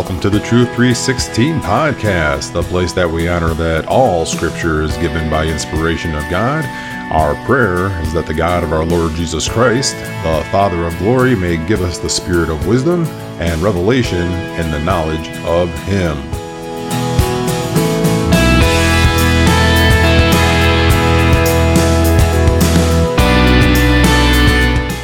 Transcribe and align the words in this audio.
welcome 0.00 0.18
to 0.18 0.30
the 0.30 0.40
Truth 0.40 0.68
316 0.68 1.60
podcast, 1.60 2.54
the 2.54 2.62
place 2.62 2.94
that 2.94 3.06
we 3.06 3.28
honor 3.28 3.52
that 3.52 3.84
all 3.84 4.24
scripture 4.24 4.80
is 4.80 4.96
given 4.96 5.28
by 5.28 5.44
inspiration 5.44 6.14
of 6.14 6.22
God. 6.30 6.64
Our 7.12 7.34
prayer 7.44 7.88
is 8.00 8.14
that 8.14 8.24
the 8.24 8.32
God 8.32 8.64
of 8.64 8.72
our 8.72 8.82
Lord 8.82 9.12
Jesus 9.12 9.46
Christ, 9.46 9.94
the 10.24 10.42
Father 10.50 10.86
of 10.86 10.96
glory, 10.96 11.36
may 11.36 11.62
give 11.66 11.82
us 11.82 11.98
the 11.98 12.08
spirit 12.08 12.48
of 12.48 12.66
wisdom 12.66 13.04
and 13.40 13.60
revelation 13.60 14.22
in 14.58 14.70
the 14.70 14.80
knowledge 14.80 15.28
of 15.44 15.68
Him. 15.80 16.16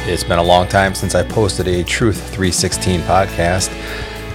It's 0.09 0.23
been 0.23 0.39
a 0.39 0.43
long 0.43 0.67
time 0.67 0.95
since 0.95 1.13
I 1.13 1.21
posted 1.21 1.67
a 1.67 1.83
Truth 1.83 2.29
316 2.29 3.01
podcast. 3.01 3.71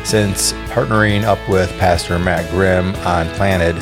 Since 0.05 0.53
partnering 0.69 1.23
up 1.23 1.39
with 1.49 1.71
Pastor 1.79 2.19
Matt 2.19 2.51
Grimm 2.51 2.95
on 3.07 3.29
Planted, 3.31 3.77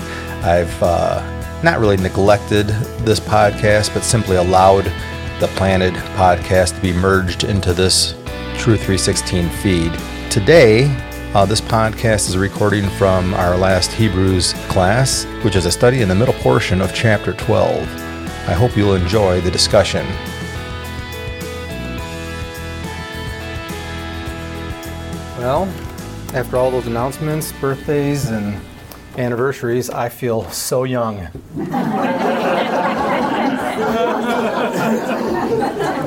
I've 0.44 0.82
uh, 0.82 1.62
not 1.62 1.80
really 1.80 1.96
neglected 1.96 2.68
this 3.04 3.18
podcast, 3.18 3.92
but 3.94 4.04
simply 4.04 4.36
allowed 4.36 4.84
the 5.40 5.50
Planted 5.56 5.94
podcast 6.14 6.76
to 6.76 6.82
be 6.82 6.92
merged 6.92 7.44
into 7.44 7.72
this 7.72 8.12
Truth 8.58 8.80
316 8.80 9.48
feed. 9.48 9.92
Today, 10.30 10.94
uh, 11.32 11.46
this 11.46 11.60
podcast 11.60 12.28
is 12.28 12.34
a 12.34 12.38
recording 12.38 12.88
from 12.90 13.32
our 13.34 13.56
last 13.56 13.90
Hebrews 13.90 14.52
class, 14.68 15.24
which 15.42 15.56
is 15.56 15.64
a 15.64 15.72
study 15.72 16.02
in 16.02 16.08
the 16.08 16.14
middle 16.14 16.34
portion 16.34 16.82
of 16.82 16.94
chapter 16.94 17.32
12. 17.32 17.80
I 18.46 18.52
hope 18.52 18.76
you'll 18.76 18.94
enjoy 18.94 19.40
the 19.40 19.50
discussion. 19.50 20.06
Well, 25.38 25.72
after 26.32 26.56
all 26.56 26.70
those 26.70 26.86
announcements, 26.86 27.52
birthdays, 27.52 28.30
and 28.30 28.60
anniversaries, 29.18 29.90
I 29.90 30.08
feel 30.08 30.48
so 30.50 30.84
young. 30.84 31.26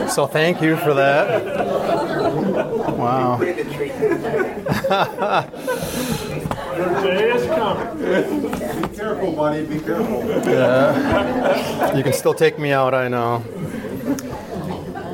so 0.09 0.25
thank 0.27 0.61
you 0.61 0.77
for 0.77 0.93
that. 0.93 1.43
Wow. 2.97 3.37
Birthday 6.75 7.31
is 7.33 7.45
coming. 7.47 8.81
Be 8.81 8.97
careful, 8.97 9.31
buddy. 9.33 9.65
Be 9.65 9.79
careful. 9.79 10.25
Yeah. 10.49 11.95
You 11.95 12.03
can 12.03 12.13
still 12.13 12.33
take 12.33 12.57
me 12.57 12.71
out, 12.71 12.93
I 12.93 13.07
know. 13.09 13.43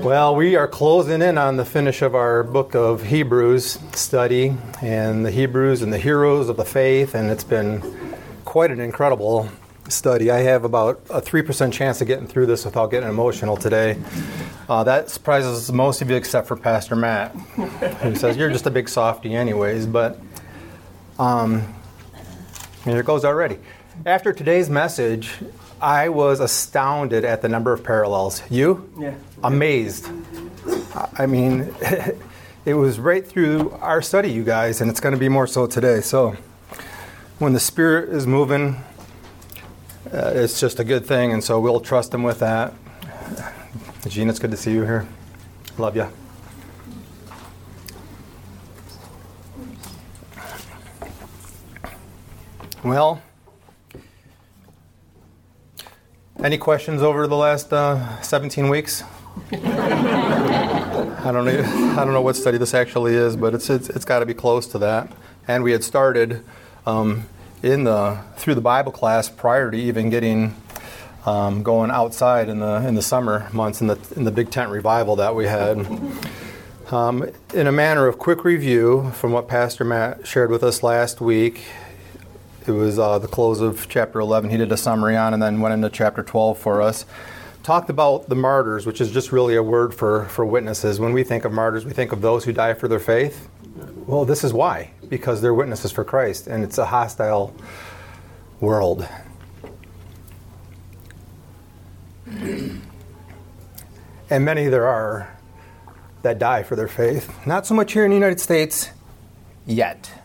Well, 0.04 0.34
we 0.34 0.56
are 0.56 0.68
closing 0.68 1.22
in 1.22 1.38
on 1.38 1.58
the 1.58 1.66
finish 1.66 2.02
of 2.02 2.16
our 2.16 2.42
book 2.42 2.74
of 2.74 3.04
Hebrews 3.04 3.78
study 3.92 4.56
and 4.82 5.26
the 5.26 5.30
Hebrews 5.30 5.82
and 5.82 5.92
the 5.92 5.98
heroes 5.98 6.48
of 6.48 6.56
the 6.56 6.64
faith, 6.64 7.16
and 7.16 7.30
it's 7.30 7.44
been 7.44 7.84
quite 8.46 8.72
an 8.72 8.80
incredible 8.80 9.50
study. 9.90 10.32
I 10.32 10.40
have 10.40 10.64
about 10.64 11.02
a 11.10 11.22
3% 11.22 11.74
chance 11.74 12.00
of 12.00 12.08
getting 12.08 12.28
through 12.28 12.46
this 12.46 12.64
without 12.64 12.92
getting 12.92 13.10
emotional 13.10 13.58
today. 13.58 13.98
Uh, 14.70 14.86
that 14.86 15.10
surprises 15.10 15.70
most 15.70 16.02
of 16.02 16.10
you 16.10 16.16
except 16.16 16.48
for 16.48 16.56
Pastor 16.56 16.96
Matt, 16.96 17.36
who 17.36 18.16
says, 18.16 18.38
You're 18.38 18.52
just 18.52 18.68
a 18.68 18.72
big 18.72 18.88
softy, 18.88 19.36
anyways. 19.36 19.86
But 19.86 20.18
um, 21.20 21.76
here 22.86 23.00
it 23.02 23.06
goes 23.06 23.26
already. 23.26 23.60
After 24.06 24.32
today's 24.32 24.70
message, 24.70 25.36
I 25.82 26.10
was 26.10 26.40
astounded 26.40 27.24
at 27.24 27.42
the 27.42 27.50
number 27.50 27.72
of 27.72 27.84
parallels. 27.84 28.42
You? 28.50 28.90
Yeah. 29.00 29.16
Amazed. 29.44 30.10
I 31.18 31.26
mean, 31.26 31.74
it 32.66 32.74
was 32.74 33.00
right 33.00 33.26
through 33.26 33.72
our 33.82 34.02
study, 34.02 34.32
you 34.32 34.44
guys, 34.44 34.82
and 34.82 34.90
it's 34.90 35.00
going 35.00 35.14
to 35.14 35.20
be 35.20 35.30
more 35.30 35.48
so 35.48 35.68
today. 35.68 36.02
So, 36.02 36.36
when 37.40 37.54
the 37.54 37.60
Spirit 37.60 38.10
is 38.10 38.28
moving, 38.28 38.76
uh, 40.12 40.32
it's 40.36 40.60
just 40.60 40.80
a 40.80 40.84
good 40.84 41.06
thing, 41.06 41.32
and 41.32 41.44
so 41.44 41.60
we'll 41.60 41.80
trust 41.80 42.14
Him 42.14 42.24
with 42.24 42.40
that. 42.40 42.74
Gene, 44.08 44.30
it's 44.30 44.40
good 44.40 44.52
to 44.52 44.58
see 44.58 44.72
you 44.72 44.84
here. 44.84 45.08
Love 45.78 45.96
you. 45.96 46.08
Well, 52.84 53.22
any 56.44 56.58
questions 56.58 57.02
over 57.02 57.28
the 57.28 57.36
last 57.36 57.72
uh, 57.74 58.22
17 58.22 58.70
weeks? 58.70 59.04
I 59.52 61.32
don't 61.32 61.46
know. 61.46 61.96
I 61.98 62.06
don't 62.06 62.14
know 62.14 62.22
what 62.22 62.36
study 62.36 62.58
this 62.58 62.74
actually 62.74 63.14
is, 63.14 63.36
but 63.36 63.54
it's 63.54 63.70
it's, 63.70 63.90
it's 63.90 64.06
got 64.06 64.20
to 64.20 64.26
be 64.26 64.34
close 64.34 64.68
to 64.68 64.78
that. 64.80 65.12
And 65.48 65.64
we 65.64 65.72
had 65.72 65.84
started 65.84 66.44
um, 66.86 67.26
in 67.62 67.84
the 67.84 68.20
through 68.38 68.56
the 68.56 68.62
Bible 68.62 68.92
class 68.92 69.30
prior 69.30 69.70
to 69.72 69.78
even 69.78 70.10
getting 70.10 70.56
um, 71.26 71.64
going 71.64 71.92
outside 71.92 72.50
in 72.50 72.60
the 72.60 72.88
in 72.88 72.96
the 72.96 73.02
summer 73.02 73.50
months 73.52 73.82
in 73.82 73.88
the 73.88 74.00
in 74.16 74.24
the 74.24 74.32
big 74.32 74.50
tent 74.50 74.72
revival 74.72 75.16
that 75.18 75.36
we 75.36 75.46
had. 75.46 75.86
Um, 76.92 77.30
in 77.54 77.68
a 77.68 77.72
manner 77.72 78.08
of 78.08 78.18
quick 78.18 78.44
review 78.44 79.12
from 79.12 79.32
what 79.32 79.48
Pastor 79.48 79.84
Matt 79.84 80.26
shared 80.26 80.50
with 80.50 80.64
us 80.64 80.82
last 80.82 81.22
week, 81.22 81.66
it 82.70 82.74
was 82.74 83.00
uh, 83.00 83.20
the 83.20 83.28
close 83.28 83.60
of 83.60 83.90
chapter 83.90 84.20
11. 84.20 84.50
He 84.50 84.58
did 84.58 84.72
a 84.72 84.78
summary 84.78 85.18
on 85.18 85.34
and 85.34 85.42
then 85.42 85.60
went 85.60 85.74
into 85.74 85.90
chapter 85.90 86.24
12 86.24 86.58
for 86.58 86.82
us. 86.82 87.06
Talked 87.64 87.90
about 87.90 88.30
the 88.30 88.36
martyrs, 88.36 88.86
which 88.86 89.02
is 89.02 89.12
just 89.12 89.32
really 89.32 89.56
a 89.56 89.64
word 89.64 89.94
for, 89.94 90.26
for 90.26 90.46
witnesses. 90.46 91.00
When 91.00 91.14
we 91.14 91.24
think 91.24 91.46
of 91.46 91.52
martyrs, 91.52 91.84
we 91.84 91.92
think 91.92 92.12
of 92.12 92.22
those 92.22 92.46
who 92.46 92.54
die 92.54 92.74
for 92.74 92.88
their 92.88 93.00
faith. 93.00 93.50
Well, 94.08 94.26
this 94.26 94.44
is 94.44 94.54
why 94.54 94.92
because 95.10 95.42
they're 95.42 95.54
witnesses 95.54 95.92
for 95.92 96.04
Christ, 96.04 96.48
and 96.48 96.64
it's 96.64 96.78
a 96.78 96.86
hostile 96.86 97.56
world. 98.60 99.08
And 104.32 104.46
many 104.46 104.68
there 104.68 104.86
are 104.86 105.36
that 106.22 106.38
die 106.38 106.62
for 106.62 106.76
their 106.76 106.88
faith. 106.88 107.48
Not 107.48 107.66
so 107.66 107.74
much 107.74 107.94
here 107.94 108.04
in 108.04 108.12
the 108.12 108.16
United 108.16 108.40
States 108.40 108.92
yet. 109.66 110.19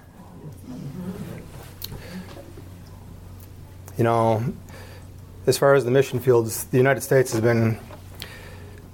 You 3.97 4.05
know, 4.05 4.45
as 5.47 5.57
far 5.57 5.75
as 5.75 5.85
the 5.85 5.91
mission 5.91 6.19
fields, 6.19 6.65
the 6.65 6.79
United 6.79 7.03
States 7.03 7.33
has 7.33 7.41
been 7.41 7.79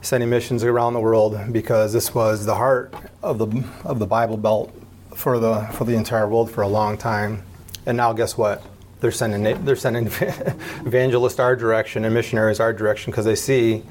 sending 0.02 0.28
missions 0.28 0.64
around 0.64 0.94
the 0.94 1.00
world 1.00 1.38
because 1.52 1.92
this 1.92 2.14
was 2.14 2.44
the 2.46 2.54
heart 2.54 2.94
of 3.22 3.38
the 3.38 3.64
of 3.84 3.98
the 3.98 4.06
Bible 4.06 4.36
Belt 4.36 4.74
for 5.14 5.38
the 5.38 5.62
for 5.72 5.84
the 5.84 5.94
entire 5.94 6.28
world 6.28 6.50
for 6.50 6.62
a 6.62 6.68
long 6.68 6.98
time. 6.98 7.44
And 7.86 7.96
now, 7.96 8.12
guess 8.12 8.36
what? 8.36 8.62
They're 9.00 9.10
sending 9.10 9.64
they're 9.64 9.76
sending 9.76 10.06
evangelists 10.86 11.38
our 11.38 11.56
direction 11.56 12.04
and 12.04 12.12
missionaries 12.12 12.60
our 12.60 12.72
direction 12.72 13.10
because 13.10 13.24
they 13.24 13.36
see 13.36 13.82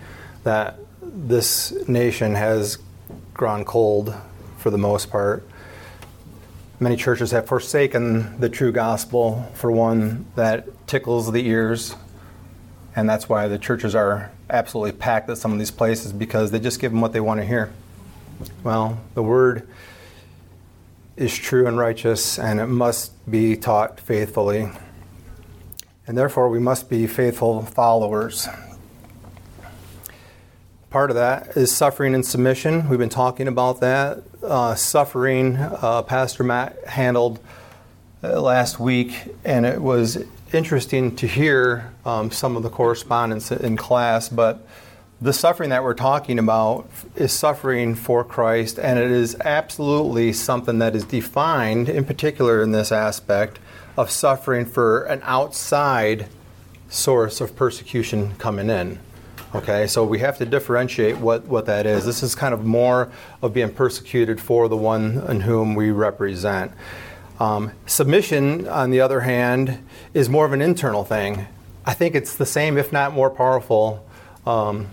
that 0.44 0.80
this 1.02 1.72
nation 1.88 2.36
has 2.36 2.78
grown 3.34 3.66
cold 3.66 4.14
for 4.58 4.70
the 4.70 4.78
most 4.78 5.10
part. 5.10 5.48
Many 6.80 6.96
churches 6.96 7.32
have 7.32 7.48
forsaken 7.48 8.40
the 8.40 8.48
true 8.48 8.72
gospel 8.72 9.50
for 9.54 9.72
one 9.72 10.26
that 10.36 10.68
tickles 10.90 11.32
the 11.32 11.48
ears, 11.48 11.96
and 12.96 13.08
that's 13.08 13.30
why 13.30 13.48
the 13.48 13.60
churches 13.60 13.94
are 13.94 14.32
absolutely 14.50 14.92
packed 14.92 15.30
at 15.30 15.38
some 15.38 15.54
of 15.54 15.60
these 15.60 15.70
places 15.70 16.12
because 16.12 16.50
they 16.50 16.60
just 16.60 16.80
give 16.80 16.92
them 16.92 17.00
what 17.00 17.14
they 17.14 17.20
want 17.20 17.40
to 17.40 17.46
hear. 17.46 17.72
Well, 18.64 19.00
the 19.14 19.22
word 19.22 19.68
is 21.16 21.38
true 21.38 21.68
and 21.68 21.78
righteous, 21.78 22.40
and 22.40 22.60
it 22.60 22.66
must 22.66 23.12
be 23.30 23.56
taught 23.56 24.00
faithfully. 24.00 24.70
And 26.08 26.18
therefore, 26.18 26.50
we 26.50 26.58
must 26.58 26.90
be 26.90 27.06
faithful 27.06 27.62
followers. 27.62 28.48
Part 30.90 31.12
of 31.12 31.16
that 31.18 31.56
is 31.56 31.72
suffering 31.72 32.16
and 32.16 32.26
submission. 32.26 32.90
We've 32.90 32.98
been 32.98 33.10
talking 33.10 33.48
about 33.48 33.80
that. 33.82 34.24
Uh, 34.42 34.74
suffering, 34.74 35.58
uh, 35.58 36.02
Pastor 36.02 36.44
Matt 36.44 36.84
handled 36.88 37.40
uh, 38.24 38.42
last 38.42 38.80
week, 38.80 39.14
and 39.46 39.68
it 39.68 39.80
was 39.80 40.26
interesting 40.54 41.16
to 41.18 41.28
hear 41.28 41.92
um, 42.06 42.32
some 42.32 42.58
of 42.58 42.64
the 42.64 42.70
correspondence 42.70 43.52
in 43.52 43.78
class. 43.78 44.30
But 44.30 44.66
the 45.22 45.34
suffering 45.34 45.70
that 45.72 45.84
we're 45.84 45.94
talking 45.94 46.40
about 46.40 46.90
is 47.16 47.34
suffering 47.34 47.96
for 47.96 48.24
Christ, 48.24 48.80
and 48.80 48.98
it 48.98 49.12
is 49.12 49.36
absolutely 49.42 50.34
something 50.34 50.80
that 50.80 50.96
is 50.96 51.04
defined, 51.04 51.90
in 51.90 52.06
particular 52.06 52.62
in 52.62 52.72
this 52.72 52.92
aspect, 52.92 53.60
of 53.98 54.10
suffering 54.10 54.66
for 54.66 55.04
an 55.04 55.22
outside 55.24 56.28
source 56.88 57.42
of 57.42 57.56
persecution 57.56 58.36
coming 58.38 58.70
in. 58.70 59.00
Okay, 59.56 59.88
so 59.88 60.04
we 60.04 60.20
have 60.20 60.38
to 60.38 60.46
differentiate 60.46 61.18
what, 61.18 61.46
what 61.46 61.66
that 61.66 61.88
is. 61.88 62.06
This 62.06 62.22
is 62.22 62.36
kind 62.36 62.54
of 62.54 62.66
more 62.66 63.12
of 63.42 63.52
being 63.52 63.74
persecuted 63.74 64.40
for 64.40 64.70
the 64.70 64.78
one 64.78 65.24
in 65.28 65.42
whom 65.42 65.74
we 65.74 65.90
represent. 65.90 66.72
Um, 67.40 67.72
submission, 67.86 68.68
on 68.68 68.92
the 68.92 69.00
other 69.02 69.22
hand, 69.22 69.80
is 70.14 70.30
more 70.30 70.46
of 70.46 70.52
an 70.52 70.62
internal 70.62 71.06
thing. 71.06 71.48
I 71.86 71.94
think 71.94 72.14
it's 72.14 72.36
the 72.36 72.46
same, 72.46 72.78
if 72.78 72.92
not 72.92 73.14
more 73.14 73.30
powerful, 73.30 74.06
um, 74.46 74.88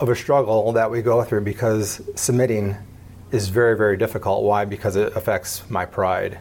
of 0.00 0.08
a 0.08 0.16
struggle 0.16 0.72
that 0.72 0.90
we 0.90 1.02
go 1.02 1.22
through 1.22 1.42
because 1.42 2.00
submitting 2.14 2.76
is 3.30 3.48
very, 3.48 3.76
very 3.76 3.96
difficult. 3.96 4.42
Why? 4.42 4.64
Because 4.64 4.96
it 4.96 5.14
affects 5.14 5.68
my 5.70 5.84
pride. 5.84 6.38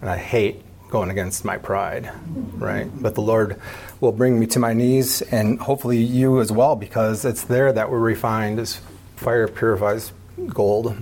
and 0.00 0.10
I 0.10 0.16
hate 0.16 0.62
going 0.90 1.10
against 1.10 1.44
my 1.44 1.58
pride, 1.58 2.10
right? 2.54 2.88
But 3.02 3.14
the 3.14 3.20
Lord 3.20 3.60
will 4.00 4.12
bring 4.12 4.38
me 4.38 4.46
to 4.48 4.58
my 4.58 4.72
knees, 4.72 5.22
and 5.22 5.58
hopefully 5.58 5.98
you 5.98 6.40
as 6.40 6.52
well, 6.52 6.76
because 6.76 7.24
it's 7.24 7.44
there 7.44 7.72
that 7.72 7.90
we're 7.90 7.98
refined 7.98 8.58
as 8.58 8.80
fire 9.16 9.48
purifies 9.48 10.12
gold. 10.48 10.96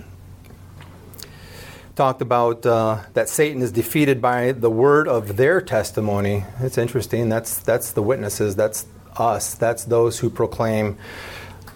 Talked 1.97 2.21
about 2.21 2.67
uh, 2.67 2.99
that 3.15 3.31
Satan 3.31 3.63
is 3.63 3.73
defeated 3.73 4.21
by 4.21 4.53
the 4.53 4.69
word 4.69 5.09
of 5.09 5.39
their 5.39 5.63
testimony. 5.63 6.45
It's 6.61 6.77
interesting. 6.77 7.31
That's 7.31 7.59
that's 7.59 7.93
the 7.93 8.03
witnesses. 8.03 8.55
That's 8.55 8.85
us. 9.17 9.55
That's 9.55 9.87
those 9.87 10.19
who 10.19 10.29
proclaim 10.29 10.99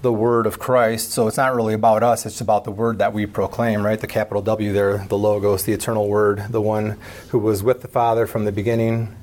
the 0.03 0.13
word 0.13 0.45
of 0.45 0.59
Christ. 0.59 1.13
So 1.13 1.27
it's 1.27 1.39
not 1.39 1.55
really 1.55 1.73
about 1.73 2.03
us, 2.03 2.27
it's 2.27 2.43
about 2.43 2.65
the 2.65 2.71
word 2.71 2.99
that 2.99 3.15
we 3.15 3.25
proclaim, 3.25 3.83
right? 3.83 3.99
The 3.99 4.07
capital 4.07 4.43
W 4.43 4.75
there, 4.75 4.99
the 4.99 5.17
Logos, 5.17 5.65
the 5.65 5.73
eternal 5.73 6.07
word, 6.07 6.45
the 6.51 6.61
one 6.61 6.99
who 7.31 7.39
was 7.39 7.63
with 7.63 7.81
the 7.81 7.89
Father 7.89 8.27
from 8.27 8.45
the 8.45 8.53
beginning, 8.53 9.17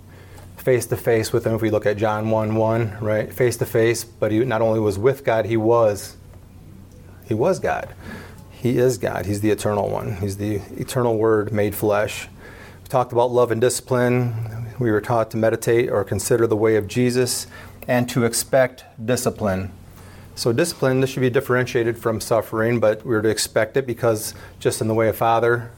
face 0.55 0.87
to 0.87 0.97
face 0.97 1.31
with 1.31 1.45
him. 1.45 1.53
If 1.53 1.61
we 1.61 1.69
look 1.69 1.85
at 1.85 1.97
John 1.97 2.31
1 2.31 2.55
1, 2.55 2.97
right? 3.01 3.31
Face 3.31 3.57
to 3.57 3.67
face, 3.67 4.03
but 4.03 4.31
he 4.31 4.39
not 4.43 4.63
only 4.63 4.79
was 4.79 4.97
with 4.97 5.23
God, 5.23 5.45
he 5.45 5.57
was. 5.57 6.17
He 7.27 7.35
was 7.35 7.59
God. 7.59 7.93
He 8.61 8.79
is 8.79 8.97
God. 8.97 9.27
He's 9.27 9.41
the 9.41 9.51
eternal 9.51 9.87
one. 9.87 10.17
He's 10.17 10.37
the 10.37 10.55
eternal 10.75 11.17
word 11.17 11.51
made 11.51 11.75
flesh. 11.75 12.27
We 12.81 12.89
talked 12.89 13.11
about 13.11 13.31
love 13.31 13.51
and 13.51 13.61
discipline. 13.61 14.73
We 14.79 14.89
were 14.89 14.99
taught 14.99 15.29
to 15.31 15.37
meditate 15.37 15.91
or 15.91 16.03
consider 16.03 16.47
the 16.47 16.57
way 16.57 16.75
of 16.75 16.87
Jesus 16.87 17.45
and 17.87 18.09
to 18.09 18.25
expect 18.25 18.83
discipline. 19.03 19.71
So, 20.33 20.53
discipline, 20.53 21.01
this 21.01 21.11
should 21.11 21.21
be 21.21 21.29
differentiated 21.29 21.99
from 21.99 22.19
suffering, 22.19 22.79
but 22.79 23.05
we're 23.05 23.21
to 23.21 23.29
expect 23.29 23.77
it 23.77 23.85
because, 23.85 24.33
just 24.59 24.81
in 24.81 24.87
the 24.87 24.93
way 24.95 25.07
a 25.07 25.13
father, 25.13 25.71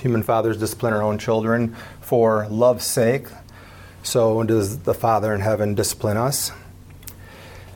human 0.00 0.24
fathers 0.24 0.56
discipline 0.56 0.94
our 0.94 1.02
own 1.02 1.18
children 1.18 1.76
for 2.00 2.48
love's 2.48 2.84
sake, 2.84 3.26
so 4.02 4.42
does 4.42 4.80
the 4.80 4.94
Father 4.94 5.34
in 5.34 5.40
heaven 5.40 5.74
discipline 5.74 6.16
us. 6.16 6.50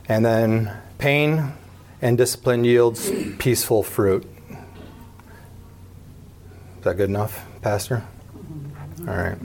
And 0.07 0.25
then, 0.25 0.75
pain 0.97 1.53
and 2.01 2.17
discipline 2.17 2.65
yields 2.65 3.09
peaceful 3.37 3.83
fruit. 3.83 4.32
Is 6.83 6.85
that 6.85 6.97
good 6.97 7.07
enough, 7.07 7.45
Pastor? 7.61 8.03
All 9.07 9.15
right. 9.15 9.37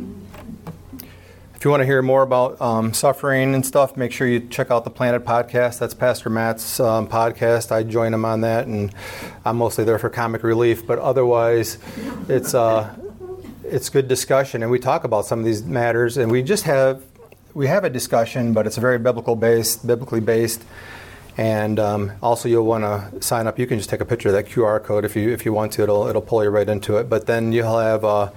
If 1.54 1.64
you 1.64 1.70
want 1.70 1.82
to 1.82 1.84
hear 1.84 2.02
more 2.02 2.22
about 2.22 2.60
um, 2.60 2.92
suffering 2.92 3.54
and 3.54 3.64
stuff, 3.64 3.96
make 3.96 4.10
sure 4.10 4.26
you 4.26 4.40
check 4.40 4.72
out 4.72 4.82
the 4.82 4.90
Planted 4.90 5.24
podcast. 5.24 5.78
That's 5.78 5.94
Pastor 5.94 6.30
Matt's 6.30 6.80
um, 6.80 7.06
podcast. 7.06 7.70
I 7.70 7.84
join 7.84 8.12
him 8.12 8.24
on 8.24 8.40
that, 8.40 8.66
and 8.66 8.92
I'm 9.44 9.56
mostly 9.56 9.84
there 9.84 10.00
for 10.00 10.10
comic 10.10 10.42
relief. 10.42 10.84
But 10.84 10.98
otherwise, 10.98 11.78
it's 12.28 12.54
uh, 12.54 12.92
it's 13.62 13.88
good 13.88 14.08
discussion, 14.08 14.64
and 14.64 14.72
we 14.72 14.80
talk 14.80 15.04
about 15.04 15.24
some 15.24 15.38
of 15.38 15.44
these 15.44 15.62
matters, 15.62 16.16
and 16.16 16.32
we 16.32 16.42
just 16.42 16.64
have 16.64 17.04
we 17.54 17.68
have 17.68 17.84
a 17.84 17.90
discussion, 17.90 18.52
but 18.52 18.66
it's 18.66 18.78
very 18.78 18.98
biblical 18.98 19.36
based, 19.36 19.86
biblically 19.86 20.20
based. 20.20 20.64
And 21.38 21.78
um, 21.78 22.12
also, 22.20 22.48
you'll 22.48 22.66
want 22.66 22.82
to 22.82 23.22
sign 23.22 23.46
up. 23.46 23.60
You 23.60 23.66
can 23.68 23.78
just 23.78 23.88
take 23.88 24.00
a 24.00 24.04
picture 24.04 24.28
of 24.28 24.34
that 24.34 24.46
QR 24.46 24.82
code 24.82 25.04
if 25.04 25.14
you 25.14 25.30
if 25.30 25.44
you 25.44 25.52
want 25.52 25.72
to. 25.74 25.84
It'll 25.84 26.08
it'll 26.08 26.20
pull 26.20 26.42
you 26.42 26.50
right 26.50 26.68
into 26.68 26.96
it. 26.96 27.08
But 27.08 27.26
then 27.26 27.52
you'll 27.52 27.78
have 27.78 28.04
uh, 28.04 28.32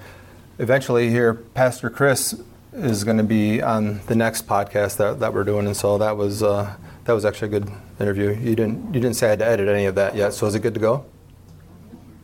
eventually 0.60 1.10
here 1.10 1.34
Pastor 1.34 1.90
Chris 1.90 2.40
is 2.72 3.02
going 3.02 3.16
to 3.16 3.24
be 3.24 3.60
on 3.60 4.00
the 4.06 4.14
next 4.14 4.46
podcast 4.46 4.98
that, 4.98 5.18
that 5.18 5.34
we're 5.34 5.42
doing, 5.42 5.66
and 5.66 5.76
so 5.76 5.98
that 5.98 6.16
was 6.16 6.44
uh, 6.44 6.76
that 7.04 7.12
was 7.12 7.24
actually 7.24 7.56
a 7.56 7.60
good 7.60 7.72
interview. 7.98 8.30
You 8.30 8.54
didn't 8.54 8.94
you 8.94 9.00
didn't 9.00 9.14
say 9.14 9.26
I 9.26 9.30
had 9.30 9.40
to 9.40 9.46
edit 9.46 9.68
any 9.68 9.86
of 9.86 9.96
that 9.96 10.14
yet, 10.14 10.32
so 10.32 10.46
is 10.46 10.54
it 10.54 10.60
good 10.60 10.74
to 10.74 10.80
go? 10.80 11.04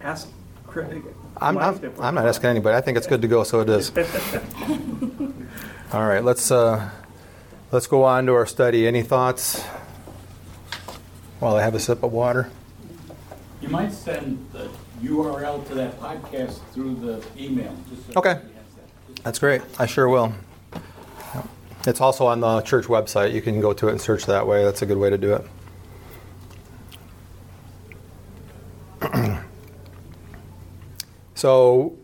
Ask 0.01 0.29
Craig. 0.65 1.03
I'm, 1.41 1.59
I'm, 1.59 1.93
I'm 2.01 2.15
not 2.15 2.27
asking 2.27 2.51
anybody. 2.51 2.77
I 2.77 2.81
think 2.81 2.97
it's 2.97 3.07
good 3.07 3.23
to 3.23 3.29
go, 3.29 3.43
so 3.43 3.61
it 3.61 3.69
is. 3.69 3.91
All 5.93 6.07
right, 6.07 6.23
let's 6.23 6.53
uh, 6.53 6.89
let's 7.73 7.89
go 7.89 8.05
on 8.05 8.27
to 8.27 8.35
our 8.35 8.47
study. 8.47 8.87
Any 8.87 9.03
thoughts? 9.03 9.65
While 11.41 11.57
I 11.57 11.63
have 11.63 11.75
a 11.75 11.81
sip 11.81 12.03
of 12.03 12.13
water. 12.13 12.51
You 13.61 13.69
might 13.69 13.93
send 13.93 14.45
the 14.53 14.69
URL 15.03 15.67
to 15.69 15.75
that 15.75 15.99
podcast 16.01 16.59
through 16.73 16.97
the 16.97 17.23
email. 17.41 17.75
just 17.91 18.07
so 18.07 18.13
Okay. 18.17 18.35
that. 18.35 19.23
That's 19.25 19.39
great. 19.39 19.63
I 19.79 19.87
sure 19.87 20.09
will. 20.09 20.33
It's 21.87 22.01
also 22.01 22.27
on 22.27 22.41
the 22.41 22.61
church 22.63 22.87
website. 22.87 23.33
You 23.33 23.41
can 23.41 23.61
go 23.61 23.73
to 23.73 23.89
it 23.89 23.93
and 23.93 24.01
search 24.01 24.27
that 24.27 24.47
way. 24.47 24.65
That's 24.65 24.83
a 24.83 24.87
good 24.87 24.99
way 24.99 25.11
to 25.11 25.19
do 25.19 25.41
it. 29.01 29.39
so, 31.35 31.97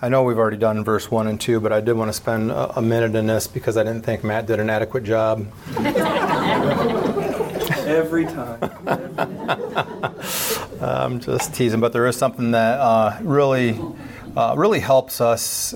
I 0.00 0.10
know 0.10 0.24
we've 0.24 0.36
already 0.36 0.58
done 0.58 0.84
verse 0.84 1.10
1 1.10 1.26
and 1.26 1.40
2, 1.40 1.58
but 1.58 1.72
I 1.72 1.80
did 1.80 1.94
want 1.94 2.10
to 2.10 2.12
spend 2.12 2.50
a, 2.50 2.78
a 2.78 2.82
minute 2.82 3.14
in 3.14 3.26
this 3.26 3.46
because 3.46 3.78
I 3.78 3.82
didn't 3.82 4.02
think 4.02 4.22
Matt 4.22 4.44
did 4.44 4.60
an 4.60 4.68
adequate 4.68 5.04
job. 5.04 5.50
Every 7.86 8.26
time. 8.26 8.58
I'm 10.82 11.18
just 11.18 11.54
teasing, 11.54 11.80
but 11.80 11.94
there 11.94 12.06
is 12.06 12.14
something 12.14 12.50
that 12.50 12.78
uh, 12.78 13.18
really, 13.22 13.80
uh, 14.36 14.54
really 14.58 14.80
helps 14.80 15.22
us 15.22 15.74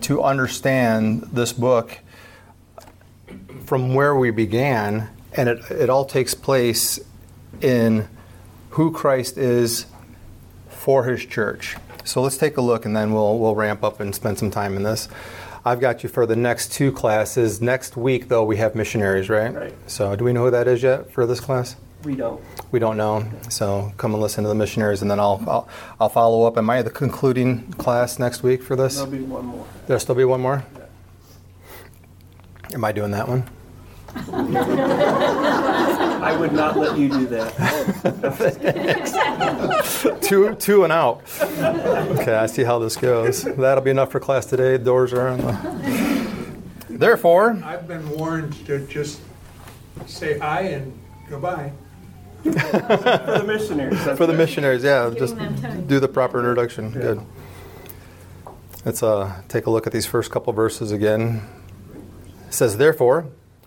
to 0.00 0.24
understand 0.24 1.28
this 1.32 1.52
book 1.52 2.00
from 3.66 3.94
where 3.94 4.16
we 4.16 4.32
began, 4.32 5.08
and 5.34 5.48
it, 5.48 5.70
it 5.70 5.88
all 5.88 6.04
takes 6.04 6.34
place 6.34 6.98
in 7.60 8.08
who 8.70 8.90
Christ 8.90 9.38
is 9.38 9.86
for 10.68 11.04
His 11.04 11.24
church. 11.24 11.76
So 12.04 12.20
let's 12.22 12.36
take 12.36 12.56
a 12.56 12.60
look, 12.60 12.84
and 12.84 12.96
then 12.96 13.12
we'll 13.12 13.38
we'll 13.38 13.54
ramp 13.54 13.84
up 13.84 14.00
and 14.00 14.14
spend 14.14 14.38
some 14.38 14.50
time 14.50 14.76
in 14.76 14.82
this. 14.82 15.08
I've 15.64 15.80
got 15.80 16.02
you 16.02 16.08
for 16.08 16.26
the 16.26 16.34
next 16.34 16.72
two 16.72 16.90
classes. 16.90 17.60
Next 17.60 17.96
week, 17.96 18.28
though, 18.28 18.44
we 18.44 18.56
have 18.56 18.74
missionaries, 18.74 19.28
right? 19.28 19.54
Right. 19.54 19.74
So, 19.86 20.16
do 20.16 20.24
we 20.24 20.32
know 20.32 20.44
who 20.44 20.50
that 20.50 20.66
is 20.66 20.82
yet 20.82 21.12
for 21.12 21.24
this 21.24 21.38
class? 21.38 21.76
We 22.02 22.16
don't. 22.16 22.42
We 22.72 22.80
don't 22.80 22.96
know, 22.96 23.24
so 23.48 23.92
come 23.96 24.12
and 24.12 24.20
listen 24.20 24.42
to 24.42 24.48
the 24.48 24.56
missionaries, 24.56 25.02
and 25.02 25.10
then 25.10 25.20
I'll 25.20 25.40
I'll, 25.46 25.68
I'll 26.00 26.08
follow 26.08 26.44
up. 26.46 26.58
Am 26.58 26.68
I 26.68 26.82
the 26.82 26.90
concluding 26.90 27.72
class 27.74 28.18
next 28.18 28.42
week 28.42 28.62
for 28.62 28.74
this? 28.74 28.96
There'll 28.96 29.10
be 29.10 29.20
one 29.20 29.44
more. 29.46 29.66
There'll 29.86 30.00
still 30.00 30.16
be 30.16 30.24
one 30.24 30.40
more. 30.40 30.64
Yeah. 30.74 30.86
Am 32.74 32.84
I 32.84 32.90
doing 32.90 33.12
that 33.12 33.28
one? 33.28 33.48
I 36.32 36.36
would 36.36 36.52
not 36.54 36.78
let 36.78 36.96
you 36.96 37.10
do 37.10 37.26
that. 37.26 37.52
two 40.22 40.54
two 40.54 40.84
and 40.84 40.92
out. 40.92 41.22
Okay, 41.40 42.34
I 42.34 42.46
see 42.46 42.64
how 42.64 42.78
this 42.78 42.96
goes. 42.96 43.42
That'll 43.42 43.84
be 43.84 43.90
enough 43.90 44.10
for 44.10 44.18
class 44.18 44.46
today. 44.46 44.78
Doors 44.78 45.12
are 45.12 45.28
on. 45.28 45.38
The... 45.38 46.62
Therefore, 46.88 47.60
I've 47.62 47.86
been 47.86 48.08
warned 48.10 48.54
to 48.66 48.86
just 48.86 49.20
say 50.06 50.38
hi 50.38 50.62
and 50.62 50.98
goodbye. 51.28 51.72
For 52.42 52.50
the 52.50 53.44
missionaries. 53.46 54.02
for 54.02 54.26
the 54.26 54.32
it. 54.32 54.36
missionaries, 54.38 54.82
yeah, 54.82 55.10
Giving 55.12 55.18
just 55.18 55.86
do 55.86 56.00
the 56.00 56.08
proper 56.08 56.38
introduction. 56.38 56.92
Good. 56.92 57.20
Let's 58.86 59.02
uh, 59.02 59.42
take 59.48 59.66
a 59.66 59.70
look 59.70 59.86
at 59.86 59.92
these 59.92 60.06
first 60.06 60.30
couple 60.30 60.52
verses 60.54 60.92
again. 60.92 61.42
It 62.48 62.54
says, 62.54 62.78
Therefore, 62.78 63.26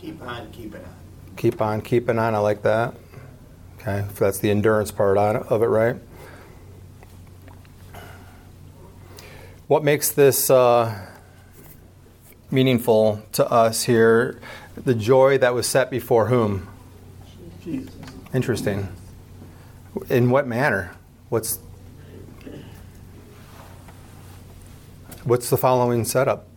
Keep 0.00 0.22
on 0.22 0.50
keeping 0.50 0.80
on. 0.80 0.94
Keep 1.36 1.60
on 1.60 1.82
keeping 1.82 2.18
on. 2.18 2.34
I 2.34 2.38
like 2.38 2.62
that. 2.62 2.94
Okay, 3.78 4.06
so 4.14 4.24
that's 4.24 4.38
the 4.38 4.50
endurance 4.50 4.90
part 4.90 5.18
of 5.18 5.62
it, 5.62 5.66
right? 5.66 5.96
What 9.66 9.84
makes 9.84 10.10
this 10.10 10.48
uh, 10.48 11.06
meaningful 12.50 13.22
to 13.32 13.50
us 13.50 13.84
here? 13.84 14.40
The 14.74 14.94
joy 14.94 15.36
that 15.36 15.52
was 15.52 15.66
set 15.66 15.90
before 15.90 16.28
whom? 16.28 16.66
Jesus. 17.62 17.94
Interesting. 18.32 18.88
In 20.08 20.30
what 20.30 20.46
manner? 20.46 20.96
What's 21.28 21.58
What's 25.24 25.50
the 25.50 25.58
following 25.58 26.06
setup? 26.06 26.49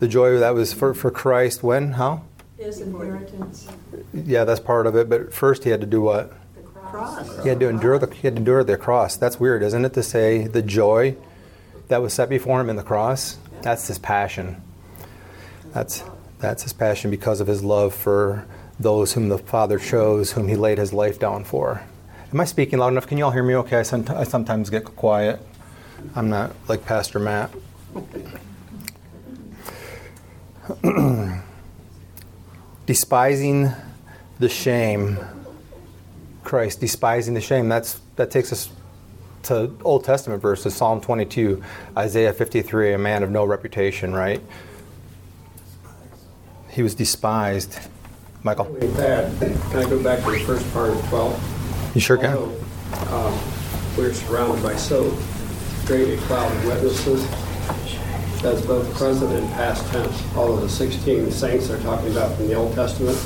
The 0.00 0.08
joy 0.08 0.38
that 0.38 0.54
was 0.54 0.72
for, 0.72 0.94
for 0.94 1.10
Christ 1.10 1.62
when? 1.62 1.92
How? 1.92 2.22
His 2.58 2.80
inheritance, 2.80 3.68
Yeah, 4.12 4.44
that's 4.44 4.60
part 4.60 4.86
of 4.86 4.94
it, 4.96 5.08
but 5.08 5.32
first 5.32 5.64
he 5.64 5.70
had 5.70 5.80
to 5.80 5.86
do 5.86 6.00
what? 6.02 6.32
the 6.54 6.62
cross. 6.62 7.26
cross. 7.26 7.42
He 7.42 7.48
had 7.48 7.60
to 7.60 7.68
endure 7.68 7.98
the 7.98 8.06
he 8.12 8.22
had 8.22 8.34
to 8.34 8.38
endure 8.38 8.64
the 8.64 8.76
cross. 8.76 9.16
That's 9.16 9.38
weird, 9.40 9.62
isn't 9.62 9.84
it? 9.84 9.92
To 9.94 10.02
say 10.02 10.46
the 10.46 10.60
joy 10.62 11.16
that 11.88 12.02
was 12.02 12.12
set 12.12 12.28
before 12.28 12.60
him 12.60 12.68
in 12.68 12.76
the 12.76 12.82
cross. 12.82 13.38
That's 13.62 13.86
his 13.88 13.98
passion. 13.98 14.60
That's 15.72 16.02
that's 16.38 16.62
his 16.64 16.72
passion 16.72 17.10
because 17.10 17.40
of 17.40 17.46
his 17.46 17.62
love 17.62 17.94
for 17.94 18.46
those 18.78 19.12
whom 19.12 19.28
the 19.28 19.38
Father 19.38 19.78
chose, 19.78 20.32
whom 20.32 20.48
he 20.48 20.56
laid 20.56 20.78
his 20.78 20.92
life 20.92 21.18
down 21.18 21.44
for. 21.44 21.82
Am 22.32 22.40
I 22.40 22.44
speaking 22.44 22.78
loud 22.78 22.88
enough? 22.88 23.06
Can 23.06 23.18
you 23.18 23.24
all 23.24 23.30
hear 23.30 23.42
me 23.42 23.54
okay? 23.56 23.78
I, 23.78 24.20
I 24.20 24.24
sometimes 24.24 24.70
get 24.70 24.84
quiet. 24.84 25.40
I'm 26.14 26.28
not 26.30 26.54
like 26.68 26.84
Pastor 26.84 27.18
Matt. 27.18 27.50
despising 32.86 33.70
the 34.38 34.48
shame. 34.48 35.18
Christ 36.44 36.80
despising 36.80 37.34
the 37.34 37.40
shame. 37.40 37.68
That's 37.68 38.00
that 38.16 38.30
takes 38.30 38.52
us 38.52 38.70
to 39.44 39.74
old 39.84 40.04
testament 40.04 40.42
verses 40.42 40.74
psalm 40.74 41.00
22 41.00 41.62
isaiah 41.96 42.32
53 42.32 42.92
a 42.92 42.98
man 42.98 43.22
of 43.22 43.30
no 43.30 43.42
reputation 43.44 44.12
right? 44.12 44.40
He 46.68 46.82
was 46.82 46.94
despised. 46.94 47.78
Michael. 48.42 48.66
With 48.66 48.96
that, 48.96 49.38
can 49.38 49.78
I 49.78 49.88
go 49.88 50.02
back 50.02 50.24
to 50.24 50.30
the 50.30 50.38
first 50.40 50.70
part 50.72 50.90
of 50.90 51.08
12? 51.08 51.94
you 51.94 52.00
sure 52.00 52.16
can. 52.16 52.36
Although, 52.36 53.26
um, 53.28 53.40
We're 53.98 54.14
surrounded 54.14 54.62
by 54.62 54.76
so 54.76 55.16
great 55.84 56.18
a 56.18 56.22
cloud 56.22 56.50
of 56.54 56.66
witnesses. 56.66 57.26
That's 58.42 58.62
both 58.62 58.92
present 58.94 59.32
and 59.32 59.46
past 59.50 59.86
tense. 59.92 60.22
All 60.34 60.54
of 60.54 60.62
the 60.62 60.68
16 60.68 61.30
saints 61.30 61.68
they're 61.68 61.80
talking 61.82 62.10
about 62.10 62.34
from 62.36 62.48
the 62.48 62.54
Old 62.54 62.74
Testament. 62.74 63.18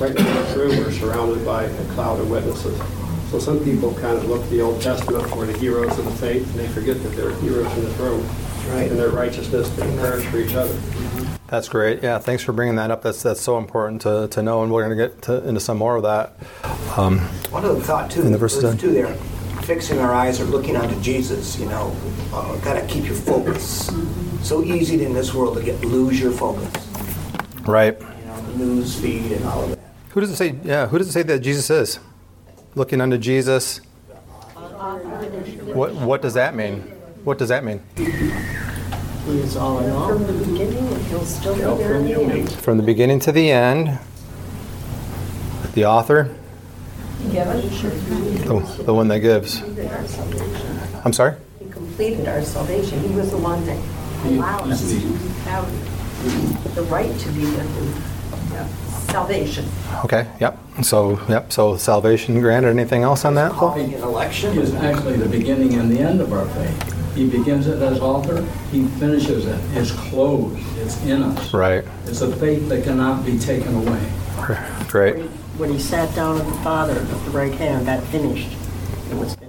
Right 0.00 0.10
in 0.10 0.24
this 0.24 0.56
room, 0.56 0.70
we're 0.78 0.92
surrounded 0.92 1.44
by 1.44 1.64
a 1.64 1.84
cloud 1.92 2.20
of 2.20 2.30
witnesses. 2.30 2.80
So 3.30 3.38
some 3.38 3.62
people 3.62 3.92
kind 3.94 4.16
of 4.16 4.24
look 4.26 4.42
at 4.42 4.48
the 4.48 4.62
Old 4.62 4.80
Testament 4.80 5.28
for 5.28 5.44
the 5.44 5.56
heroes 5.58 5.98
of 5.98 6.04
the 6.06 6.10
faith, 6.12 6.48
and 6.50 6.60
they 6.60 6.68
forget 6.68 7.02
that 7.02 7.10
they're 7.10 7.34
heroes 7.40 7.70
in 7.76 7.84
this 7.84 7.96
room. 7.98 8.26
Right. 8.68 8.90
And 8.90 8.98
their 8.98 9.10
righteousness 9.10 9.68
being 9.70 9.96
prayers 9.98 10.24
for 10.26 10.38
each 10.38 10.54
other. 10.54 10.74
that's 11.46 11.70
great 11.70 12.02
yeah 12.02 12.18
thanks 12.18 12.42
for 12.42 12.52
bringing 12.52 12.76
that 12.76 12.90
up 12.90 13.02
that's 13.02 13.22
that's 13.22 13.40
so 13.40 13.56
important 13.56 14.02
to, 14.02 14.28
to 14.28 14.42
know 14.42 14.62
and 14.62 14.70
we're 14.70 14.84
going 14.84 14.98
to 14.98 15.08
get 15.08 15.22
to, 15.22 15.48
into 15.48 15.58
some 15.58 15.78
more 15.78 15.96
of 15.96 16.02
that 16.02 16.34
um, 16.98 17.18
One 17.50 17.64
other 17.64 17.80
thought 17.80 18.10
too, 18.10 18.20
In 18.20 18.26
the 18.26 18.32
the 18.32 18.38
verses 18.38 18.60
verse 18.62 18.70
then? 18.72 18.78
two 18.78 18.92
there, 18.92 19.14
fixing 19.62 19.98
our 20.00 20.12
eyes 20.12 20.38
or 20.38 20.44
looking 20.44 20.76
unto 20.76 21.00
Jesus, 21.00 21.58
you 21.58 21.64
know, 21.64 21.96
uh, 22.34 22.56
gotta 22.58 22.86
keep 22.86 23.06
your 23.06 23.14
focus. 23.14 23.88
So 24.48 24.64
easy 24.64 25.04
in 25.04 25.12
this 25.12 25.34
world 25.34 25.58
to 25.58 25.62
get 25.62 25.78
lose 25.84 26.18
your 26.18 26.32
focus. 26.32 26.72
right. 27.66 28.00
You 28.00 28.06
know, 28.24 28.40
the 28.40 28.56
news 28.56 28.98
feed 28.98 29.32
and 29.32 29.44
all 29.44 29.64
of 29.64 29.70
that. 29.72 29.78
who 30.08 30.22
does 30.22 30.30
it 30.30 30.36
say 30.36 30.56
yeah 30.64 30.86
who 30.86 30.96
does 30.96 31.10
it 31.10 31.12
say 31.12 31.22
that 31.22 31.40
jesus 31.40 31.68
is? 31.68 31.98
Looking 32.74 33.02
unto 33.02 33.18
jesus. 33.18 33.82
What 35.74 35.92
what 35.96 36.22
does 36.22 36.32
that 36.32 36.54
mean? 36.54 36.80
What 37.24 37.36
does 37.36 37.50
that 37.50 37.62
mean? 37.62 37.82
He 37.94 38.04
is 39.40 39.54
all 39.58 39.80
in 39.80 39.90
all. 39.90 40.08
From 40.08 40.26
the 40.26 40.32
beginning, 40.32 40.78
and 40.78 41.02
he'll 41.08 41.26
still 41.26 41.54
be 41.54 41.60
there 41.60 41.96
from 41.96 42.06
the 42.06 42.14
the 42.14 42.22
end. 42.22 42.50
from 42.50 42.76
the 42.78 42.82
beginning 42.82 43.20
to 43.20 43.32
the 43.32 43.50
end 43.50 43.98
the 45.74 45.84
author? 45.84 46.34
The, 47.20 48.82
the 48.86 48.94
one 48.94 49.08
that 49.08 49.18
gives. 49.18 49.60
I'm 51.04 51.12
sorry? 51.12 51.36
He 51.58 51.68
completed 51.68 52.26
our 52.26 52.40
salvation. 52.40 52.98
He 53.00 53.14
was 53.14 53.30
the 53.30 53.36
one 53.36 53.62
that 53.66 53.76
allowed 54.24 54.70
us 54.70 54.90
to 54.90 54.98
have 55.48 56.74
the 56.74 56.82
right 56.84 57.16
to 57.18 57.28
be 57.32 57.40
with 57.42 57.58
him. 57.58 58.52
Yeah. 58.52 58.66
Salvation. 59.08 59.64
okay 60.04 60.26
yep 60.38 60.58
so 60.82 61.18
yep 61.30 61.50
so 61.50 61.76
salvation 61.78 62.40
granted 62.40 62.68
anything 62.68 63.02
else 63.04 63.24
on 63.24 63.34
that 63.36 63.52
Calling 63.52 63.94
an 63.94 64.02
election. 64.02 64.58
is 64.58 64.74
actually 64.74 65.16
the 65.16 65.28
beginning 65.28 65.74
and 65.74 65.90
the 65.90 65.98
end 66.00 66.20
of 66.20 66.32
our 66.32 66.46
faith. 66.50 67.14
He 67.14 67.28
begins 67.28 67.66
it 67.66 67.80
as 67.82 68.00
author, 68.00 68.42
he 68.70 68.84
finishes 69.00 69.46
it. 69.46 69.58
It's 69.74 69.92
closed, 69.92 70.58
it's 70.78 71.02
in 71.04 71.22
us. 71.22 71.54
right 71.54 71.84
It's 72.04 72.20
a 72.20 72.34
faith 72.36 72.68
that 72.68 72.84
cannot 72.84 73.24
be 73.24 73.38
taken 73.38 73.74
away. 73.76 74.12
great 74.88 75.24
When 75.56 75.70
he 75.72 75.78
sat 75.78 76.14
down 76.14 76.38
at 76.40 76.46
the 76.46 76.58
Father 76.62 76.92
at 76.92 77.24
the 77.24 77.30
right 77.30 77.54
hand, 77.54 77.86
that 77.86 78.02
finished. 78.04 78.50
It 79.10 79.14
was 79.16 79.34
finished. 79.34 79.47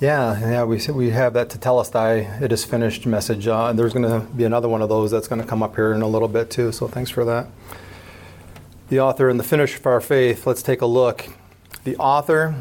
Yeah, 0.00 0.40
yeah, 0.40 0.64
we 0.64 0.80
we 0.90 1.10
have 1.10 1.34
that 1.34 1.50
to 1.50 1.58
tell 1.58 1.78
us 1.78 1.90
that 1.90 2.42
it 2.42 2.52
is 2.52 2.64
finished 2.64 3.04
message. 3.04 3.46
Uh, 3.46 3.66
and 3.66 3.78
there's 3.78 3.92
going 3.92 4.08
to 4.08 4.26
be 4.34 4.44
another 4.44 4.66
one 4.66 4.80
of 4.80 4.88
those 4.88 5.10
that's 5.10 5.28
going 5.28 5.42
to 5.42 5.46
come 5.46 5.62
up 5.62 5.74
here 5.74 5.92
in 5.92 6.00
a 6.00 6.06
little 6.06 6.26
bit 6.26 6.50
too. 6.50 6.72
So 6.72 6.88
thanks 6.88 7.10
for 7.10 7.22
that. 7.26 7.48
The 8.88 8.98
author 8.98 9.28
and 9.28 9.38
the 9.38 9.44
finisher 9.44 9.76
of 9.76 9.86
our 9.86 10.00
faith. 10.00 10.46
Let's 10.46 10.62
take 10.62 10.80
a 10.80 10.86
look. 10.86 11.26
The 11.84 11.96
author 11.98 12.54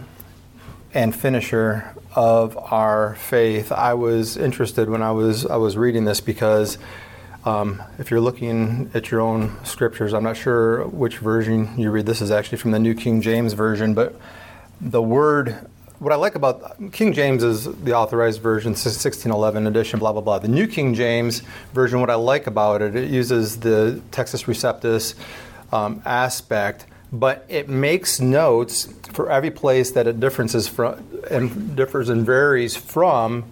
and 0.94 1.16
finisher 1.16 1.96
of 2.14 2.58
our 2.58 3.16
faith. 3.16 3.72
I 3.72 3.94
was 3.94 4.36
interested 4.36 4.90
when 4.90 5.02
I 5.02 5.12
was 5.12 5.46
I 5.46 5.56
was 5.56 5.78
reading 5.78 6.04
this 6.04 6.20
because 6.20 6.78
um, 7.46 7.82
if 7.98 8.12
you're 8.12 8.20
looking 8.20 8.92
at 8.94 9.12
your 9.12 9.22
own 9.22 9.56
scriptures, 9.64 10.14
I'm 10.14 10.24
not 10.24 10.36
sure 10.36 10.86
which 10.88 11.20
version 11.20 11.80
you 11.80 11.90
read. 11.90 12.06
This 12.06 12.20
is 12.20 12.32
actually 12.32 12.58
from 12.58 12.72
the 12.72 12.80
New 12.80 12.96
King 12.96 13.22
James 13.22 13.54
version, 13.54 13.94
but 13.94 14.20
the 14.82 15.02
word 15.02 15.70
what 16.00 16.14
I 16.14 16.16
like 16.16 16.36
about 16.36 16.92
King 16.92 17.14
James 17.14 17.44
is 17.44 17.66
the 17.66 17.94
authorized 17.94 18.42
version, 18.42 18.72
1611 18.72 19.68
edition, 19.68 20.00
blah 20.00 20.14
blah 20.14 20.22
blah. 20.22 20.40
The 20.40 20.48
New 20.48 20.68
King 20.68 20.94
James 20.94 21.42
version, 21.74 22.00
what 22.00 22.10
I 22.10 22.16
like 22.16 22.48
about 22.48 22.82
it, 22.82 22.96
it 22.96 23.10
uses 23.10 23.60
the 23.60 24.02
Textus 24.12 24.46
Receptus 24.46 25.16
um, 25.74 26.02
aspect, 26.06 26.86
but 27.12 27.46
it 27.50 27.68
makes 27.68 28.20
notes 28.20 28.86
for 29.12 29.30
every 29.30 29.52
place 29.52 29.92
that 29.92 30.08
it 30.08 30.20
differences 30.20 30.68
from 30.68 31.06
and 31.30 31.76
differs 31.76 32.10
and 32.10 32.26
varies 32.26 32.76
from 32.76 33.44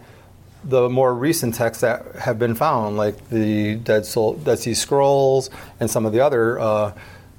the 0.63 0.89
more 0.89 1.13
recent 1.13 1.53
texts 1.53 1.81
that 1.81 2.03
have 2.15 2.39
been 2.39 2.55
found, 2.55 2.97
like 2.97 3.29
the 3.29 3.75
Dead, 3.75 4.05
Soul, 4.05 4.33
Dead 4.33 4.59
Sea 4.59 4.73
Scrolls 4.73 5.49
and 5.79 5.89
some 5.89 6.05
of 6.05 6.13
the 6.13 6.19
other 6.19 6.59
uh, 6.59 6.93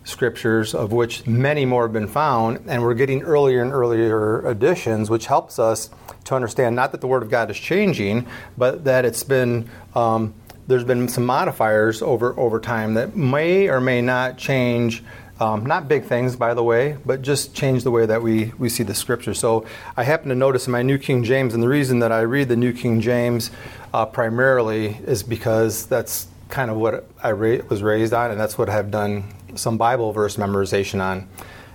scriptures, 0.08 0.74
of 0.74 0.90
which 0.90 1.26
many 1.26 1.66
more 1.66 1.82
have 1.82 1.92
been 1.92 2.08
found, 2.08 2.60
and 2.66 2.82
we're 2.82 2.94
getting 2.94 3.22
earlier 3.22 3.60
and 3.60 3.72
earlier 3.72 4.48
editions, 4.48 5.10
which 5.10 5.26
helps 5.26 5.58
us 5.58 5.90
to 6.24 6.34
understand 6.34 6.74
not 6.74 6.92
that 6.92 7.00
the 7.00 7.06
Word 7.06 7.22
of 7.22 7.30
God 7.30 7.50
is 7.50 7.58
changing, 7.58 8.26
but 8.56 8.84
that 8.84 9.04
it's 9.04 9.22
been 9.22 9.68
um, 9.94 10.34
there's 10.66 10.84
been 10.84 11.08
some 11.08 11.26
modifiers 11.26 12.02
over 12.02 12.38
over 12.38 12.58
time 12.58 12.94
that 12.94 13.16
may 13.16 13.68
or 13.68 13.80
may 13.80 14.00
not 14.00 14.38
change. 14.38 15.04
Um, 15.40 15.64
not 15.66 15.86
big 15.86 16.02
things, 16.02 16.34
by 16.34 16.54
the 16.54 16.64
way, 16.64 16.96
but 17.06 17.22
just 17.22 17.54
change 17.54 17.84
the 17.84 17.92
way 17.92 18.04
that 18.06 18.22
we, 18.22 18.52
we 18.58 18.68
see 18.68 18.82
the 18.82 18.92
scripture. 18.92 19.34
So 19.34 19.66
I 19.96 20.02
happen 20.02 20.30
to 20.30 20.34
notice 20.34 20.66
in 20.66 20.72
my 20.72 20.82
New 20.82 20.98
King 20.98 21.22
James, 21.22 21.54
and 21.54 21.62
the 21.62 21.68
reason 21.68 22.00
that 22.00 22.10
I 22.10 22.22
read 22.22 22.48
the 22.48 22.56
New 22.56 22.72
King 22.72 23.00
James 23.00 23.52
uh, 23.94 24.04
primarily 24.06 24.98
is 25.06 25.22
because 25.22 25.86
that's 25.86 26.26
kind 26.48 26.72
of 26.72 26.76
what 26.76 27.08
I 27.22 27.30
ra- 27.30 27.64
was 27.68 27.84
raised 27.84 28.12
on, 28.12 28.32
and 28.32 28.40
that's 28.40 28.58
what 28.58 28.68
I've 28.68 28.90
done 28.90 29.32
some 29.58 29.78
Bible 29.78 30.12
verse 30.12 30.36
memorization 30.36 31.00
on. 31.00 31.28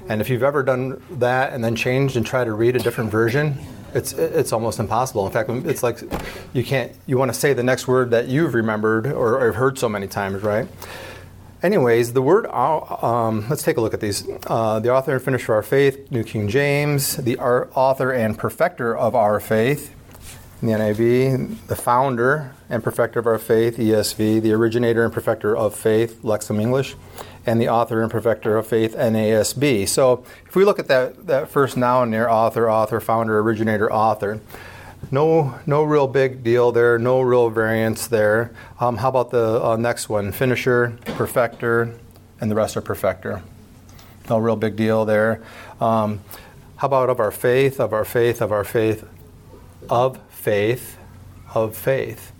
And 0.10 0.20
if 0.20 0.30
you've 0.30 0.44
ever 0.44 0.64
done 0.64 1.02
that 1.12 1.54
and 1.54 1.64
then 1.64 1.76
changed 1.76 2.18
and 2.18 2.26
tried 2.26 2.46
to 2.46 2.54
read 2.54 2.76
a 2.76 2.80
different 2.80 3.10
version, 3.10 3.58
it's 3.94 4.12
it's 4.14 4.52
almost 4.52 4.80
impossible. 4.80 5.26
In 5.26 5.32
fact, 5.32 5.50
it's 5.50 5.84
like 5.84 6.00
you 6.54 6.64
can't 6.64 6.92
you 7.06 7.18
want 7.18 7.34
to 7.34 7.40
say 7.40 7.54
the 7.54 7.64
next 7.64 7.88
word 7.88 8.12
that 8.12 8.28
you've 8.28 8.54
remembered 8.54 9.08
or, 9.08 9.40
or 9.40 9.54
heard 9.54 9.78
so 9.78 9.88
many 9.88 10.08
times, 10.08 10.44
right? 10.44 10.68
Anyways, 11.62 12.12
the 12.12 12.22
word, 12.22 12.46
um, 12.48 13.48
let's 13.50 13.64
take 13.64 13.78
a 13.78 13.82
look 13.82 13.94
at 13.94 14.02
these. 14.02 14.28
Uh, 14.48 14.82
the 14.82 14.94
author 14.94 15.14
and 15.14 15.24
finisher 15.24 15.54
of 15.54 15.58
our 15.58 15.64
faith, 15.64 16.12
New 16.12 16.26
King 16.26 16.50
James, 16.50 17.16
the 17.16 17.38
author 17.38 18.12
and 18.12 18.38
perfecter 18.38 18.98
of 18.98 19.16
our 19.16 19.40
faith, 19.40 19.96
the 20.62 20.68
NIV, 20.68 21.68
the 21.68 21.76
founder 21.78 22.52
and 22.70 22.84
perfecter 22.84 23.20
of 23.20 23.28
our 23.28 23.38
faith, 23.38 23.78
ESV, 23.78 24.42
the 24.42 24.52
originator 24.52 25.06
and 25.06 25.14
perfecter 25.14 25.56
of 25.56 25.74
faith, 25.74 26.22
Lexham 26.22 26.60
English, 26.60 26.96
and 27.46 27.60
the 27.60 27.70
author 27.70 28.02
and 28.02 28.10
perfecter 28.12 28.58
of 28.58 28.68
faith, 28.68 28.96
NASB. 28.96 29.88
So 29.88 30.24
if 30.46 30.56
we 30.56 30.64
look 30.66 30.80
at 30.80 30.88
that, 30.88 31.28
that 31.28 31.50
first 31.50 31.76
noun 31.76 32.12
there, 32.12 32.30
author, 32.30 32.70
author, 32.70 33.00
founder, 33.00 33.40
originator, 33.40 33.92
author, 33.92 34.40
no, 35.12 35.60
no 35.66 35.84
real 35.84 36.08
big 36.08 36.44
deal 36.44 36.72
there. 36.72 36.98
No 36.98 37.22
real 37.22 37.50
variance 37.50 38.08
there. 38.08 38.52
Um, 38.80 38.98
how 38.98 39.10
about 39.10 39.32
the 39.32 39.64
uh, 39.64 39.76
next 39.76 40.10
one? 40.10 40.32
Finisher, 40.32 40.98
perfecter, 41.06 42.00
and 42.40 42.50
the 42.50 42.56
rest 42.56 42.78
are 42.78 42.82
perfecter. 42.82 43.44
No 44.30 44.38
real 44.38 44.56
big 44.56 44.76
deal 44.76 45.06
there. 45.06 45.42
Um, 45.82 46.22
how 46.78 46.88
about 46.88 47.10
of 47.10 47.20
our 47.20 47.32
faith, 47.32 47.80
of 47.80 47.94
our 47.94 48.06
faith, 48.06 48.42
of 48.42 48.52
our 48.52 48.64
faith, 48.64 49.06
of 49.90 50.20
faith, 50.30 50.98
of 51.54 51.76
faith? 51.76 52.32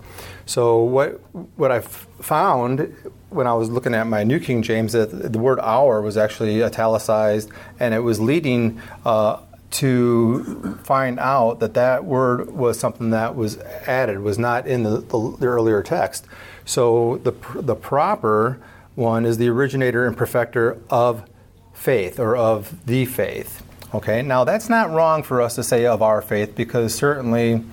So 0.46 0.82
what 0.82 1.20
what 1.56 1.70
I 1.70 1.80
found 1.80 2.94
when 3.34 3.46
I 3.46 3.54
was 3.54 3.68
looking 3.68 3.94
at 3.94 4.06
my 4.06 4.24
New 4.24 4.40
King 4.40 4.62
James 4.62 4.92
that 4.92 5.32
the 5.32 5.38
word 5.38 5.58
"our" 5.60 6.00
was 6.00 6.16
actually 6.16 6.62
italicized, 6.62 7.50
and 7.78 7.94
it 7.94 8.00
was 8.00 8.20
leading. 8.20 8.80
Uh, 9.04 9.38
to 9.70 10.78
find 10.84 11.18
out 11.18 11.58
that 11.58 11.74
that 11.74 12.04
word 12.04 12.48
was 12.52 12.78
something 12.78 13.10
that 13.10 13.34
was 13.34 13.58
added, 13.88 14.20
was 14.20 14.38
not 14.38 14.68
in 14.68 14.84
the, 14.84 14.98
the, 14.98 15.36
the, 15.40 15.46
earlier 15.46 15.82
text. 15.82 16.26
So 16.64 17.16
the, 17.24 17.32
the 17.60 17.74
proper 17.74 18.60
one 18.94 19.26
is 19.26 19.36
the 19.38 19.48
originator 19.48 20.06
and 20.06 20.16
perfecter 20.16 20.78
of 20.88 21.28
faith 21.72 22.20
or 22.20 22.36
of 22.36 22.86
the 22.86 23.04
faith. 23.04 23.64
Okay, 23.92 24.22
now 24.22 24.44
that's 24.44 24.68
not 24.68 24.90
wrong 24.90 25.22
for 25.22 25.42
us 25.42 25.56
to 25.56 25.62
say 25.62 25.86
of 25.86 26.02
our 26.02 26.22
faith 26.22 26.54
because 26.54 26.94
certainly 26.94 27.64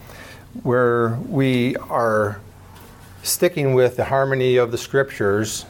where 0.64 1.20
we 1.28 1.76
are 1.78 2.42
sticking 3.24 3.74
with 3.74 3.98
the 3.98 4.06
harmony 4.06 4.58
of 4.58 4.72
the 4.72 4.78
scriptures, 4.78 5.66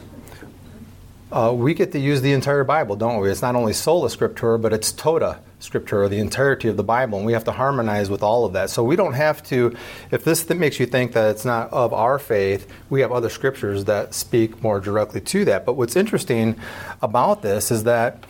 uh, 1.30 1.52
we 1.54 1.74
get 1.74 1.92
to 1.92 1.98
use 1.98 2.20
the 2.20 2.32
entire 2.32 2.64
Bible, 2.64 2.96
don't 2.96 3.20
we? 3.20 3.30
It's 3.30 3.42
not 3.42 3.54
only 3.54 3.72
sola 3.72 4.08
scriptura, 4.08 4.60
but 4.60 4.72
it's 4.72 4.92
tota 4.92 5.38
scriptura, 5.60 6.10
the 6.10 6.18
entirety 6.18 6.68
of 6.68 6.76
the 6.76 6.82
Bible, 6.82 7.18
and 7.18 7.26
we 7.26 7.32
have 7.32 7.44
to 7.44 7.52
harmonize 7.52 8.10
with 8.10 8.22
all 8.22 8.44
of 8.44 8.52
that. 8.52 8.68
So 8.68 8.82
we 8.82 8.96
don't 8.96 9.14
have 9.14 9.42
to, 9.44 9.74
if 10.10 10.24
this 10.24 10.44
th- 10.44 10.58
makes 10.58 10.78
you 10.78 10.86
think 10.86 11.12
that 11.12 11.30
it's 11.30 11.44
not 11.44 11.72
of 11.72 11.92
our 11.92 12.18
faith, 12.18 12.70
we 12.90 13.00
have 13.00 13.12
other 13.12 13.30
scriptures 13.30 13.84
that 13.86 14.12
speak 14.12 14.62
more 14.62 14.80
directly 14.80 15.20
to 15.20 15.44
that. 15.46 15.64
But 15.64 15.74
what's 15.74 15.96
interesting 15.96 16.56
about 17.00 17.42
this 17.42 17.70
is 17.70 17.84
that 17.84 18.24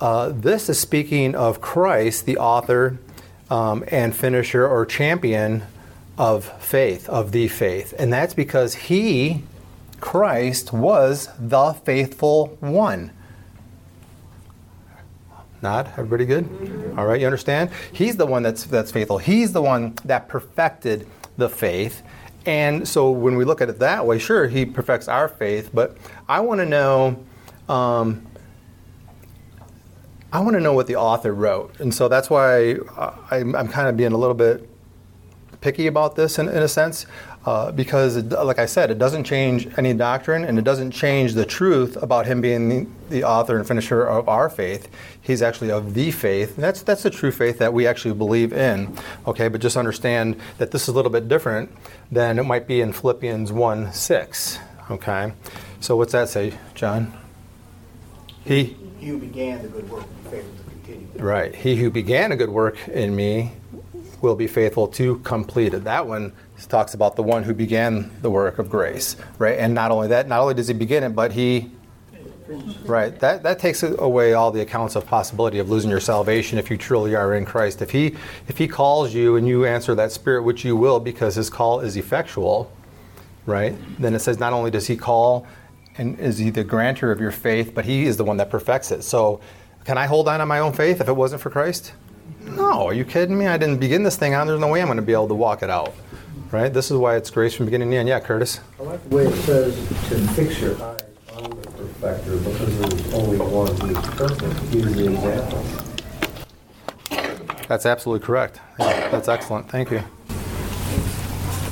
uh, 0.00 0.28
this 0.28 0.68
is 0.68 0.78
speaking 0.78 1.34
of 1.34 1.60
Christ, 1.60 2.26
the 2.26 2.38
author 2.38 2.98
um, 3.50 3.82
and 3.88 4.14
finisher 4.14 4.66
or 4.66 4.86
champion 4.86 5.62
of 6.18 6.44
faith, 6.62 7.08
of 7.08 7.32
the 7.32 7.48
faith. 7.48 7.94
And 7.98 8.12
that's 8.12 8.34
because 8.34 8.74
he, 8.74 9.44
Christ, 10.00 10.72
was 10.72 11.30
the 11.38 11.72
faithful 11.72 12.58
one. 12.60 13.12
Not 15.62 15.86
everybody 15.92 16.24
good? 16.24 16.94
All 16.96 17.06
right, 17.06 17.20
you 17.20 17.26
understand? 17.26 17.70
He's 17.92 18.16
the 18.16 18.26
one 18.26 18.42
that's 18.42 18.64
that's 18.64 18.92
faithful. 18.92 19.18
He's 19.18 19.52
the 19.52 19.62
one 19.62 19.94
that 20.04 20.28
perfected 20.28 21.06
the 21.36 21.48
faith. 21.48 22.02
And 22.46 22.86
so 22.86 23.10
when 23.10 23.36
we 23.36 23.44
look 23.44 23.60
at 23.60 23.68
it 23.68 23.80
that 23.80 24.06
way, 24.06 24.18
sure, 24.18 24.46
he 24.46 24.64
perfects 24.64 25.08
our 25.08 25.28
faith, 25.28 25.70
but 25.74 25.96
I 26.28 26.40
want 26.40 26.60
to 26.60 26.66
know 26.66 27.24
um, 27.68 28.24
I 30.32 30.40
want 30.40 30.54
to 30.54 30.60
know 30.60 30.74
what 30.74 30.86
the 30.86 30.96
author 30.96 31.32
wrote, 31.32 31.78
and 31.80 31.92
so 31.92 32.08
that's 32.08 32.30
why 32.30 32.76
I, 33.30 33.38
am 33.38 33.68
kind 33.68 33.88
of 33.88 33.96
being 33.96 34.12
a 34.12 34.16
little 34.16 34.34
bit 34.34 34.67
picky 35.60 35.86
about 35.86 36.16
this 36.16 36.38
in, 36.38 36.48
in 36.48 36.62
a 36.62 36.68
sense, 36.68 37.06
uh, 37.46 37.72
because, 37.72 38.16
it, 38.16 38.28
like 38.30 38.58
I 38.58 38.66
said, 38.66 38.90
it 38.90 38.98
doesn't 38.98 39.24
change 39.24 39.68
any 39.78 39.94
doctrine, 39.94 40.44
and 40.44 40.58
it 40.58 40.64
doesn't 40.64 40.90
change 40.90 41.34
the 41.34 41.44
truth 41.44 41.96
about 42.02 42.26
him 42.26 42.40
being 42.40 42.68
the, 42.68 42.86
the 43.10 43.24
author 43.24 43.56
and 43.56 43.66
finisher 43.66 44.04
of 44.04 44.28
our 44.28 44.48
faith. 44.48 44.88
He's 45.20 45.42
actually 45.42 45.70
of 45.70 45.94
the 45.94 46.10
faith. 46.10 46.54
And 46.56 46.64
that's 46.64 46.82
that's 46.82 47.02
the 47.02 47.10
true 47.10 47.30
faith 47.30 47.58
that 47.58 47.72
we 47.72 47.86
actually 47.86 48.14
believe 48.14 48.52
in. 48.52 48.96
Okay, 49.26 49.48
but 49.48 49.60
just 49.60 49.76
understand 49.76 50.40
that 50.58 50.70
this 50.70 50.82
is 50.82 50.88
a 50.88 50.92
little 50.92 51.10
bit 51.12 51.28
different 51.28 51.70
than 52.10 52.38
it 52.38 52.44
might 52.44 52.66
be 52.66 52.80
in 52.80 52.92
Philippians 52.92 53.52
one 53.52 53.92
six. 53.92 54.58
Okay, 54.90 55.32
so 55.80 55.96
what's 55.96 56.12
that 56.12 56.28
say, 56.28 56.54
John? 56.74 57.12
He. 58.44 58.76
You 59.00 59.18
began 59.18 59.62
the 59.62 59.68
good 59.68 59.88
work 59.90 60.04
Right. 61.18 61.54
He 61.54 61.76
who 61.76 61.90
began 61.90 62.32
a 62.32 62.36
good 62.36 62.50
work 62.50 62.76
in 62.88 63.14
me 63.14 63.52
will 64.22 64.36
be 64.36 64.46
faithful 64.46 64.88
to 64.88 65.18
complete 65.18 65.74
it. 65.74 65.84
That 65.84 66.06
one 66.06 66.32
talks 66.68 66.94
about 66.94 67.16
the 67.16 67.22
one 67.22 67.42
who 67.44 67.54
began 67.54 68.10
the 68.20 68.30
work 68.30 68.58
of 68.58 68.68
grace, 68.68 69.16
right? 69.38 69.58
And 69.58 69.74
not 69.74 69.90
only 69.90 70.08
that, 70.08 70.28
not 70.28 70.40
only 70.40 70.54
does 70.54 70.68
he 70.68 70.74
begin 70.74 71.04
it, 71.04 71.10
but 71.10 71.32
he 71.32 71.70
Right. 72.84 73.18
That 73.20 73.42
that 73.42 73.58
takes 73.58 73.82
away 73.82 74.32
all 74.32 74.50
the 74.50 74.62
accounts 74.62 74.96
of 74.96 75.06
possibility 75.06 75.58
of 75.58 75.68
losing 75.68 75.90
your 75.90 76.00
salvation 76.00 76.58
if 76.58 76.70
you 76.70 76.78
truly 76.78 77.14
are 77.14 77.34
in 77.34 77.44
Christ. 77.44 77.82
If 77.82 77.90
he 77.90 78.16
if 78.46 78.56
he 78.56 78.66
calls 78.66 79.12
you 79.12 79.36
and 79.36 79.46
you 79.46 79.66
answer 79.66 79.94
that 79.94 80.12
spirit 80.12 80.42
which 80.42 80.64
you 80.64 80.74
will 80.74 80.98
because 80.98 81.34
his 81.34 81.50
call 81.50 81.80
is 81.80 81.96
effectual, 81.96 82.72
right? 83.44 83.74
Then 83.98 84.14
it 84.14 84.20
says 84.20 84.38
not 84.38 84.54
only 84.54 84.70
does 84.70 84.86
he 84.86 84.96
call 84.96 85.46
and 85.98 86.18
is 86.18 86.38
he 86.38 86.48
the 86.48 86.64
grantor 86.64 87.10
of 87.12 87.20
your 87.20 87.32
faith, 87.32 87.74
but 87.74 87.84
he 87.84 88.06
is 88.06 88.16
the 88.16 88.24
one 88.24 88.38
that 88.38 88.50
perfects 88.50 88.90
it. 88.92 89.02
So 89.02 89.40
can 89.84 89.98
I 89.98 90.06
hold 90.06 90.26
on 90.28 90.40
to 90.40 90.46
my 90.46 90.60
own 90.60 90.72
faith 90.72 91.00
if 91.02 91.08
it 91.08 91.16
wasn't 91.16 91.42
for 91.42 91.50
Christ? 91.50 91.92
No, 92.56 92.86
are 92.86 92.94
you 92.94 93.04
kidding 93.04 93.38
me? 93.38 93.46
I 93.46 93.56
didn't 93.56 93.78
begin 93.78 94.02
this 94.02 94.16
thing 94.16 94.34
on. 94.34 94.46
There's 94.46 94.60
no 94.60 94.68
way 94.68 94.80
I'm 94.80 94.86
going 94.88 94.96
to 94.96 95.02
be 95.02 95.12
able 95.12 95.28
to 95.28 95.34
walk 95.34 95.62
it 95.62 95.70
out. 95.70 95.94
Right? 96.50 96.72
This 96.72 96.90
is 96.90 96.96
why 96.96 97.16
it's 97.16 97.30
grace 97.30 97.54
from 97.54 97.66
beginning 97.66 97.90
to 97.90 97.96
end. 97.96 98.08
Yeah, 98.08 98.20
Curtis? 98.20 98.60
I 98.80 98.82
like 98.84 99.08
the 99.08 99.16
way 99.16 99.24
it 99.26 99.36
says 99.42 99.76
to 100.08 100.18
fix 100.28 100.60
your 100.60 100.82
eyes 100.82 101.00
on 101.34 101.50
the 101.50 101.56
perfecter 101.56 102.36
because 102.36 102.78
there's 102.78 103.14
only 103.14 103.36
one 103.38 103.76
who 103.76 103.98
is 103.98 104.06
perfect. 104.16 104.58
He 104.72 104.78
is 104.78 104.94
the 104.94 105.12
example. 105.12 105.64
That's 107.68 107.84
absolutely 107.84 108.24
correct. 108.24 108.60
Yeah, 108.78 109.10
that's 109.10 109.28
excellent. 109.28 109.68
Thank 109.70 109.90
you. 109.90 110.02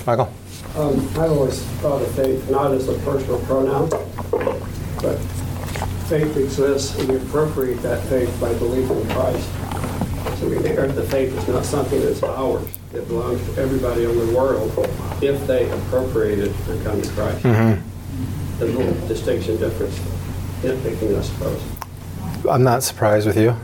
Michael? 0.06 0.30
Um, 0.76 1.08
I 1.16 1.26
always 1.28 1.62
thought 1.80 2.02
of 2.02 2.14
faith 2.14 2.50
not 2.50 2.72
as 2.72 2.88
a 2.88 2.98
personal 2.98 3.40
pronoun, 3.46 3.88
but 5.00 5.16
faith 6.08 6.36
exists 6.36 6.98
and 6.98 7.08
we 7.08 7.16
appropriate 7.16 7.76
that 7.82 8.04
faith 8.04 8.38
by 8.38 8.52
believing 8.58 9.00
in 9.00 9.08
Christ. 9.08 9.48
So 10.46 10.52
we 10.52 10.58
think 10.60 10.94
the 10.94 11.02
faith 11.02 11.36
is 11.36 11.48
not 11.48 11.64
something 11.64 12.00
that's 12.00 12.22
ours. 12.22 12.68
It 12.94 13.08
belongs 13.08 13.44
to 13.52 13.60
everybody 13.60 14.04
in 14.04 14.16
the 14.16 14.32
world 14.32 14.70
if 15.20 15.44
they 15.48 15.68
appropriate 15.68 16.38
it 16.38 16.68
and 16.68 16.84
come 16.84 17.02
to 17.02 17.10
Christ. 17.10 17.42
Mm-hmm. 17.42 18.58
There's 18.60 18.72
a 18.72 18.78
little 18.78 19.08
distinction 19.08 19.56
difference 19.56 19.98
in 20.62 20.78
thinking, 20.82 21.16
I 21.16 21.22
suppose. 21.22 21.60
I'm 22.48 22.62
not 22.62 22.84
surprised 22.84 23.26
with 23.26 23.36
you. 23.36 23.56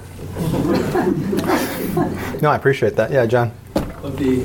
no, 2.42 2.50
I 2.50 2.56
appreciate 2.56 2.96
that. 2.96 3.12
Yeah, 3.12 3.26
John. 3.26 3.52
But 3.74 4.16
the 4.16 4.42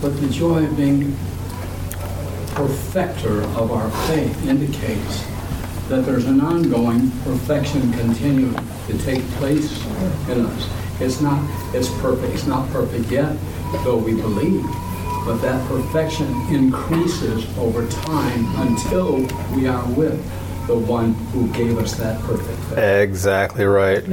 but 0.00 0.10
the 0.20 0.28
joy 0.30 0.64
of 0.64 0.76
being 0.76 1.16
perfecter 2.54 3.42
of 3.58 3.72
our 3.72 3.90
faith 4.06 4.46
indicates 4.46 5.24
that 5.88 6.06
there's 6.06 6.26
an 6.26 6.40
ongoing 6.40 7.10
perfection 7.22 7.92
continuing 7.94 8.54
to 8.86 8.98
take 8.98 9.22
place 9.32 9.84
in 10.28 10.46
us. 10.46 10.68
It's 11.00 11.20
not, 11.20 11.38
it's 11.74 11.88
perfect, 12.00 12.34
it's 12.34 12.46
not 12.46 12.68
perfect 12.70 13.10
yet, 13.10 13.36
though 13.84 13.98
we 13.98 14.14
believe, 14.14 14.64
but 15.24 15.36
that 15.38 15.66
perfection 15.68 16.28
increases 16.48 17.46
over 17.58 17.86
time 17.88 18.68
until 18.68 19.16
we 19.54 19.66
are 19.66 19.86
with 19.90 20.24
the 20.66 20.74
one 20.74 21.14
who 21.32 21.48
gave 21.52 21.78
us 21.78 21.94
that 21.94 22.20
perfect 22.22 22.58
faith. 22.64 22.78
Exactly 22.78 23.64
right. 23.64 24.04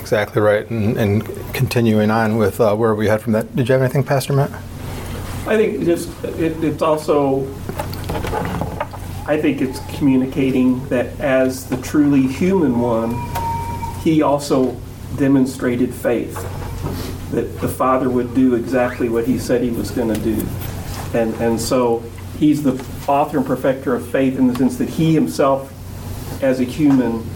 Exactly 0.00 0.42
right. 0.42 0.68
And, 0.70 0.96
and 0.96 1.54
continuing 1.54 2.10
on 2.10 2.36
with 2.36 2.60
uh, 2.60 2.74
where 2.74 2.94
we 2.94 3.06
had 3.08 3.20
from 3.20 3.32
that, 3.34 3.54
did 3.54 3.68
you 3.68 3.74
have 3.74 3.82
anything, 3.82 4.02
Pastor 4.02 4.32
Matt? 4.32 4.50
I 5.46 5.56
think 5.56 5.84
just 5.84 6.08
it, 6.24 6.62
it's 6.62 6.82
also 6.82 7.46
I 9.26 9.40
think 9.40 9.60
it's 9.60 9.78
communicating 9.96 10.84
that 10.88 11.18
as 11.20 11.66
the 11.66 11.76
truly 11.76 12.26
human 12.26 12.80
one, 12.80 13.12
he 14.02 14.22
also 14.22 14.76
demonstrated 15.16 15.94
faith 15.94 16.34
that 17.30 17.60
the 17.60 17.68
Father 17.68 18.08
would 18.08 18.34
do 18.34 18.54
exactly 18.54 19.08
what 19.08 19.26
he 19.26 19.38
said 19.38 19.62
he 19.62 19.70
was 19.70 19.90
going 19.90 20.12
to 20.12 20.20
do. 20.20 20.46
And, 21.14 21.34
and 21.34 21.60
so 21.60 22.02
he's 22.38 22.62
the 22.62 22.72
author 23.06 23.38
and 23.38 23.46
perfecter 23.46 23.94
of 23.94 24.06
faith 24.08 24.38
in 24.38 24.46
the 24.46 24.54
sense 24.54 24.76
that 24.78 24.88
he 24.88 25.14
himself, 25.14 25.72
as 26.42 26.60
a 26.60 26.64
human, 26.64 27.28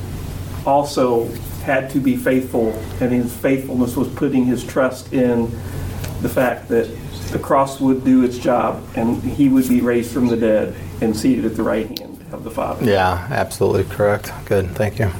also 0.66 1.28
had 1.64 1.90
to 1.90 1.98
be 1.98 2.16
faithful, 2.16 2.70
and 3.00 3.12
his 3.12 3.34
faithfulness 3.36 3.96
was 3.96 4.08
putting 4.08 4.44
his 4.44 4.64
trust 4.64 5.12
in 5.12 5.50
the 6.22 6.28
fact 6.28 6.68
that 6.68 6.88
the 7.30 7.38
cross 7.38 7.80
would 7.80 8.04
do 8.04 8.22
its 8.22 8.38
job 8.38 8.82
and 8.96 9.22
he 9.22 9.48
would 9.48 9.68
be 9.68 9.80
raised 9.80 10.12
from 10.12 10.28
the 10.28 10.36
dead 10.36 10.74
and 11.00 11.16
seated 11.16 11.44
at 11.44 11.56
the 11.56 11.62
right 11.62 11.98
hand 11.98 12.24
of 12.32 12.44
the 12.44 12.50
Father. 12.50 12.84
Yeah, 12.84 13.26
absolutely 13.30 13.84
correct. 13.84 14.32
Good, 14.46 14.70
thank 14.72 14.98
you. 14.98 15.10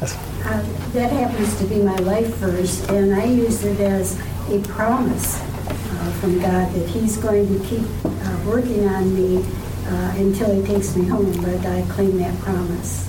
Yes. 0.00 0.16
Uh, 0.44 0.62
that 0.92 1.12
happens 1.12 1.58
to 1.58 1.66
be 1.66 1.82
my 1.82 1.96
life 1.96 2.28
verse, 2.36 2.88
and 2.88 3.14
I 3.14 3.24
use 3.24 3.64
it 3.64 3.80
as 3.80 4.18
a 4.48 4.60
promise 4.68 5.40
uh, 5.40 6.10
from 6.20 6.40
God 6.40 6.72
that 6.72 6.88
He's 6.88 7.16
going 7.18 7.46
to 7.46 7.66
keep 7.66 7.86
uh, 8.04 8.44
working 8.46 8.88
on 8.88 9.14
me 9.14 9.44
uh, 9.86 10.14
until 10.16 10.54
He 10.54 10.66
takes 10.66 10.96
me 10.96 11.06
home. 11.06 11.32
But 11.42 11.64
I 11.66 11.82
claim 11.90 12.16
that 12.18 12.38
promise. 12.40 13.06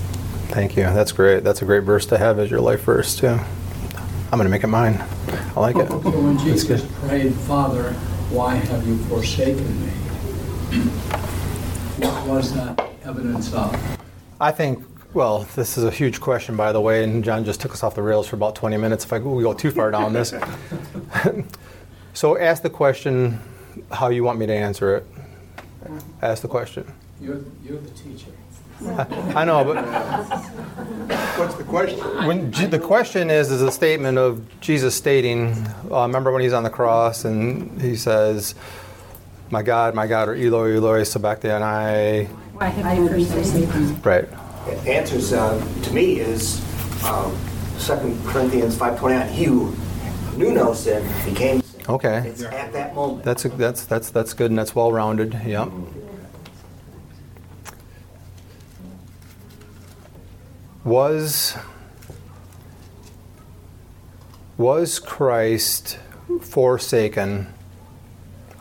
Thank 0.50 0.76
you. 0.76 0.84
That's 0.84 1.14
great. 1.14 1.46
That's 1.46 1.62
a 1.62 1.66
great 1.66 1.84
verse 1.84 2.06
to 2.08 2.18
have 2.18 2.38
as 2.38 2.52
your 2.52 2.60
life 2.60 2.82
verse, 2.84 3.16
too. 3.16 3.28
I'm 3.28 4.38
going 4.38 4.44
to 4.44 4.50
make 4.50 4.64
it 4.64 4.68
mine. 4.68 5.02
I 5.56 5.60
like 5.60 5.78
it. 5.78 5.88
So 5.88 5.98
when 6.00 6.38
Jesus 6.40 6.86
prayed, 7.00 7.34
Father, 7.34 7.94
why 8.32 8.56
have 8.56 8.86
you 8.86 8.98
forsaken 9.06 9.86
me? 9.86 9.92
What 12.00 12.28
was 12.28 12.54
that 12.54 12.82
evidence 13.04 13.54
of? 13.54 13.78
I 14.40 14.52
think, 14.52 14.84
well, 15.14 15.40
this 15.56 15.78
is 15.78 15.84
a 15.84 15.92
huge 15.92 16.22
question, 16.22 16.56
by 16.56 16.72
the 16.72 16.80
way, 16.80 17.04
and 17.04 17.24
John 17.24 17.44
just 17.44 17.60
took 17.60 17.74
us 17.74 17.84
off 17.84 17.96
the 17.96 18.02
rails 18.02 18.28
for 18.28 18.38
about 18.38 18.56
20 18.56 18.78
minutes 18.78 19.04
if 19.04 19.12
I, 19.12 19.20
we 19.20 19.44
go 19.44 19.54
too 19.54 19.72
far 19.72 19.92
down 19.92 20.14
this. 20.14 20.34
so 22.14 22.38
ask 22.38 22.64
the 22.64 22.70
question 22.70 23.40
how 23.92 24.10
you 24.10 24.24
want 24.24 24.40
me 24.40 24.46
to 24.46 24.54
answer 24.54 24.96
it. 24.98 25.08
Ask 26.22 26.42
the 26.42 26.48
question. 26.48 26.92
You're, 27.20 27.42
you're 27.64 27.80
the 27.80 27.90
teacher. 27.92 28.32
I 29.36 29.46
know, 29.46 29.64
but 29.64 29.86
what's 31.38 31.56
the 31.56 31.64
question? 31.64 32.00
When 32.26 32.50
the 32.50 32.80
question 32.80 33.30
is, 33.30 33.52
is 33.52 33.62
a 33.62 33.72
statement 33.72 34.18
of 34.18 34.44
Jesus 34.60 34.96
stating, 34.96 35.54
uh, 35.92 36.02
remember 36.02 36.32
when 36.32 36.42
he's 36.42 36.54
on 36.54 36.64
the 36.64 36.70
cross 36.72 37.24
and 37.24 37.80
he 37.80 37.96
says, 37.96 38.56
"My 39.52 39.62
God, 39.62 39.94
my 39.94 40.08
God," 40.08 40.30
or 40.30 40.34
"Eloi, 40.34 40.78
Eloi, 40.78 41.04
sabachthani." 41.04 42.26
Why 42.26 42.66
have 42.70 42.98
you 42.98 43.26
forsaken 43.26 44.02
Right. 44.02 44.28
The 44.66 44.92
answer 44.92 45.38
uh, 45.38 45.82
to 45.84 45.94
me 45.94 46.20
is 46.20 46.62
um, 47.04 47.36
2 47.80 48.18
Corinthians 48.26 48.76
5.29, 48.76 49.30
he 49.30 49.46
who 49.46 49.74
knew 50.38 50.54
no 50.54 50.74
sin 50.74 51.04
became 51.26 51.62
sin. 51.62 51.82
Okay. 51.90 52.24
It's 52.28 52.44
at 52.44 52.72
that 52.74 52.96
moment. 52.96 53.24
That's 53.24 53.46
a, 53.46 53.50
that's 53.50 53.86
that's 53.86 54.10
that's 54.12 54.34
good 54.34 54.52
and 54.52 54.58
that's 54.58 54.76
well 54.76 54.92
rounded. 54.92 55.40
Yep. 55.46 55.70
Was 60.84 61.58
was 64.58 65.00
Christ 65.00 65.98
forsaken 66.40 67.48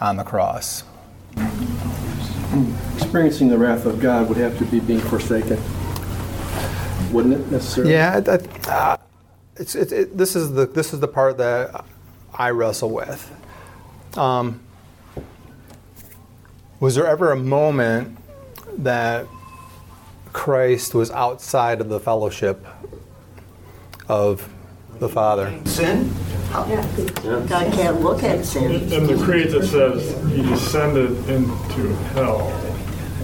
on 0.00 0.16
the 0.16 0.24
cross? 0.24 0.84
Experiencing 2.96 3.48
the 3.48 3.58
wrath 3.58 3.86
of 3.86 4.00
God 4.00 4.28
would 4.28 4.38
have 4.38 4.58
to 4.58 4.64
be 4.64 4.80
being 4.80 5.00
forsaken, 5.00 5.60
wouldn't 7.10 7.34
it 7.34 7.50
necessarily? 7.50 7.92
Yeah, 7.92 8.20
I, 8.26 8.30
I, 8.30 8.72
uh, 8.72 8.96
it's, 9.56 9.74
it, 9.74 9.92
it, 9.92 10.16
this 10.16 10.36
is 10.36 10.52
the 10.52 10.66
this 10.66 10.92
is 10.92 11.00
the 11.00 11.08
part 11.08 11.38
that 11.38 11.84
I 12.32 12.50
wrestle 12.50 12.90
with. 12.90 13.30
Um, 14.16 14.60
was 16.80 16.94
there 16.94 17.06
ever 17.06 17.32
a 17.32 17.36
moment 17.36 18.16
that 18.78 19.26
Christ 20.32 20.94
was 20.94 21.10
outside 21.10 21.80
of 21.80 21.88
the 21.88 22.00
fellowship 22.00 22.66
of 24.08 24.48
the 24.98 25.08
Father? 25.08 25.60
Sin? 25.66 26.10
Yeah, 26.50 26.84
God 27.48 27.72
can't 27.72 28.00
look 28.00 28.22
at 28.22 28.44
sin. 28.44 28.92
In 28.92 29.06
the 29.06 29.22
creed 29.24 29.50
that 29.50 29.66
says 29.66 30.16
he 30.32 30.42
descended 30.42 31.12
into 31.28 31.94
hell. 32.14 32.50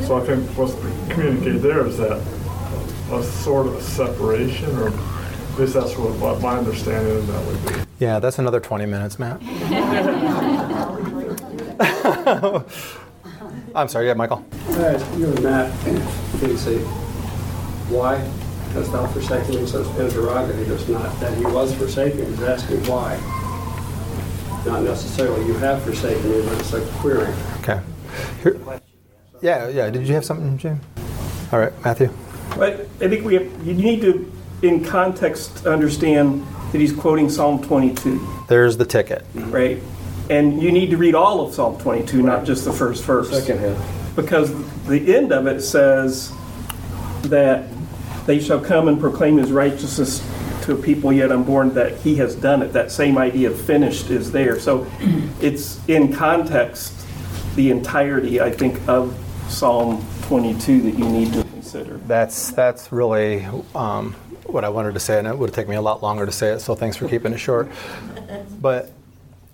So 0.03 0.19
I 0.19 0.27
think 0.27 0.49
what's 0.51 0.75
communicated 1.13 1.63
there 1.63 1.87
is 1.87 1.97
that 1.99 2.23
a 3.11 3.23
sort 3.23 3.67
of 3.67 3.75
a 3.75 3.83
separation, 3.83 4.77
or 4.79 4.89
at 4.89 5.59
least 5.59 5.75
that's 5.75 5.97
what, 5.97 6.13
what 6.19 6.41
my 6.41 6.59
understanding 6.59 7.17
of 7.17 7.27
that 7.27 7.47
would 7.47 7.67
be. 7.67 7.75
Yeah, 7.99 8.19
that's 8.19 8.39
another 8.39 8.61
20 8.61 8.87
minutes, 8.87 9.19
Matt. 9.19 9.41
I'm 13.75 13.89
sorry, 13.89 14.07
yeah, 14.07 14.15
Michael. 14.15 14.45
Alright, 14.71 15.01
you 15.19 15.27
and 15.27 15.43
Matt, 15.43 15.79
can 15.85 16.51
you 16.51 16.57
say, 16.57 16.79
why 17.89 18.17
hast 18.73 18.93
thou 18.93 19.07
forsaken 19.07 19.57
me? 19.57 19.67
So 19.67 19.83
it's 19.83 19.99
interrogative, 19.99 20.71
it's 20.71 20.89
not 20.89 21.21
that 21.21 21.37
he 21.37 21.45
was 21.45 21.75
forsaken, 21.75 22.27
he's 22.27 22.43
asking 22.43 22.85
why. 22.87 23.19
Not 24.67 24.83
necessarily 24.83 25.47
you 25.47 25.55
have 25.55 25.83
forsaken 25.83 26.29
me, 26.29 26.43
but 26.45 26.59
it's 26.59 26.73
a 26.73 26.85
query. 26.99 27.33
Okay. 27.61 27.81
Here, 28.43 28.59
yeah, 29.41 29.69
yeah. 29.69 29.91
Did 29.91 30.09
you 30.09 30.15
have 30.15 30.25
something, 30.25 30.59
Jim? 30.59 30.81
All 31.53 31.61
right, 31.61 31.73
Matthew. 31.85 32.13
But 32.57 32.81
I 33.01 33.09
think 33.09 33.25
we 33.25 33.35
have, 33.35 33.67
you 33.67 33.75
need 33.75 34.01
to, 34.03 34.33
in 34.63 34.85
context, 34.85 35.67
understand 35.67 36.47
that 36.73 36.79
he's 36.81 36.93
quoting 36.93 37.29
Psalm 37.29 37.63
22, 37.63 38.45
There's 38.49 38.77
the 38.77 38.85
ticket. 38.85 39.25
right? 39.35 39.83
And 40.31 40.61
you 40.63 40.73
need 40.73 40.91
to 40.91 40.97
read 40.97 41.15
all 41.15 41.47
of 41.47 41.55
Psalm 41.55 41.79
22, 41.79 42.23
not 42.23 42.45
just 42.45 42.65
the 42.65 42.73
first 42.73 43.05
verse. 43.05 43.31
Second 43.31 43.61
half. 43.61 44.17
Because 44.17 44.53
the 44.87 45.15
end 45.15 45.33
of 45.33 45.47
it 45.47 45.61
says 45.61 46.33
that 47.23 47.67
they 48.27 48.41
shall 48.41 48.61
come 48.61 48.89
and 48.89 48.99
proclaim 48.99 49.37
his 49.37 49.53
righteousness 49.53 50.27
to 50.63 50.73
a 50.73 50.77
people 50.77 51.13
yet 51.13 51.31
unborn, 51.31 51.75
that 51.75 51.97
he 51.99 52.17
has 52.17 52.35
done 52.35 52.61
it. 52.63 52.73
That 52.73 52.91
same 52.91 53.19
idea 53.19 53.51
of 53.51 53.61
finished 53.61 54.11
is 54.11 54.33
there. 54.33 54.59
So 54.59 54.87
it's 55.41 55.87
in 55.87 56.13
context, 56.13 56.93
the 57.55 57.71
entirety, 57.71 58.41
I 58.41 58.51
think, 58.51 58.81
of 58.89 59.17
Psalm 59.49 60.05
22 60.23 60.83
that 60.83 60.99
you 60.99 61.09
need 61.09 61.33
to 61.33 61.43
consider. 61.45 61.97
That's 61.99 62.51
that's 62.53 62.93
really 62.93 63.47
um, 63.75 64.13
what 64.45 64.65
I 64.65 64.69
wanted 64.69 64.95
to 64.95 65.01
say, 65.01 65.19
and 65.19 65.27
it 65.27 65.37
would 65.37 65.53
take 65.53 65.69
me 65.69 65.77
a 65.77 65.83
lot 65.83 66.03
longer 66.03 66.27
to 66.27 66.33
say 66.33 66.53
it. 66.53 66.61
So 66.61 66.75
thanks 66.75 66.97
for 66.97 67.09
keeping 67.09 67.33
it 67.33 67.39
short. 67.39 67.69
But 68.61 68.91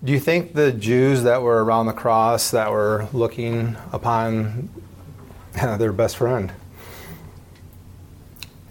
do 0.03 0.13
you 0.13 0.19
think 0.19 0.55
the 0.55 0.73
Jews 0.73 1.25
that 1.25 1.43
were 1.43 1.63
around 1.63 1.87
the 1.87 1.93
cross 1.93 2.51
that 2.53 2.71
were 2.71 3.09
looking 3.13 3.77
upon 3.93 4.69
their 5.55 5.93
best 5.93 6.17
friend 6.17 6.53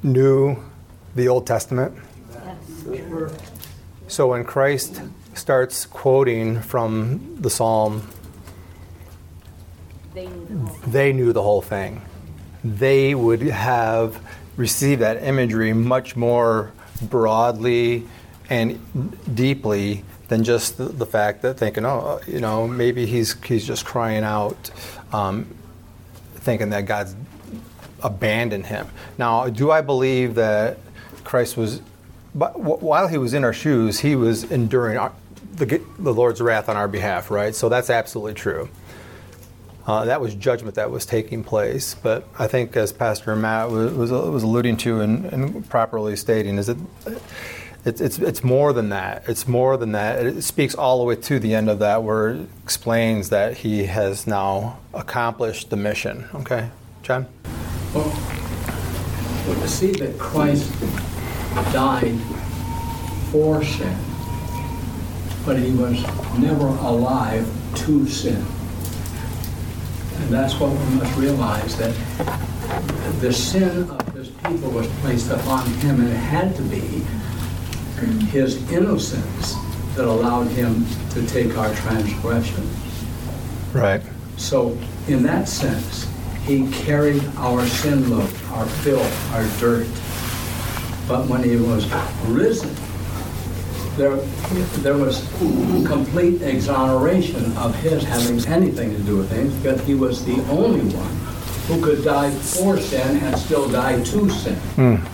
knew 0.03 0.57
the 1.15 1.27
Old 1.27 1.45
Testament? 1.47 1.95
So 4.07 4.27
when 4.27 4.43
Christ 4.43 5.01
starts 5.34 5.86
quoting 5.86 6.62
from 6.62 7.38
the 7.39 7.49
Psalm, 7.49 8.07
they 10.88 11.13
knew 11.13 11.34
the 11.34 11.41
whole 11.41 11.62
thing. 11.62 12.02
They 12.63 13.15
would 13.15 13.41
have 13.41 14.21
received 14.58 15.02
that 15.02 15.24
imagery 15.24 15.74
much 15.74 16.15
more 16.15 16.71
broadly 17.02 18.06
and 18.50 19.36
deeply 19.36 20.04
than 20.28 20.43
just 20.43 20.78
the, 20.78 20.86
the 20.86 21.06
fact 21.06 21.41
that 21.41 21.56
thinking, 21.58 21.86
oh, 21.86 22.19
you 22.28 22.39
know, 22.39 22.67
maybe 22.67 23.06
he's 23.06 23.34
he's 23.43 23.65
just 23.65 23.86
crying 23.86 24.24
out, 24.24 24.71
um, 25.12 25.45
thinking 26.36 26.69
that 26.69 26.86
God's 26.86 27.15
abandoned 28.02 28.65
him. 28.65 28.88
Now, 29.17 29.47
do 29.50 29.71
I 29.71 29.82
believe 29.82 30.36
that 30.36 30.78
Christ 31.24 31.58
was, 31.58 31.82
but 32.34 32.60
while 32.60 33.08
he 33.08 33.17
was 33.17 33.34
in 33.34 33.43
our 33.43 33.54
shoes, 33.54 34.00
he 34.00 34.15
was 34.15 34.43
enduring 34.52 34.97
our, 34.97 35.12
the, 35.54 35.82
the 36.00 36.13
Lord's 36.13 36.41
wrath 36.41 36.69
on 36.69 36.78
our 36.78 36.88
behalf, 36.88 37.30
right? 37.30 37.54
So 37.54 37.69
that's 37.69 37.89
absolutely 37.89 38.34
true. 38.34 38.69
Uh, 39.91 40.06
that 40.06 40.21
was 40.21 40.34
judgment 40.36 40.75
that 40.75 40.89
was 40.89 41.06
taking 41.06 41.43
place. 41.43 41.95
But 41.95 42.25
I 42.39 42.47
think, 42.47 42.77
as 42.77 42.93
Pastor 42.93 43.36
Matt 43.36 43.69
was, 43.71 43.91
was, 43.91 44.10
was 44.10 44.41
alluding 44.41 44.77
to 44.77 45.01
and, 45.01 45.25
and, 45.25 45.69
properly 45.69 46.15
stating, 46.15 46.58
is 46.58 46.67
that 46.67 46.77
it's, 47.84 47.99
it's, 47.99 48.17
it's 48.17 48.41
more 48.41 48.71
than 48.71 48.88
that. 48.88 49.23
It's 49.27 49.49
more 49.49 49.75
than 49.75 49.91
that. 49.91 50.25
It 50.25 50.43
speaks 50.43 50.75
all 50.75 50.99
the 50.99 51.04
way 51.04 51.17
to 51.17 51.39
the 51.39 51.54
end 51.54 51.69
of 51.69 51.80
that 51.80 52.04
where 52.04 52.30
it 52.30 52.47
explains 52.63 53.32
that 53.32 53.58
he 53.58 53.84
has 53.88 54.25
now 54.25 54.80
accomplished 54.93 55.69
the 55.71 55.75
mission. 55.75 56.30
Okay, 56.36 56.69
John? 57.04 57.27
Well, 57.93 58.10
to 59.60 59.67
see 59.67 59.91
that 59.91 60.17
Christ 60.17 60.71
died 61.73 62.17
for 63.30 63.62
sin, 63.62 63.97
but 65.45 65.60
he 65.60 65.71
was 65.71 66.01
never 66.38 66.67
alive 66.67 67.45
to 67.75 68.08
sin. 68.08 68.41
And 70.21 70.29
that's 70.29 70.60
what 70.60 70.69
we 70.71 70.95
must 70.95 71.17
realize 71.17 71.77
that 71.77 71.93
the 73.19 73.34
sin 73.34 73.89
of 73.89 74.13
his 74.13 74.29
people 74.29 74.71
was 74.71 74.88
placed 75.01 75.29
upon 75.29 75.67
him, 75.75 75.99
and 75.99 76.10
it 76.10 76.15
had 76.15 76.55
to 76.55 76.62
be 76.63 77.03
his 78.27 78.71
innocence 78.71 79.55
that 79.95 80.05
allowed 80.05 80.47
him 80.47 80.86
to 81.12 81.25
take 81.27 81.57
our 81.57 81.73
transgression. 81.75 82.67
Right. 83.73 84.01
So, 84.38 84.77
in 85.07 85.23
that 85.23 85.47
sense, 85.47 86.07
he 86.45 86.71
carried 86.71 87.23
our 87.38 87.65
sin 87.65 88.10
load, 88.10 88.34
our 88.51 88.65
filth, 88.65 89.34
our 89.34 89.43
dirt. 89.60 89.88
But 91.07 91.27
when 91.27 91.43
he 91.43 91.57
was 91.57 91.91
risen, 92.25 92.75
there, 93.97 94.15
there 94.84 94.97
was 94.97 95.19
complete 95.86 96.41
exoneration 96.41 97.56
of 97.58 97.75
his 97.75 98.04
having 98.04 98.43
anything 98.47 98.95
to 98.95 99.01
do 99.04 99.17
with 99.17 99.30
things 99.30 99.54
because 99.56 99.82
he 99.86 99.95
was 99.95 100.23
the 100.25 100.41
only 100.49 100.82
one 100.95 101.15
who 101.67 101.84
could 101.84 102.04
die 102.04 102.32
for 102.32 102.80
sin 102.80 103.17
and 103.17 103.38
still 103.38 103.69
die 103.69 104.01
to 104.04 104.30
sin. 104.30 104.56
Mm. 104.75 105.08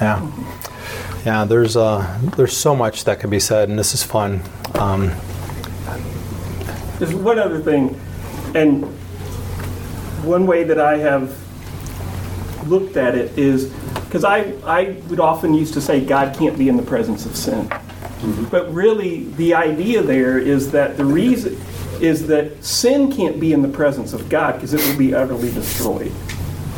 Yeah. 0.00 0.30
Yeah, 1.24 1.44
there's 1.44 1.76
uh, 1.76 2.18
there's 2.36 2.56
so 2.56 2.74
much 2.74 3.04
that 3.04 3.20
can 3.20 3.28
be 3.28 3.40
said, 3.40 3.68
and 3.68 3.78
this 3.78 3.92
is 3.92 4.02
fun. 4.02 4.40
Um, 4.74 5.12
There's 6.98 7.14
one 7.14 7.38
other 7.38 7.60
thing, 7.60 8.00
and 8.54 8.84
one 10.24 10.46
way 10.46 10.64
that 10.64 10.80
I 10.80 10.96
have 10.96 11.36
looked 12.66 12.96
at 12.96 13.14
it 13.14 13.38
is 13.38 13.66
because 14.04 14.24
I, 14.24 14.54
I 14.64 14.96
would 15.08 15.20
often 15.20 15.52
used 15.52 15.74
to 15.74 15.80
say 15.80 16.04
God 16.04 16.36
can't 16.36 16.58
be 16.58 16.68
in 16.68 16.76
the 16.76 16.82
presence 16.82 17.26
of 17.26 17.36
sin. 17.36 17.70
Mm-hmm. 18.20 18.44
But 18.46 18.72
really, 18.72 19.24
the 19.24 19.54
idea 19.54 20.02
there 20.02 20.38
is 20.38 20.70
that 20.72 20.96
the 20.96 21.04
reason 21.04 21.60
is 22.00 22.26
that 22.28 22.64
sin 22.64 23.12
can't 23.12 23.38
be 23.38 23.52
in 23.52 23.62
the 23.62 23.68
presence 23.68 24.12
of 24.12 24.28
God 24.28 24.54
because 24.54 24.72
it 24.74 24.80
will 24.86 24.98
be 24.98 25.14
utterly 25.14 25.52
destroyed. 25.52 26.12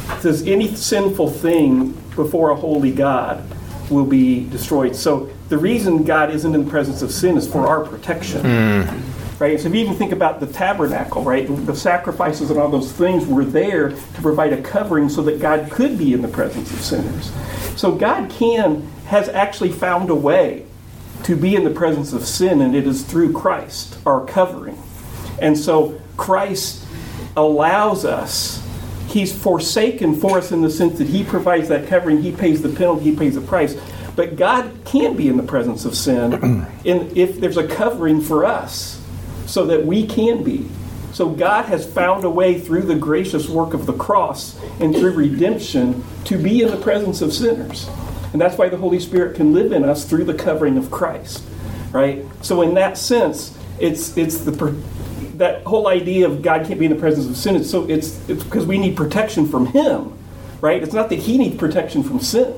Because 0.09 0.47
any 0.47 0.75
sinful 0.75 1.31
thing 1.31 1.93
before 2.17 2.51
a 2.51 2.57
holy 2.57 2.93
God 2.93 3.45
will 3.91 4.05
be 4.05 4.49
destroyed. 4.49 4.97
So 4.97 5.31
the 5.49 5.59
reason 5.59 6.05
God 6.05 6.31
isn't 6.31 6.55
in 6.55 6.65
the 6.65 6.71
presence 6.71 7.03
of 7.03 7.13
sin 7.13 7.37
is 7.37 7.51
for 7.51 7.67
our 7.67 7.85
protection. 7.85 8.43
Mm 8.43 9.13
right? 9.43 9.59
So 9.59 9.67
if 9.67 9.75
you 9.75 9.81
even 9.81 9.97
think 9.97 10.13
about 10.13 10.39
the 10.39 10.47
tabernacle, 10.47 11.23
right? 11.25 11.49
The 11.67 11.75
sacrifices 11.75 12.51
and 12.51 12.61
all 12.61 12.69
those 12.69 12.93
things 12.93 13.27
were 13.27 13.45
there 13.45 13.91
to 13.91 14.23
provide 14.23 14.53
a 14.53 14.63
covering 14.63 15.09
so 15.09 15.21
that 15.23 15.41
God 15.41 15.69
could 15.69 15.99
be 15.99 16.13
in 16.13 16.23
the 16.23 16.29
presence 16.29 16.71
of 16.73 16.81
sinners. 16.81 17.33
So 17.77 17.91
God 17.91 18.31
can, 18.31 18.83
has 19.07 19.29
actually 19.29 19.73
found 19.73 20.11
a 20.11 20.15
way 20.15 20.65
to 21.25 21.37
be 21.37 21.55
in 21.55 21.65
the 21.65 21.71
presence 21.71 22.13
of 22.13 22.27
sin, 22.27 22.61
and 22.61 22.75
it 22.75 22.87
is 22.87 23.05
through 23.05 23.33
Christ, 23.33 23.97
our 24.07 24.25
covering. 24.25 24.81
And 25.41 25.57
so 25.57 26.01
Christ 26.17 26.85
allows 27.37 28.05
us, 28.05 28.61
He's 29.09 29.37
forsaken 29.37 30.19
for 30.19 30.39
us 30.39 30.53
in 30.53 30.63
the 30.63 30.71
sense 30.71 30.99
that 30.99 31.09
He 31.09 31.23
provides 31.23 31.69
that 31.69 31.89
covering, 31.89 32.23
He 32.23 32.33
pays 32.33 32.63
the 32.63 32.69
penalty, 32.71 33.05
He 33.05 33.17
pays 33.17 33.35
the 33.35 33.41
price. 33.41 33.79
But 34.15 34.37
God 34.37 34.71
can 34.85 35.17
be 35.17 35.29
in 35.29 35.37
the 35.37 35.43
presence 35.43 35.85
of 35.85 35.97
sin 35.97 36.67
in, 36.85 37.17
if 37.17 37.41
there's 37.41 37.57
a 37.57 37.67
covering 37.67 38.21
for 38.21 38.45
us 38.45 39.03
so 39.47 39.67
that 39.67 39.85
we 39.85 40.07
can 40.07 40.43
be. 40.43 40.69
So 41.13 41.29
God 41.29 41.67
has 41.67 41.91
found 41.91 42.25
a 42.25 42.31
way 42.31 42.59
through 42.59 42.83
the 42.83 42.95
gracious 42.95 43.49
work 43.49 43.75
of 43.75 43.85
the 43.85 43.93
cross 43.93 44.59
and 44.81 44.95
through 44.95 45.13
redemption 45.13 46.05
to 46.25 46.39
be 46.39 46.63
in 46.63 46.71
the 46.71 46.79
presence 46.79 47.21
of 47.21 47.35
sinners. 47.35 47.89
And 48.33 48.41
that's 48.41 48.57
why 48.57 48.69
the 48.69 48.77
Holy 48.77 48.99
Spirit 48.99 49.37
can 49.37 49.53
live 49.53 49.73
in 49.73 49.85
us 49.85 50.05
through 50.05 50.25
the 50.25 50.35
covering 50.35 50.79
of 50.79 50.91
Christ. 50.91 51.45
Right? 51.93 52.25
So 52.41 52.63
in 52.63 52.75
that 52.75 52.97
sense, 52.97 53.57
it's 53.79 54.17
it's 54.17 54.39
the 54.39 54.53
that 55.37 55.63
whole 55.65 55.89
idea 55.89 56.27
of 56.27 56.43
God 56.43 56.67
can't 56.67 56.79
be 56.79 56.87
in 56.87 56.93
the 56.93 56.99
presence 56.99 57.27
of 57.27 57.37
sin. 57.37 57.57
It's 57.57 57.71
so 57.71 57.89
it's 57.89 58.29
it's 58.29 58.45
because 58.45 58.67
we 58.67 58.79
need 58.79 58.97
protection 58.97 59.47
from 59.47 59.67
Him, 59.67 60.17
right? 60.61 60.83
It's 60.83 60.95
not 60.95 61.09
that 61.11 61.19
He 61.19 61.37
needs 61.39 61.57
protection 61.57 62.03
from 62.03 62.21
sin. 62.21 62.55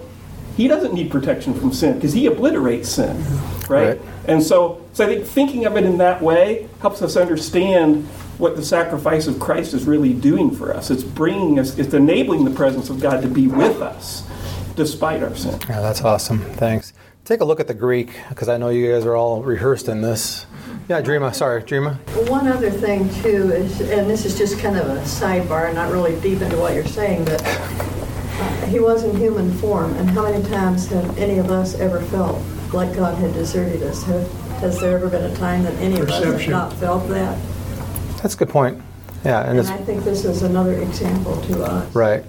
He 0.56 0.68
doesn't 0.68 0.94
need 0.94 1.10
protection 1.10 1.54
from 1.54 1.72
sin 1.72 1.94
because 1.94 2.12
He 2.12 2.26
obliterates 2.26 2.88
sin, 2.88 3.16
right? 3.68 3.98
right? 3.98 4.00
And 4.26 4.42
so, 4.42 4.84
so 4.92 5.04
I 5.04 5.08
think 5.08 5.26
thinking 5.26 5.66
of 5.66 5.76
it 5.76 5.84
in 5.84 5.98
that 5.98 6.22
way 6.22 6.68
helps 6.80 7.02
us 7.02 7.16
understand 7.16 8.06
what 8.38 8.56
the 8.56 8.64
sacrifice 8.64 9.26
of 9.26 9.40
Christ 9.40 9.74
is 9.74 9.84
really 9.84 10.12
doing 10.12 10.50
for 10.50 10.74
us. 10.74 10.90
It's 10.90 11.02
bringing 11.02 11.58
us, 11.58 11.78
it's 11.78 11.94
enabling 11.94 12.44
the 12.44 12.50
presence 12.50 12.90
of 12.90 13.00
God 13.00 13.22
to 13.22 13.28
be 13.28 13.46
with 13.46 13.80
us 13.80 14.28
despite 14.76 15.22
our 15.22 15.34
sin. 15.34 15.58
Yeah, 15.68 15.80
that's 15.80 16.02
awesome. 16.02 16.40
Thanks. 16.40 16.92
Take 17.24 17.40
a 17.40 17.44
look 17.44 17.58
at 17.58 17.68
the 17.68 17.74
Greek 17.74 18.10
because 18.28 18.48
I 18.48 18.58
know 18.58 18.68
you 18.68 18.92
guys 18.92 19.06
are 19.06 19.16
all 19.16 19.42
rehearsed 19.42 19.88
in 19.88 20.02
this. 20.02 20.46
Yeah, 20.88 21.00
Dreama. 21.00 21.34
Sorry, 21.34 21.62
Dreama. 21.62 21.96
One 22.28 22.46
other 22.46 22.70
thing 22.70 23.08
too 23.22 23.50
is, 23.50 23.80
and 23.80 24.10
this 24.10 24.26
is 24.26 24.36
just 24.36 24.58
kind 24.58 24.76
of 24.76 24.86
a 24.86 25.00
sidebar, 25.02 25.72
not 25.74 25.90
really 25.90 26.20
deep 26.20 26.42
into 26.42 26.58
what 26.58 26.74
you're 26.74 26.84
saying, 26.84 27.24
but 27.24 27.42
uh, 27.42 28.66
he 28.66 28.80
was 28.80 29.04
in 29.04 29.16
human 29.16 29.50
form, 29.54 29.94
and 29.94 30.10
how 30.10 30.24
many 30.30 30.44
times 30.50 30.88
have 30.88 31.16
any 31.16 31.38
of 31.38 31.50
us 31.50 31.74
ever 31.76 32.02
felt 32.02 32.42
like 32.74 32.94
God 32.94 33.16
had 33.16 33.32
deserted 33.32 33.82
us? 33.82 34.02
Have, 34.02 34.30
has 34.60 34.80
there 34.80 34.96
ever 34.96 35.08
been 35.08 35.24
a 35.24 35.34
time 35.36 35.62
that 35.62 35.74
any 35.74 35.98
of 35.98 36.10
us 36.10 36.22
have 36.22 36.48
not 36.50 36.72
felt 36.74 37.08
that? 37.08 37.38
That's 38.20 38.34
a 38.34 38.36
good 38.36 38.50
point. 38.50 38.82
Yeah, 39.24 39.48
and, 39.48 39.58
and 39.58 39.68
I 39.68 39.78
think 39.78 40.04
this 40.04 40.26
is 40.26 40.42
another 40.42 40.74
example 40.74 41.40
to 41.42 41.64
us. 41.64 41.94
Right. 41.94 42.24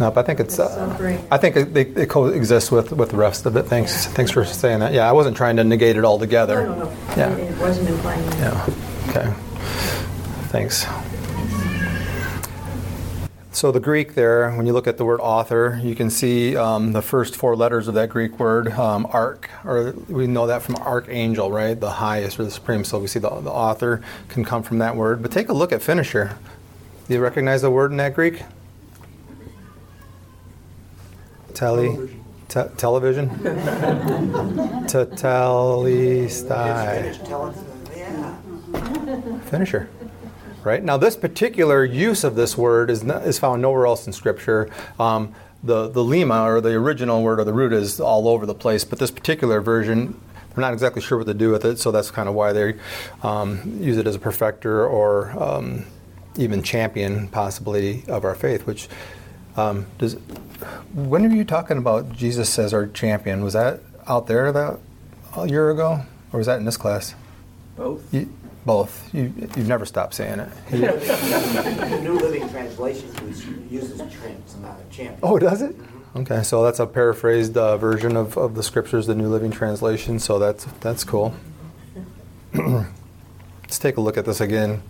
No, 0.00 0.10
but 0.10 0.18
I 0.18 0.22
think 0.22 0.40
it's. 0.40 0.58
Uh, 0.58 1.24
I 1.30 1.38
think 1.38 1.56
it, 1.56 1.76
it, 1.76 1.98
it, 1.98 2.08
coexists 2.08 2.70
with 2.70 2.92
with 2.92 3.10
the 3.10 3.16
rest 3.16 3.46
of 3.46 3.56
it. 3.56 3.64
Thanks. 3.64 4.06
Yeah. 4.06 4.12
Thanks 4.12 4.30
for 4.30 4.44
saying 4.44 4.80
that. 4.80 4.92
Yeah, 4.92 5.08
I 5.08 5.12
wasn't 5.12 5.36
trying 5.36 5.56
to 5.56 5.64
negate 5.64 5.96
it 5.96 6.04
altogether. 6.04 6.64
No, 6.64 6.74
no, 6.74 6.84
no. 6.84 6.96
Yeah. 7.16 7.34
It 7.34 7.58
wasn't 7.58 7.88
implying 7.88 8.24
that. 8.30 8.38
Yeah. 8.38 9.10
Okay. 9.10 9.32
Thanks. 10.48 10.86
So 13.58 13.72
the 13.72 13.80
Greek 13.80 14.14
there, 14.14 14.52
when 14.52 14.66
you 14.66 14.72
look 14.72 14.86
at 14.86 14.98
the 14.98 15.04
word 15.04 15.18
author, 15.20 15.80
you 15.82 15.96
can 15.96 16.10
see 16.10 16.56
um, 16.56 16.92
the 16.92 17.02
first 17.02 17.34
four 17.34 17.56
letters 17.56 17.88
of 17.88 17.94
that 17.94 18.08
Greek 18.08 18.38
word, 18.38 18.70
um, 18.70 19.04
arch, 19.10 19.48
or 19.64 19.94
we 20.08 20.28
know 20.28 20.46
that 20.46 20.62
from 20.62 20.76
archangel, 20.76 21.50
right? 21.50 21.78
The 21.78 21.90
highest 21.90 22.38
or 22.38 22.44
the 22.44 22.52
supreme. 22.52 22.84
So 22.84 23.00
we 23.00 23.08
see 23.08 23.18
the, 23.18 23.28
the 23.28 23.50
author 23.50 24.00
can 24.28 24.44
come 24.44 24.62
from 24.62 24.78
that 24.78 24.94
word. 24.94 25.22
But 25.22 25.32
take 25.32 25.48
a 25.48 25.52
look 25.52 25.72
at 25.72 25.82
finisher. 25.82 26.38
Do 27.08 27.14
you 27.14 27.20
recognize 27.20 27.62
the 27.62 27.70
word 27.70 27.90
in 27.90 27.96
that 27.96 28.14
Greek? 28.14 28.44
Tele, 31.54 32.08
te, 32.48 32.64
television. 32.76 33.28
Tetelestai. 34.88 35.54
Finisher. 39.44 39.88
Right 40.64 40.82
now, 40.82 40.96
this 40.96 41.16
particular 41.16 41.84
use 41.84 42.24
of 42.24 42.34
this 42.34 42.58
word 42.58 42.90
is 42.90 43.04
not, 43.04 43.22
is 43.22 43.38
found 43.38 43.62
nowhere 43.62 43.86
else 43.86 44.06
in 44.06 44.12
Scripture. 44.12 44.68
Um, 44.98 45.34
the 45.62 45.88
the 45.88 46.02
lemma 46.02 46.44
or 46.44 46.60
the 46.60 46.74
original 46.74 47.22
word 47.22 47.40
or 47.40 47.44
the 47.44 47.52
root 47.52 47.72
is 47.72 48.00
all 48.00 48.28
over 48.28 48.46
the 48.46 48.54
place, 48.54 48.84
but 48.84 48.98
this 48.98 49.10
particular 49.10 49.60
version 49.60 50.20
they're 50.58 50.62
not 50.62 50.72
exactly 50.72 51.00
sure 51.00 51.18
what 51.18 51.28
to 51.28 51.34
do 51.34 51.52
with 51.52 51.64
it, 51.64 51.78
so 51.78 51.92
that's 51.92 52.10
kind 52.10 52.28
of 52.28 52.34
why 52.34 52.52
they 52.52 52.74
um, 53.22 53.78
use 53.80 53.96
it 53.96 54.08
as 54.08 54.16
a 54.16 54.18
perfecter 54.18 54.84
or 54.84 55.30
um, 55.40 55.84
even 56.36 56.64
champion, 56.64 57.28
possibly, 57.28 58.02
of 58.08 58.24
our 58.24 58.34
faith. 58.34 58.66
Which 58.66 58.88
um, 59.58 59.86
does 59.98 60.14
when 60.94 61.26
are 61.26 61.34
you 61.34 61.44
talking 61.44 61.78
about 61.78 62.12
Jesus 62.12 62.58
as 62.58 62.72
our 62.72 62.86
champion? 62.86 63.42
Was 63.42 63.54
that 63.54 63.80
out 64.06 64.26
there 64.26 64.52
that 64.52 64.78
a 65.36 65.48
year 65.48 65.70
ago, 65.70 66.02
or 66.32 66.38
was 66.38 66.46
that 66.46 66.58
in 66.58 66.64
this 66.64 66.76
class? 66.76 67.14
Both. 67.76 68.12
You, 68.14 68.32
both. 68.64 69.12
You, 69.12 69.32
have 69.40 69.68
never 69.68 69.84
stopped 69.84 70.14
saying 70.14 70.40
it. 70.40 70.48
the 70.70 72.00
New 72.02 72.14
Living 72.14 72.48
Translation 72.50 73.08
uses 73.70 73.98
trans, 73.98 74.56
champion. 74.90 75.18
Oh, 75.22 75.38
does 75.38 75.62
it? 75.62 75.76
Mm-hmm. 75.76 76.18
Okay, 76.18 76.42
so 76.42 76.62
that's 76.62 76.80
a 76.80 76.86
paraphrased 76.86 77.56
uh, 77.56 77.76
version 77.76 78.16
of, 78.16 78.36
of 78.36 78.54
the 78.54 78.62
scriptures, 78.62 79.06
the 79.06 79.14
New 79.14 79.28
Living 79.28 79.50
Translation. 79.50 80.18
So 80.18 80.38
that's 80.38 80.64
that's 80.80 81.04
cool. 81.04 81.34
Let's 82.54 83.78
take 83.78 83.96
a 83.96 84.00
look 84.00 84.16
at 84.16 84.24
this 84.24 84.40
again 84.40 84.82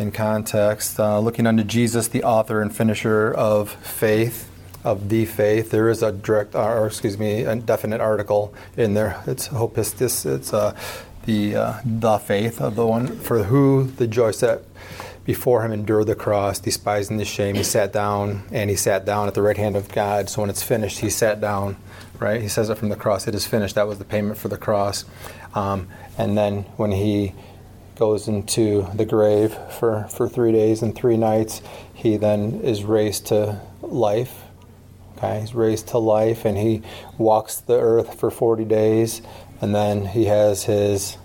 in 0.00 0.10
context. 0.10 0.98
Uh, 0.98 1.20
looking 1.20 1.46
unto 1.46 1.62
Jesus, 1.62 2.08
the 2.08 2.24
author 2.24 2.62
and 2.62 2.74
finisher 2.74 3.32
of 3.32 3.70
faith 3.70 4.50
of 4.82 5.10
the 5.10 5.26
faith. 5.26 5.70
There 5.70 5.88
is 5.88 6.02
a 6.02 6.10
direct, 6.10 6.54
or 6.54 6.86
excuse 6.86 7.18
me, 7.18 7.42
a 7.42 7.54
definite 7.56 8.00
article 8.00 8.54
in 8.76 8.94
there. 8.94 9.22
It's 9.26 9.48
hopistis. 9.48 10.24
It's 10.24 10.52
uh, 10.52 10.74
the 11.26 11.54
uh, 11.54 11.74
the 11.84 12.18
faith 12.18 12.60
of 12.60 12.76
the 12.76 12.86
one 12.86 13.18
for 13.18 13.44
who 13.44 13.84
the 13.84 14.06
joy 14.06 14.30
set 14.30 14.62
before 15.24 15.64
him 15.64 15.72
endured 15.72 16.06
the 16.06 16.14
cross, 16.14 16.58
despising 16.58 17.18
the 17.18 17.24
shame. 17.24 17.54
He 17.54 17.62
sat 17.62 17.92
down, 17.92 18.42
and 18.50 18.70
he 18.70 18.76
sat 18.76 19.04
down 19.04 19.28
at 19.28 19.34
the 19.34 19.42
right 19.42 19.56
hand 19.56 19.76
of 19.76 19.90
God. 19.90 20.30
So 20.30 20.40
when 20.40 20.50
it's 20.50 20.62
finished, 20.62 21.00
he 21.00 21.10
sat 21.10 21.40
down. 21.40 21.76
Right? 22.18 22.42
He 22.42 22.48
says 22.48 22.68
it 22.68 22.76
from 22.76 22.90
the 22.90 22.96
cross. 22.96 23.26
It 23.26 23.34
is 23.34 23.46
finished. 23.46 23.76
That 23.76 23.86
was 23.86 23.98
the 23.98 24.04
payment 24.04 24.36
for 24.36 24.48
the 24.48 24.58
cross. 24.58 25.06
Um, 25.54 25.88
and 26.18 26.36
then 26.36 26.64
when 26.76 26.92
he 26.92 27.32
goes 28.00 28.26
into 28.26 28.88
the 28.94 29.04
grave 29.04 29.56
for, 29.78 30.08
for 30.10 30.28
three 30.28 30.50
days 30.50 30.82
and 30.82 30.96
three 30.96 31.16
nights, 31.16 31.62
he 31.94 32.16
then 32.16 32.60
is 32.62 32.82
raised 32.82 33.26
to 33.26 33.60
life 33.82 34.42
Okay, 35.22 35.40
he's 35.40 35.54
raised 35.54 35.88
to 35.88 35.98
life 35.98 36.46
and 36.46 36.56
he 36.56 36.80
walks 37.18 37.56
the 37.56 37.78
earth 37.78 38.18
for 38.18 38.30
40 38.30 38.64
days 38.64 39.20
and 39.60 39.74
then 39.74 40.06
he 40.06 40.24
has 40.24 40.64
his 40.64 41.18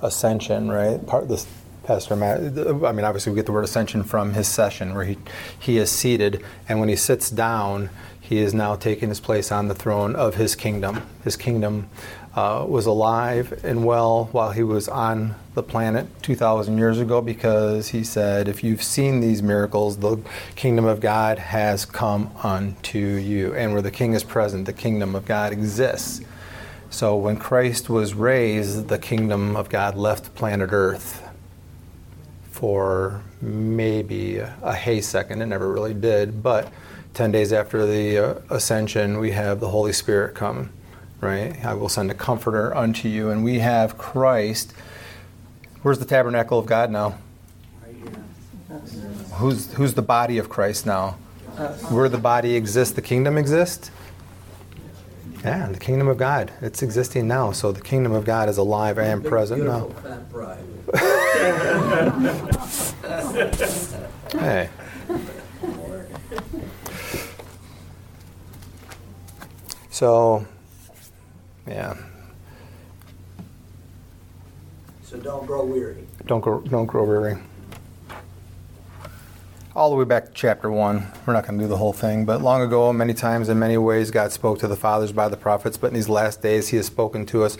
ascension, 0.00 0.70
right? 0.70 1.04
Part 1.06 1.28
this 1.28 1.46
Pastor 1.84 2.16
Matt, 2.16 2.40
I 2.40 2.92
mean, 2.92 3.04
obviously 3.04 3.32
we 3.32 3.36
get 3.36 3.44
the 3.44 3.52
word 3.52 3.64
ascension 3.64 4.04
from 4.04 4.32
his 4.32 4.48
session 4.48 4.94
where 4.94 5.04
he, 5.04 5.18
he 5.58 5.76
is 5.76 5.90
seated 5.90 6.42
and 6.66 6.80
when 6.80 6.88
he 6.88 6.96
sits 6.96 7.28
down, 7.28 7.90
he 8.18 8.38
is 8.38 8.54
now 8.54 8.74
taking 8.74 9.10
his 9.10 9.20
place 9.20 9.52
on 9.52 9.68
the 9.68 9.74
throne 9.74 10.16
of 10.16 10.36
his 10.36 10.54
kingdom. 10.54 11.02
His 11.24 11.36
kingdom 11.36 11.90
uh, 12.38 12.64
was 12.64 12.86
alive 12.86 13.64
and 13.64 13.84
well 13.84 14.28
while 14.30 14.52
he 14.52 14.62
was 14.62 14.88
on 14.88 15.34
the 15.54 15.62
planet 15.62 16.06
2,000 16.22 16.78
years 16.78 17.00
ago 17.00 17.20
because 17.20 17.88
he 17.88 18.04
said, 18.04 18.46
If 18.46 18.62
you've 18.62 18.82
seen 18.82 19.18
these 19.18 19.42
miracles, 19.42 19.96
the 19.96 20.18
kingdom 20.54 20.84
of 20.84 21.00
God 21.00 21.38
has 21.38 21.84
come 21.84 22.30
unto 22.44 22.98
you. 22.98 23.54
And 23.54 23.72
where 23.72 23.82
the 23.82 23.90
king 23.90 24.12
is 24.12 24.22
present, 24.22 24.66
the 24.66 24.72
kingdom 24.72 25.16
of 25.16 25.24
God 25.24 25.52
exists. 25.52 26.20
So 26.90 27.16
when 27.16 27.38
Christ 27.38 27.90
was 27.90 28.14
raised, 28.14 28.86
the 28.86 29.00
kingdom 29.00 29.56
of 29.56 29.68
God 29.68 29.96
left 29.96 30.36
planet 30.36 30.70
Earth 30.72 31.28
for 32.52 33.20
maybe 33.42 34.38
a 34.38 34.74
hay 34.74 35.00
second. 35.00 35.42
It 35.42 35.46
never 35.46 35.72
really 35.72 35.94
did. 35.94 36.40
But 36.40 36.72
10 37.14 37.32
days 37.32 37.52
after 37.52 37.84
the 37.84 38.18
uh, 38.18 38.40
ascension, 38.48 39.18
we 39.18 39.32
have 39.32 39.58
the 39.58 39.70
Holy 39.70 39.92
Spirit 39.92 40.36
come 40.36 40.70
right? 41.20 41.64
I 41.64 41.74
will 41.74 41.88
send 41.88 42.10
a 42.10 42.14
comforter 42.14 42.74
unto 42.76 43.08
you. 43.08 43.30
And 43.30 43.44
we 43.44 43.60
have 43.60 43.98
Christ. 43.98 44.72
Where's 45.82 45.98
the 45.98 46.04
tabernacle 46.04 46.58
of 46.58 46.66
God 46.66 46.90
now? 46.90 47.18
Who's, 49.34 49.72
who's 49.74 49.94
the 49.94 50.02
body 50.02 50.38
of 50.38 50.48
Christ 50.48 50.86
now? 50.86 51.12
Where 51.90 52.08
the 52.08 52.18
body 52.18 52.54
exists, 52.54 52.94
the 52.94 53.02
kingdom 53.02 53.36
exists? 53.36 53.90
Yeah, 55.44 55.68
the 55.68 55.78
kingdom 55.78 56.08
of 56.08 56.18
God. 56.18 56.52
It's 56.60 56.82
existing 56.82 57.28
now. 57.28 57.52
So 57.52 57.70
the 57.70 57.80
kingdom 57.80 58.12
of 58.12 58.24
God 58.24 58.48
is 58.48 58.58
alive 58.58 58.98
and 58.98 59.24
present 59.24 59.64
now. 59.64 59.88
hey. 64.32 64.68
So 69.90 70.46
yeah. 71.68 71.94
So 75.02 75.16
don't 75.18 75.46
grow 75.46 75.64
weary. 75.64 76.06
Don't 76.26 76.40
grow, 76.40 76.60
don't 76.60 76.86
grow 76.86 77.04
weary. 77.04 77.38
All 79.74 79.90
the 79.90 79.96
way 79.96 80.04
back 80.04 80.26
to 80.26 80.32
chapter 80.32 80.70
1. 80.70 81.06
We're 81.24 81.32
not 81.32 81.46
going 81.46 81.58
to 81.58 81.64
do 81.64 81.68
the 81.68 81.76
whole 81.76 81.92
thing, 81.92 82.24
but 82.24 82.42
long 82.42 82.62
ago, 82.62 82.92
many 82.92 83.14
times, 83.14 83.48
in 83.48 83.58
many 83.58 83.78
ways, 83.78 84.10
God 84.10 84.32
spoke 84.32 84.58
to 84.58 84.68
the 84.68 84.76
fathers 84.76 85.12
by 85.12 85.28
the 85.28 85.36
prophets, 85.36 85.76
but 85.76 85.88
in 85.88 85.94
these 85.94 86.08
last 86.08 86.42
days, 86.42 86.68
He 86.68 86.76
has 86.78 86.86
spoken 86.86 87.24
to 87.26 87.44
us 87.44 87.56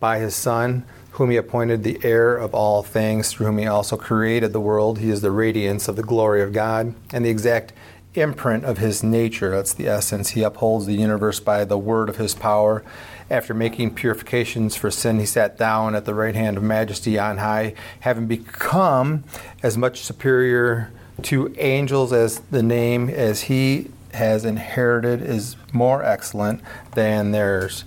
by 0.00 0.18
His 0.18 0.34
Son, 0.34 0.84
whom 1.12 1.30
He 1.30 1.36
appointed 1.36 1.84
the 1.84 2.00
heir 2.02 2.36
of 2.36 2.54
all 2.54 2.82
things, 2.82 3.32
through 3.32 3.46
whom 3.46 3.58
He 3.58 3.66
also 3.66 3.96
created 3.96 4.52
the 4.52 4.60
world. 4.60 4.98
He 4.98 5.10
is 5.10 5.20
the 5.20 5.30
radiance 5.30 5.86
of 5.86 5.96
the 5.96 6.02
glory 6.02 6.42
of 6.42 6.52
God 6.52 6.94
and 7.12 7.24
the 7.24 7.30
exact 7.30 7.72
imprint 8.14 8.64
of 8.64 8.78
his 8.78 9.02
nature. 9.02 9.50
That's 9.50 9.74
the 9.74 9.86
essence. 9.86 10.30
He 10.30 10.42
upholds 10.42 10.86
the 10.86 10.94
universe 10.94 11.40
by 11.40 11.64
the 11.64 11.78
word 11.78 12.08
of 12.08 12.16
his 12.16 12.34
power. 12.34 12.82
After 13.30 13.54
making 13.54 13.94
purifications 13.94 14.74
for 14.74 14.90
sin, 14.90 15.20
he 15.20 15.26
sat 15.26 15.56
down 15.56 15.94
at 15.94 16.04
the 16.04 16.14
right 16.14 16.34
hand 16.34 16.56
of 16.56 16.62
majesty 16.64 17.18
on 17.18 17.38
high, 17.38 17.74
having 18.00 18.26
become 18.26 19.22
as 19.62 19.78
much 19.78 20.00
superior 20.00 20.90
to 21.22 21.54
angels 21.58 22.12
as 22.12 22.40
the 22.50 22.62
name 22.62 23.08
as 23.08 23.42
he 23.42 23.90
has 24.12 24.44
inherited 24.44 25.22
is 25.22 25.54
more 25.72 26.02
excellent 26.02 26.60
than 26.94 27.30
theirs. 27.30 27.84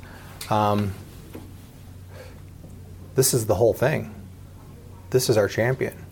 Um, 0.49 0.93
this 3.15 3.33
is 3.33 3.47
the 3.47 3.55
whole 3.55 3.73
thing. 3.73 4.13
This 5.09 5.29
is 5.29 5.35
our 5.35 5.49
champion 5.49 6.02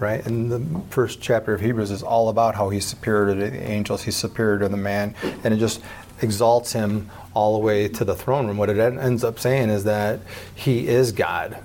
right? 0.00 0.24
And 0.24 0.50
the 0.50 0.82
first 0.90 1.20
chapter 1.20 1.54
of 1.54 1.60
Hebrews 1.60 1.90
is 1.90 2.02
all 2.02 2.28
about 2.28 2.54
how 2.54 2.70
he's 2.70 2.86
superior 2.86 3.34
to 3.34 3.50
the 3.50 3.62
angels, 3.62 4.02
he's 4.02 4.16
superior 4.16 4.58
to 4.60 4.68
the 4.68 4.76
man, 4.76 5.14
and 5.44 5.52
it 5.52 5.58
just 5.58 5.80
exalts 6.22 6.72
him 6.72 7.10
all 7.34 7.58
the 7.58 7.64
way 7.64 7.88
to 7.88 8.04
the 8.04 8.14
throne 8.14 8.46
room. 8.46 8.56
What 8.56 8.70
it 8.70 8.78
ends 8.78 9.24
up 9.24 9.38
saying 9.38 9.70
is 9.70 9.84
that 9.84 10.20
he 10.54 10.88
is 10.88 11.12
God, 11.12 11.58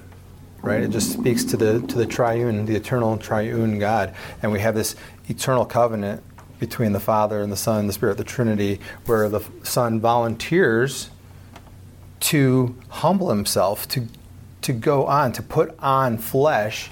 right? 0.62 0.82
It 0.82 0.90
just 0.90 1.12
speaks 1.12 1.44
to 1.46 1.58
the 1.58 1.82
to 1.82 1.98
the 1.98 2.06
triune, 2.06 2.66
the 2.66 2.76
eternal 2.76 3.18
triune 3.18 3.80
God, 3.80 4.16
and 4.42 4.52
we 4.52 4.60
have 4.60 4.76
this 4.76 4.96
eternal 5.28 5.66
covenant 5.66 6.24
between 6.60 6.94
the 6.94 7.00
Father 7.00 7.42
and 7.42 7.52
the 7.52 7.58
Son 7.58 7.88
the 7.88 7.94
Spirit, 7.94 8.18
the 8.18 8.24
Trinity, 8.24 8.80
where 9.06 9.30
the 9.30 9.42
Son 9.64 10.00
volunteers 10.00 11.10
to 12.20 12.76
humble 12.90 13.30
himself, 13.30 13.88
to 13.90 14.08
to 14.62 14.74
go 14.74 15.06
on, 15.08 15.34
to 15.34 15.44
put 15.44 15.78
on 15.80 16.18
flesh 16.18 16.90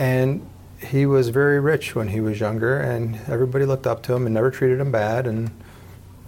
and 0.00 0.48
he 0.78 1.04
was 1.04 1.28
very 1.28 1.60
rich 1.60 1.94
when 1.94 2.08
he 2.08 2.22
was 2.22 2.40
younger, 2.40 2.80
and 2.80 3.16
everybody 3.28 3.66
looked 3.66 3.86
up 3.86 4.02
to 4.04 4.14
him 4.14 4.24
and 4.24 4.34
never 4.34 4.50
treated 4.50 4.80
him 4.80 4.90
bad, 4.90 5.26
and 5.26 5.50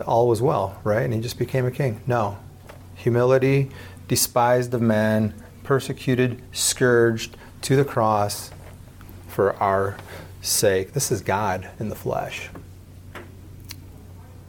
all 0.06 0.28
was 0.28 0.42
well, 0.42 0.78
right? 0.84 1.04
And 1.04 1.14
he 1.14 1.20
just 1.22 1.38
became 1.38 1.64
a 1.64 1.70
king. 1.70 2.02
No. 2.06 2.36
Humility, 2.96 3.70
despised 4.08 4.74
of 4.74 4.82
man, 4.82 5.32
persecuted, 5.62 6.42
scourged 6.52 7.38
to 7.62 7.74
the 7.74 7.84
cross 7.84 8.50
for 9.26 9.56
our 9.56 9.96
sake. 10.42 10.92
This 10.92 11.10
is 11.10 11.22
God 11.22 11.70
in 11.80 11.88
the 11.88 11.94
flesh. 11.94 12.50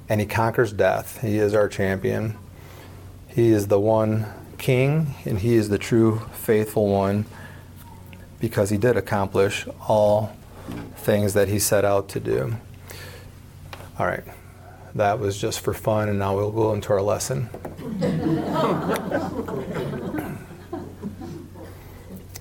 And 0.09 0.19
he 0.19 0.27
conquers 0.27 0.73
death. 0.73 1.21
He 1.21 1.37
is 1.37 1.55
our 1.55 1.69
champion. 1.69 2.37
He 3.29 3.51
is 3.51 3.67
the 3.67 3.79
one 3.79 4.25
king, 4.57 5.15
and 5.23 5.39
he 5.39 5.53
is 5.53 5.69
the 5.69 5.77
true 5.77 6.27
faithful 6.33 6.89
one 6.89 7.25
because 8.43 8.69
he 8.69 8.77
did 8.77 8.97
accomplish 8.97 9.65
all 9.87 10.35
things 10.97 11.33
that 11.33 11.47
he 11.47 11.57
set 11.57 11.85
out 11.85 12.09
to 12.09 12.19
do. 12.19 12.53
All 13.97 14.05
right, 14.05 14.25
that 14.95 15.17
was 15.17 15.39
just 15.39 15.61
for 15.61 15.73
fun, 15.73 16.09
and 16.09 16.19
now 16.19 16.35
we'll 16.35 16.51
go 16.51 16.73
into 16.73 16.91
our 16.91 17.01
lesson. 17.01 17.47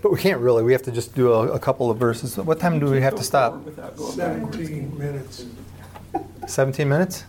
but 0.02 0.10
we 0.10 0.18
can't 0.18 0.40
really. 0.40 0.64
We 0.64 0.72
have 0.72 0.82
to 0.82 0.90
just 0.90 1.14
do 1.14 1.32
a, 1.32 1.52
a, 1.52 1.58
couple 1.60 1.88
of 1.88 1.98
verses. 1.98 2.36
What 2.36 2.58
time 2.58 2.80
do 2.80 2.90
we 2.90 3.00
have 3.00 3.14
to 3.14 3.22
stop? 3.22 3.62
17 3.96 4.98
minutes. 4.98 5.46
17 6.48 6.88
minutes? 6.88 7.22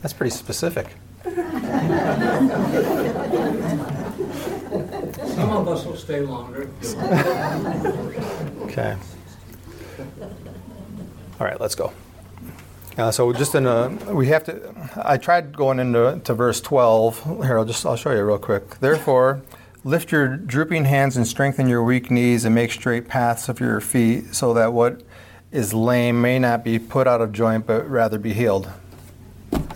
That's 0.00 0.14
pretty 0.14 0.30
specific. 0.30 0.86
Some 5.46 5.58
of 5.58 5.68
us 5.68 5.84
will 5.84 5.96
stay 5.96 6.22
longer. 6.22 6.68
okay. 8.62 8.96
All 11.38 11.46
right, 11.46 11.60
let's 11.60 11.76
go. 11.76 11.92
Uh, 12.98 13.12
so 13.12 13.32
just 13.32 13.54
in 13.54 13.64
a, 13.64 13.90
we 14.12 14.26
have 14.26 14.42
to. 14.42 14.74
I 14.96 15.18
tried 15.18 15.56
going 15.56 15.78
into 15.78 16.20
to 16.24 16.34
verse 16.34 16.60
12. 16.60 17.44
Here, 17.44 17.58
I'll 17.58 17.64
just 17.64 17.86
I'll 17.86 17.94
show 17.94 18.10
you 18.10 18.24
real 18.24 18.38
quick. 18.38 18.80
Therefore, 18.80 19.40
lift 19.84 20.10
your 20.10 20.36
drooping 20.36 20.86
hands 20.86 21.16
and 21.16 21.24
strengthen 21.24 21.68
your 21.68 21.84
weak 21.84 22.10
knees 22.10 22.44
and 22.44 22.52
make 22.52 22.72
straight 22.72 23.06
paths 23.06 23.48
of 23.48 23.60
your 23.60 23.80
feet, 23.80 24.34
so 24.34 24.52
that 24.52 24.72
what 24.72 25.02
is 25.52 25.72
lame 25.72 26.20
may 26.20 26.40
not 26.40 26.64
be 26.64 26.80
put 26.80 27.06
out 27.06 27.20
of 27.20 27.30
joint, 27.30 27.68
but 27.68 27.88
rather 27.88 28.18
be 28.18 28.32
healed. 28.32 28.68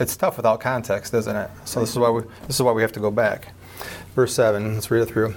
It's 0.00 0.16
tough 0.16 0.36
without 0.36 0.58
context, 0.58 1.14
isn't 1.14 1.36
it? 1.36 1.48
So 1.64 1.78
this 1.78 1.90
is 1.90 1.98
why 1.98 2.10
we 2.10 2.22
this 2.48 2.56
is 2.56 2.62
why 2.62 2.72
we 2.72 2.82
have 2.82 2.92
to 2.92 3.00
go 3.00 3.12
back. 3.12 3.52
Verse 4.16 4.34
seven. 4.34 4.74
Let's 4.74 4.90
read 4.90 5.02
it 5.02 5.06
through. 5.06 5.36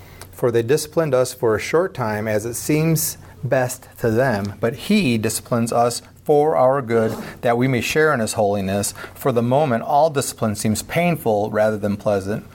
For 0.41 0.49
they 0.49 0.63
disciplined 0.63 1.13
us 1.13 1.35
for 1.35 1.55
a 1.55 1.59
short 1.59 1.93
time 1.93 2.27
as 2.27 2.47
it 2.47 2.55
seems 2.55 3.19
best 3.43 3.87
to 3.99 4.09
them, 4.09 4.55
but 4.59 4.73
He 4.73 5.19
disciplines 5.19 5.71
us 5.71 6.01
for 6.23 6.55
our 6.55 6.81
good, 6.81 7.11
that 7.41 7.59
we 7.59 7.67
may 7.67 7.81
share 7.81 8.11
in 8.11 8.21
His 8.21 8.33
holiness. 8.33 8.95
For 9.13 9.31
the 9.31 9.43
moment, 9.43 9.83
all 9.83 10.09
discipline 10.09 10.55
seems 10.55 10.81
painful 10.81 11.51
rather 11.51 11.77
than 11.77 11.95
pleasant, 11.95 12.47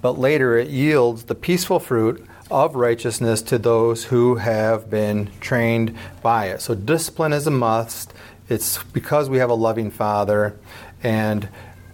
but 0.00 0.18
later 0.18 0.56
it 0.56 0.68
yields 0.68 1.24
the 1.24 1.34
peaceful 1.34 1.80
fruit 1.80 2.26
of 2.50 2.76
righteousness 2.76 3.42
to 3.42 3.58
those 3.58 4.04
who 4.04 4.36
have 4.36 4.88
been 4.88 5.28
trained 5.40 5.94
by 6.22 6.46
it. 6.46 6.62
So, 6.62 6.74
discipline 6.74 7.34
is 7.34 7.46
a 7.46 7.50
must. 7.50 8.14
It's 8.48 8.82
because 8.84 9.28
we 9.28 9.36
have 9.36 9.50
a 9.50 9.54
loving 9.54 9.90
Father, 9.90 10.56
and 11.02 11.50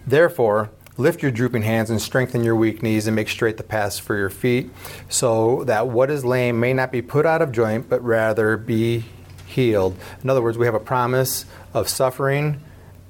therefore, 0.07 0.69
Lift 0.97 1.21
your 1.21 1.31
drooping 1.31 1.61
hands 1.61 1.89
and 1.89 2.01
strengthen 2.01 2.43
your 2.43 2.55
weak 2.55 2.83
knees 2.83 3.07
and 3.07 3.15
make 3.15 3.29
straight 3.29 3.57
the 3.57 3.63
paths 3.63 3.97
for 3.97 4.15
your 4.17 4.29
feet, 4.29 4.69
so 5.09 5.63
that 5.63 5.87
what 5.87 6.11
is 6.11 6.25
lame 6.25 6.59
may 6.59 6.73
not 6.73 6.91
be 6.91 7.01
put 7.01 7.25
out 7.25 7.41
of 7.41 7.51
joint, 7.51 7.89
but 7.89 8.03
rather 8.03 8.57
be 8.57 9.05
healed. 9.47 9.97
In 10.23 10.29
other 10.29 10.41
words, 10.41 10.57
we 10.57 10.65
have 10.65 10.75
a 10.75 10.79
promise 10.79 11.45
of 11.73 11.87
suffering 11.87 12.61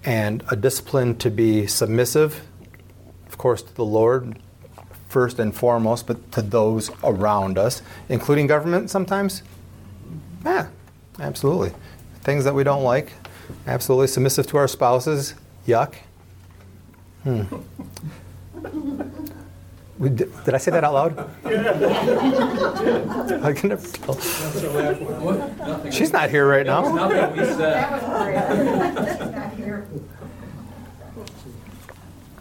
and 0.03 0.43
a 0.49 0.55
discipline 0.55 1.17
to 1.17 1.29
be 1.29 1.67
submissive, 1.67 2.41
of 3.27 3.37
course, 3.37 3.61
to 3.61 3.73
the 3.75 3.85
Lord 3.85 4.39
first 5.09 5.39
and 5.39 5.53
foremost, 5.53 6.07
but 6.07 6.31
to 6.31 6.41
those 6.41 6.89
around 7.03 7.57
us, 7.57 7.81
including 8.09 8.47
government 8.47 8.89
sometimes. 8.89 9.43
Yeah, 10.45 10.67
absolutely. 11.19 11.73
Things 12.21 12.45
that 12.45 12.55
we 12.55 12.63
don't 12.63 12.83
like, 12.83 13.11
absolutely 13.67 14.07
submissive 14.07 14.47
to 14.47 14.57
our 14.57 14.67
spouses, 14.67 15.33
yuck. 15.67 15.95
Hmm. 17.23 17.43
Did, 20.01 20.33
did 20.45 20.55
I 20.55 20.57
say 20.57 20.71
that 20.71 20.83
out 20.83 20.93
loud? 20.93 21.29
I 23.43 23.53
can 23.53 23.69
never 23.69 23.87
tell. 23.87 24.19
She's 25.91 26.11
not 26.11 26.31
here 26.31 26.47
right 26.47 26.65
now. 26.65 26.81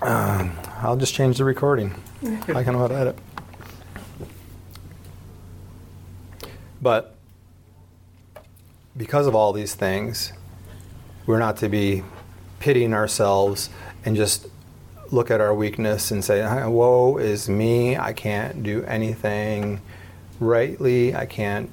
Um, 0.02 0.56
I'll 0.78 0.96
just 0.96 1.12
change 1.12 1.36
the 1.36 1.44
recording. 1.44 1.94
I 2.48 2.64
can 2.64 2.72
know 2.72 2.78
how 2.78 2.88
to 2.88 2.94
edit. 2.94 3.18
But 6.80 7.16
because 8.96 9.26
of 9.26 9.34
all 9.34 9.52
these 9.52 9.74
things, 9.74 10.32
we're 11.26 11.38
not 11.38 11.58
to 11.58 11.68
be 11.68 12.02
pitying 12.60 12.94
ourselves 12.94 13.68
and 14.06 14.16
just 14.16 14.46
look 15.10 15.30
at 15.30 15.40
our 15.40 15.54
weakness 15.54 16.10
and 16.10 16.24
say, 16.24 16.42
Woe 16.66 17.16
is 17.18 17.48
me, 17.48 17.96
I 17.96 18.12
can't 18.12 18.62
do 18.62 18.84
anything 18.84 19.80
rightly, 20.38 21.14
I 21.14 21.26
can't 21.26 21.70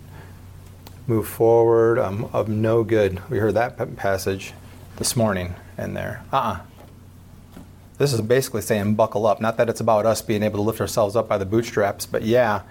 move 1.05 1.27
forward, 1.27 1.99
I'm 1.99 2.25
of 2.25 2.49
no 2.49 2.83
good. 2.83 3.21
We 3.29 3.37
heard 3.37 3.53
that 3.53 3.95
passage 3.95 4.53
this 4.97 5.15
morning 5.15 5.55
in 5.77 5.93
there. 5.93 6.23
Uh 6.33 6.37
uh-uh. 6.37 6.53
uh 6.53 7.61
This 7.97 8.13
is 8.13 8.21
basically 8.21 8.61
saying 8.61 8.95
buckle 8.95 9.25
up. 9.25 9.39
Not 9.39 9.57
that 9.57 9.69
it's 9.69 9.79
about 9.79 10.05
us 10.05 10.21
being 10.21 10.43
able 10.43 10.57
to 10.57 10.63
lift 10.63 10.81
ourselves 10.81 11.15
up 11.15 11.27
by 11.27 11.37
the 11.37 11.45
bootstraps, 11.45 12.05
but 12.05 12.23
yeah, 12.23 12.63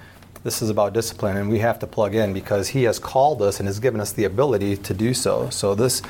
this 0.43 0.63
is 0.63 0.71
about 0.71 0.93
discipline, 0.93 1.37
and 1.37 1.49
we 1.49 1.61
have 1.61 1.79
to 1.81 1.87
plug 1.87 2.15
in 2.15 2.33
because 2.33 2.69
He 2.69 2.85
has 2.85 2.99
called 2.99 3.41
us 3.41 3.59
and 3.59 3.69
has 3.69 3.81
given 3.81 4.01
us 4.01 4.13
the 4.13 4.25
ability 4.25 4.77
to 4.77 4.95
do 4.95 5.15
so. 5.15 5.49
So, 5.51 5.75
this 5.75 6.03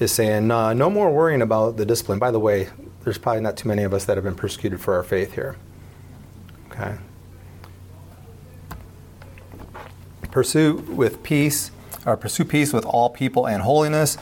is 0.00 0.10
saying 0.10 0.50
uh, 0.50 0.72
no 0.72 0.88
more 0.88 1.12
worrying 1.12 1.42
about 1.42 1.76
the 1.76 1.86
discipline. 1.86 2.18
By 2.18 2.30
the 2.30 2.40
way, 2.40 2.68
there's 3.04 3.18
probably 3.18 3.42
not 3.42 3.56
too 3.56 3.68
many 3.68 3.82
of 3.82 3.92
us 3.92 4.06
that 4.06 4.16
have 4.16 4.24
been 4.24 4.34
persecuted 4.34 4.80
for 4.80 4.94
our 4.94 5.02
faith 5.02 5.34
here. 5.34 5.56
Okay? 6.70 6.96
Pursue 10.30 10.74
with 10.88 11.22
peace, 11.22 11.70
or 12.04 12.16
pursue 12.16 12.44
peace 12.44 12.72
with 12.72 12.84
all 12.84 13.10
people 13.10 13.46
and 13.46 13.62
holiness, 13.62 14.16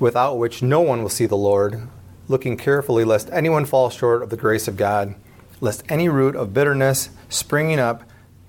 without 0.00 0.38
which 0.38 0.62
no 0.62 0.80
one 0.80 1.02
will 1.02 1.08
see 1.08 1.26
the 1.26 1.36
Lord, 1.36 1.86
looking 2.26 2.56
carefully 2.56 3.04
lest 3.04 3.28
anyone 3.30 3.64
fall 3.64 3.90
short 3.90 4.22
of 4.22 4.30
the 4.30 4.36
grace 4.36 4.66
of 4.66 4.76
God, 4.76 5.14
lest 5.60 5.84
any 5.88 6.08
root 6.08 6.34
of 6.34 6.52
bitterness 6.52 7.10
springing 7.28 7.78
up 7.78 8.02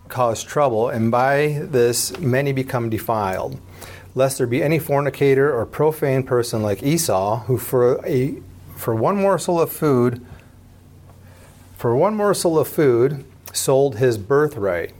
cause 0.07 0.43
trouble, 0.43 0.89
and 0.89 1.11
by 1.11 1.59
this 1.61 2.17
many 2.19 2.53
become 2.53 2.89
defiled. 2.89 3.59
Lest 4.15 4.38
there 4.38 4.47
be 4.47 4.61
any 4.61 4.79
fornicator 4.79 5.53
or 5.53 5.65
profane 5.65 6.23
person 6.23 6.61
like 6.61 6.84
Esau, 6.84 7.43
who 7.45 7.57
for 7.57 8.03
a 8.05 8.41
for 8.84 8.93
one 8.93 9.15
morsel 9.15 9.61
of 9.61 9.71
food, 9.71 10.25
for 11.77 11.95
one 11.95 12.17
morsel 12.17 12.59
of 12.59 12.67
food, 12.67 13.23
sold 13.53 13.95
his 13.95 14.17
birthright. 14.17 14.91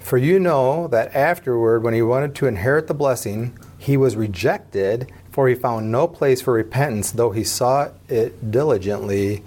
For 0.00 0.18
you 0.18 0.40
know 0.40 0.88
that 0.88 1.14
afterward, 1.14 1.84
when 1.84 1.94
he 1.94 2.02
wanted 2.02 2.34
to 2.34 2.48
inherit 2.48 2.88
the 2.88 2.94
blessing, 2.94 3.56
he 3.78 3.96
was 3.96 4.16
rejected, 4.16 5.12
for 5.30 5.48
he 5.48 5.54
found 5.54 5.92
no 5.92 6.08
place 6.08 6.42
for 6.42 6.52
repentance, 6.52 7.12
though 7.12 7.30
he 7.30 7.44
sought 7.44 7.94
it 8.08 8.50
diligently 8.50 9.44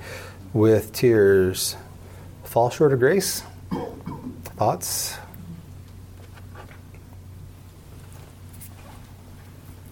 with 0.54 0.94
tears. 0.94 1.76
Fall 2.46 2.70
short 2.70 2.94
of 2.94 3.00
grace? 3.00 3.44
Thoughts? 4.56 5.18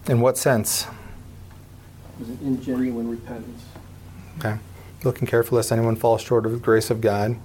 In 0.08 0.22
what 0.22 0.38
sense? 0.38 0.86
Was 2.18 2.30
it 2.30 2.40
in 2.40 2.62
genuine 2.62 3.10
repentance? 3.10 3.69
Looking 5.02 5.26
careful 5.26 5.56
lest 5.56 5.72
anyone 5.72 5.96
fall 5.96 6.18
short 6.18 6.44
of 6.46 6.52
the 6.52 6.58
grace 6.58 6.90
of 6.90 7.00
God. 7.00 7.36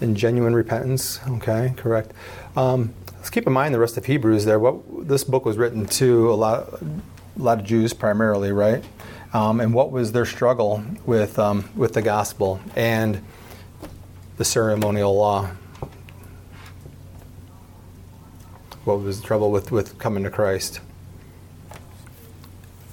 and 0.00 0.16
genuine 0.16 0.54
repentance. 0.54 1.20
Okay, 1.28 1.74
correct. 1.76 2.12
Um, 2.56 2.94
let's 3.16 3.30
keep 3.30 3.46
in 3.46 3.52
mind 3.52 3.74
the 3.74 3.78
rest 3.78 3.96
of 3.96 4.04
Hebrews 4.06 4.44
there. 4.44 4.58
What 4.58 5.08
this 5.08 5.24
book 5.24 5.44
was 5.44 5.56
written 5.56 5.86
to 5.86 6.32
a 6.32 6.34
lot, 6.34 6.80
a 6.82 7.42
lot 7.42 7.60
of 7.60 7.64
Jews 7.64 7.92
primarily, 7.92 8.52
right? 8.52 8.84
Um, 9.32 9.60
and 9.60 9.74
what 9.74 9.90
was 9.90 10.12
their 10.12 10.24
struggle 10.24 10.84
with 11.04 11.38
um, 11.38 11.68
with 11.76 11.92
the 11.92 12.02
gospel 12.02 12.60
and 12.74 13.22
the 14.38 14.44
ceremonial 14.44 15.14
law? 15.14 15.50
What 18.84 19.00
was 19.00 19.20
the 19.20 19.26
trouble 19.26 19.50
with, 19.50 19.70
with 19.70 19.98
coming 19.98 20.24
to 20.24 20.30
Christ? 20.30 20.80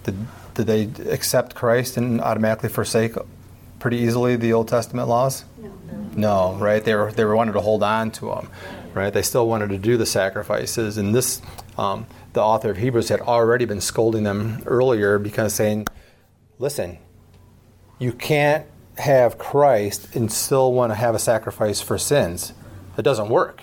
Did, 0.03 0.27
did 0.53 0.67
they 0.67 0.83
accept 1.09 1.55
Christ 1.55 1.95
and 1.95 2.19
automatically 2.19 2.67
forsake 2.67 3.13
pretty 3.85 3.97
easily 3.97 4.35
the 4.35 4.51
Old 4.51 4.67
Testament 4.67 5.07
laws? 5.07 5.45
No, 6.15 6.55
right? 6.55 6.83
They 6.83 6.95
were 6.95 7.11
they 7.11 7.23
were 7.23 7.35
wanted 7.35 7.51
to 7.51 7.61
hold 7.61 7.83
on 7.83 8.09
to 8.13 8.29
them, 8.29 8.49
right? 8.95 9.13
They 9.13 9.21
still 9.21 9.47
wanted 9.47 9.69
to 9.69 9.77
do 9.77 9.95
the 9.95 10.07
sacrifices, 10.07 10.97
and 10.97 11.13
this 11.13 11.39
um, 11.77 12.07
the 12.33 12.41
author 12.41 12.71
of 12.71 12.77
Hebrews 12.77 13.09
had 13.09 13.21
already 13.21 13.65
been 13.65 13.81
scolding 13.81 14.23
them 14.23 14.63
earlier 14.65 15.19
because 15.19 15.53
saying, 15.53 15.85
"Listen, 16.57 16.97
you 17.99 18.11
can't 18.11 18.65
have 18.97 19.37
Christ 19.37 20.15
and 20.15 20.31
still 20.31 20.73
want 20.73 20.89
to 20.89 20.95
have 20.95 21.13
a 21.13 21.19
sacrifice 21.19 21.79
for 21.79 21.99
sins. 21.99 22.53
It 22.97 23.03
doesn't 23.03 23.29
work, 23.29 23.61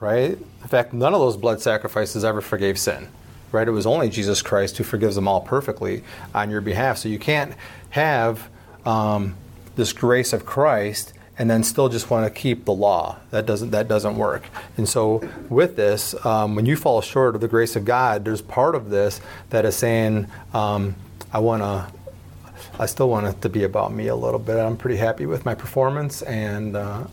right? 0.00 0.38
In 0.62 0.68
fact, 0.68 0.92
none 0.92 1.14
of 1.14 1.20
those 1.20 1.36
blood 1.36 1.60
sacrifices 1.60 2.24
ever 2.24 2.40
forgave 2.40 2.80
sin." 2.80 3.06
Right? 3.52 3.68
It 3.68 3.70
was 3.70 3.86
only 3.86 4.08
Jesus 4.08 4.42
Christ 4.42 4.78
who 4.78 4.82
forgives 4.82 5.14
them 5.14 5.28
all 5.28 5.42
perfectly 5.42 6.02
on 6.34 6.50
your 6.50 6.62
behalf. 6.62 6.98
So 6.98 7.08
you 7.08 7.20
can't 7.20 7.54
have 7.90 8.48
um, 8.84 9.36
this 9.76 9.92
grace 9.92 10.32
of 10.32 10.44
Christ 10.46 11.12
and 11.38 11.50
then 11.50 11.64
still 11.64 11.88
just 11.88 12.10
want 12.10 12.32
to 12.32 12.40
keep 12.40 12.64
the 12.66 12.72
law. 12.72 13.16
That 13.30 13.46
doesn't 13.46 13.70
that 13.70 13.88
doesn't 13.88 14.16
work. 14.16 14.44
And 14.76 14.88
so 14.88 15.28
with 15.48 15.76
this, 15.76 16.14
um, 16.26 16.54
when 16.54 16.66
you 16.66 16.76
fall 16.76 17.00
short 17.00 17.34
of 17.34 17.40
the 17.40 17.48
grace 17.48 17.74
of 17.74 17.84
God, 17.84 18.24
there's 18.24 18.42
part 18.42 18.74
of 18.74 18.90
this 18.90 19.20
that 19.50 19.64
is 19.64 19.76
saying, 19.76 20.26
um, 20.52 20.94
I 21.32 21.38
want 21.38 21.62
to. 21.62 21.86
I 22.78 22.86
still 22.86 23.08
want 23.10 23.26
it 23.26 23.42
to 23.42 23.48
be 23.48 23.64
about 23.64 23.92
me 23.92 24.06
a 24.06 24.14
little 24.16 24.38
bit. 24.38 24.56
I'm 24.56 24.76
pretty 24.76 24.96
happy 24.96 25.26
with 25.26 25.44
my 25.44 25.54
performance, 25.54 26.22
and 26.22 26.76
uh, 26.76 27.04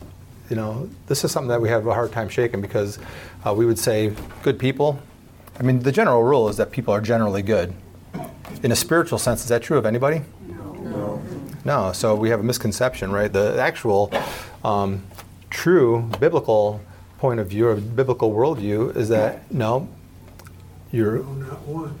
you 0.48 0.56
know, 0.56 0.88
this 1.06 1.24
is 1.24 1.32
something 1.32 1.48
that 1.48 1.60
we 1.60 1.68
have 1.68 1.86
a 1.86 1.92
hard 1.92 2.12
time 2.12 2.28
shaking 2.28 2.60
because 2.60 2.98
uh, 3.46 3.52
we 3.52 3.66
would 3.66 3.78
say 3.78 4.14
good 4.42 4.58
people. 4.58 5.00
I 5.58 5.62
mean, 5.62 5.80
the 5.80 5.92
general 5.92 6.22
rule 6.22 6.48
is 6.48 6.56
that 6.56 6.70
people 6.70 6.94
are 6.94 7.00
generally 7.00 7.42
good. 7.42 7.74
In 8.62 8.72
a 8.72 8.76
spiritual 8.76 9.18
sense, 9.18 9.42
is 9.42 9.48
that 9.48 9.62
true 9.62 9.76
of 9.76 9.86
anybody? 9.86 10.22
No, 11.64 11.92
so 11.92 12.14
we 12.14 12.30
have 12.30 12.40
a 12.40 12.42
misconception, 12.42 13.10
right? 13.12 13.32
The 13.32 13.60
actual 13.60 14.12
um, 14.64 15.02
true 15.50 16.08
biblical 16.18 16.80
point 17.18 17.38
of 17.40 17.48
view 17.48 17.68
or 17.68 17.76
biblical 17.76 18.32
worldview 18.32 18.96
is 18.96 19.08
that 19.10 19.52
no, 19.52 19.88
you're 20.90 21.18
No, 21.18 21.32
not 21.34 21.60
one. 21.66 21.98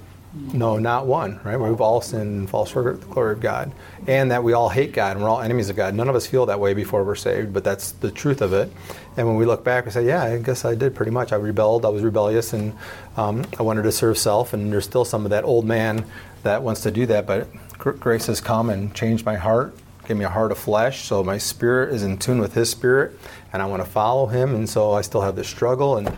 no, 0.54 0.78
not 0.78 1.06
one, 1.06 1.40
right? 1.44 1.58
We've 1.58 1.80
all 1.80 2.00
sinned 2.00 2.22
and 2.22 2.48
fall 2.50 2.64
short 2.64 2.86
of 2.86 3.00
the 3.00 3.06
glory 3.12 3.34
of 3.34 3.40
God, 3.40 3.70
and 4.06 4.30
that 4.30 4.42
we 4.42 4.54
all 4.54 4.70
hate 4.70 4.92
God 4.92 5.12
and 5.16 5.22
we're 5.22 5.28
all 5.28 5.40
enemies 5.42 5.68
of 5.68 5.76
God. 5.76 5.94
None 5.94 6.08
of 6.08 6.14
us 6.16 6.26
feel 6.26 6.46
that 6.46 6.58
way 6.58 6.72
before 6.72 7.04
we're 7.04 7.14
saved, 7.14 7.52
but 7.52 7.62
that's 7.62 7.92
the 7.92 8.10
truth 8.10 8.40
of 8.40 8.52
it. 8.54 8.72
And 9.18 9.26
when 9.26 9.36
we 9.36 9.44
look 9.44 9.62
back, 9.62 9.84
we 9.84 9.90
say, 9.90 10.06
"Yeah, 10.06 10.22
I 10.22 10.38
guess 10.38 10.64
I 10.64 10.74
did 10.74 10.94
pretty 10.94 11.10
much. 11.10 11.32
I 11.32 11.36
rebelled. 11.36 11.84
I 11.84 11.88
was 11.90 12.02
rebellious, 12.02 12.52
and 12.54 12.72
um, 13.18 13.44
I 13.58 13.62
wanted 13.62 13.82
to 13.82 13.92
serve 13.92 14.16
self." 14.16 14.54
And 14.54 14.72
there's 14.72 14.84
still 14.84 15.04
some 15.04 15.24
of 15.26 15.30
that 15.30 15.44
old 15.44 15.66
man 15.66 16.06
that 16.44 16.62
wants 16.62 16.80
to 16.82 16.90
do 16.90 17.04
that, 17.06 17.26
but 17.26 17.46
grace 17.80 18.26
has 18.26 18.40
come 18.40 18.70
and 18.70 18.94
changed 18.94 19.24
my 19.24 19.36
heart, 19.36 19.74
gave 20.06 20.16
me 20.16 20.24
a 20.24 20.28
heart 20.28 20.52
of 20.52 20.58
flesh, 20.58 21.04
so 21.04 21.24
my 21.24 21.38
spirit 21.38 21.94
is 21.94 22.02
in 22.02 22.18
tune 22.18 22.38
with 22.38 22.54
His 22.54 22.70
spirit, 22.70 23.18
and 23.52 23.62
I 23.62 23.66
want 23.66 23.82
to 23.82 23.88
follow 23.90 24.26
Him. 24.26 24.54
And 24.54 24.68
so 24.68 24.92
I 24.92 25.00
still 25.00 25.22
have 25.22 25.34
this 25.36 25.48
struggle, 25.48 25.96
and 25.96 26.16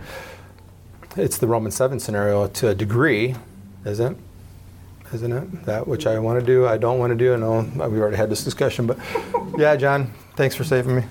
it's 1.16 1.38
the 1.38 1.46
Roman 1.46 1.70
seven 1.70 2.00
scenario 2.00 2.48
to 2.48 2.68
a 2.68 2.74
degree, 2.74 3.36
isn't? 3.84 4.18
Isn't 5.12 5.32
it 5.32 5.66
that 5.66 5.86
which 5.86 6.06
I 6.06 6.18
want 6.18 6.40
to 6.40 6.46
do, 6.46 6.66
I 6.66 6.78
don't 6.78 6.98
want 6.98 7.10
to 7.10 7.16
do? 7.16 7.34
I 7.34 7.36
know 7.36 7.60
we've 7.88 8.00
already 8.00 8.16
had 8.16 8.30
this 8.30 8.42
discussion, 8.42 8.86
but 8.86 8.98
yeah, 9.58 9.76
John, 9.76 10.10
thanks 10.36 10.54
for 10.54 10.64
saving 10.64 10.96
me. 10.96 11.02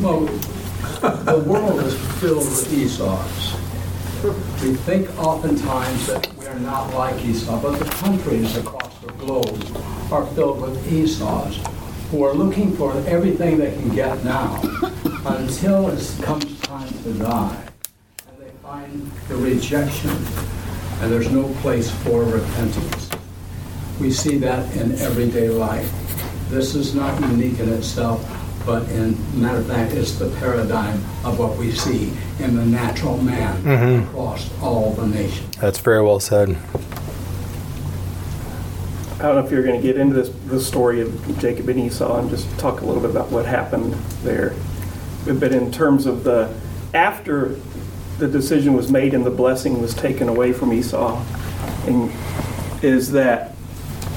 Well, 0.00 0.20
the 1.24 1.44
world 1.46 1.80
is 1.80 1.94
filled 2.20 2.38
with 2.38 2.72
Esau's. 2.72 3.54
We 4.62 4.74
think 4.74 5.10
oftentimes 5.18 6.06
that 6.06 6.34
we 6.38 6.46
are 6.46 6.58
not 6.58 6.94
like 6.94 7.22
Esau, 7.22 7.60
but 7.60 7.78
the 7.78 7.84
countries 7.84 8.56
across 8.56 8.85
the 9.06 9.12
globe 9.12 10.12
are 10.12 10.26
filled 10.34 10.60
with 10.60 10.92
Esau's 10.92 11.58
who 12.10 12.22
are 12.24 12.34
looking 12.34 12.76
for 12.76 12.92
everything 13.06 13.58
they 13.58 13.72
can 13.72 13.88
get 13.94 14.22
now 14.24 14.60
until 15.26 15.88
it 15.88 16.16
comes 16.22 16.60
time 16.60 16.88
to 17.02 17.12
die. 17.14 17.68
And 18.28 18.38
they 18.38 18.50
find 18.62 19.10
the 19.28 19.36
rejection, 19.36 20.10
and 21.00 21.10
there's 21.12 21.30
no 21.30 21.48
place 21.62 21.90
for 22.02 22.22
repentance. 22.24 23.10
We 24.00 24.10
see 24.12 24.38
that 24.38 24.76
in 24.76 24.92
everyday 25.00 25.48
life. 25.48 25.90
This 26.48 26.74
is 26.76 26.94
not 26.94 27.20
unique 27.20 27.58
in 27.58 27.68
itself, 27.72 28.24
but 28.64 28.88
in 28.90 29.16
matter 29.40 29.58
of 29.58 29.66
fact, 29.66 29.92
it's 29.94 30.12
the 30.16 30.28
paradigm 30.38 30.94
of 31.24 31.38
what 31.40 31.56
we 31.56 31.72
see 31.72 32.12
in 32.38 32.54
the 32.56 32.64
natural 32.64 33.16
man 33.18 33.62
Mhm. 33.64 34.04
across 34.04 34.48
all 34.62 34.92
the 34.92 35.06
nations. 35.06 35.56
That's 35.60 35.78
very 35.80 36.02
well 36.02 36.20
said. 36.20 36.56
I 39.26 39.30
don't 39.30 39.38
know 39.40 39.44
if 39.44 39.50
you're 39.50 39.64
going 39.64 39.80
to 39.80 39.84
get 39.84 39.96
into 39.96 40.14
this 40.14 40.28
the 40.46 40.60
story 40.60 41.00
of 41.00 41.38
Jacob 41.40 41.68
and 41.68 41.80
Esau 41.80 42.20
and 42.20 42.30
just 42.30 42.48
talk 42.60 42.82
a 42.82 42.84
little 42.84 43.00
bit 43.02 43.10
about 43.10 43.28
what 43.32 43.44
happened 43.44 43.92
there. 44.22 44.54
But 45.24 45.52
in 45.52 45.72
terms 45.72 46.06
of 46.06 46.22
the 46.22 46.54
after 46.94 47.56
the 48.18 48.28
decision 48.28 48.74
was 48.74 48.88
made 48.88 49.14
and 49.14 49.26
the 49.26 49.32
blessing 49.32 49.82
was 49.82 49.94
taken 49.94 50.28
away 50.28 50.52
from 50.52 50.72
Esau, 50.72 51.20
and 51.88 52.12
is 52.84 53.10
that 53.12 53.56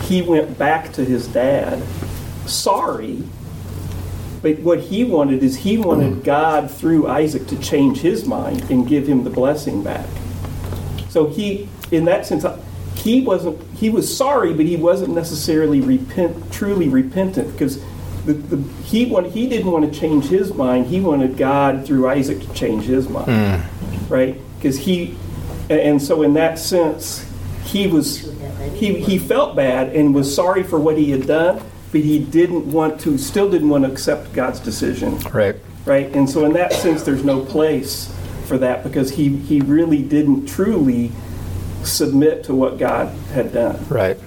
he 0.03 0.21
went 0.21 0.59
back 0.59 0.93
to 0.93 1.03
his 1.03 1.27
dad 1.27 1.81
sorry. 2.45 3.23
But 4.43 4.59
what 4.59 4.79
he 4.79 5.03
wanted 5.03 5.41
is 5.41 5.55
he 5.55 5.79
wanted 5.79 6.23
God 6.23 6.69
through 6.69 7.07
Isaac 7.07 7.47
to 7.47 7.57
change 7.57 8.01
his 8.01 8.25
mind 8.25 8.69
and 8.69 8.87
give 8.87 9.07
him 9.07 9.23
the 9.23 9.31
blessing 9.31 9.81
back. 9.81 10.05
So 11.09 11.25
he, 11.25 11.67
in 11.89 12.05
that 12.05 12.27
sense, 12.27 12.45
he 12.99 13.21
wasn't. 13.21 13.61
He 13.77 13.89
was 13.89 14.15
sorry, 14.15 14.53
but 14.53 14.65
he 14.65 14.75
wasn't 14.75 15.15
necessarily 15.15 15.79
repent, 15.79 16.51
truly 16.51 16.89
repentant, 16.89 17.51
because 17.53 17.81
the, 18.25 18.33
the, 18.33 18.73
he 18.83 19.05
wanted, 19.05 19.31
He 19.31 19.47
didn't 19.47 19.71
want 19.71 19.91
to 19.91 19.99
change 19.99 20.25
his 20.25 20.53
mind. 20.53 20.87
He 20.87 20.99
wanted 20.99 21.37
God 21.37 21.85
through 21.85 22.09
Isaac 22.09 22.41
to 22.41 22.53
change 22.53 22.83
his 22.83 23.07
mind, 23.07 23.61
hmm. 23.61 24.13
right? 24.13 24.39
Because 24.57 24.77
he, 24.77 25.17
and 25.69 26.01
so 26.01 26.23
in 26.23 26.33
that 26.33 26.59
sense, 26.59 27.25
he 27.63 27.87
was. 27.87 28.35
He, 28.75 28.99
he 28.99 29.17
felt 29.17 29.55
bad 29.55 29.95
and 29.95 30.13
was 30.13 30.33
sorry 30.33 30.63
for 30.63 30.79
what 30.79 30.97
he 30.97 31.11
had 31.11 31.25
done, 31.25 31.61
but 31.91 32.01
he 32.01 32.19
didn't 32.19 32.69
want 32.71 32.99
to. 33.01 33.17
Still 33.17 33.49
didn't 33.49 33.69
want 33.69 33.85
to 33.85 33.91
accept 33.91 34.33
God's 34.33 34.59
decision 34.59 35.17
Right. 35.31 35.55
right? 35.85 36.13
And 36.15 36.29
so, 36.29 36.45
in 36.45 36.53
that 36.53 36.73
sense, 36.73 37.03
there's 37.03 37.23
no 37.23 37.43
place 37.43 38.13
for 38.45 38.57
that 38.57 38.83
because 38.83 39.11
he, 39.11 39.37
he 39.37 39.61
really 39.61 40.01
didn't 40.01 40.45
truly 40.45 41.11
submit 41.83 42.43
to 42.45 42.53
what 42.55 42.77
God 42.77 43.07
had 43.33 43.53
done. 43.53 43.83
Right. 43.89 44.17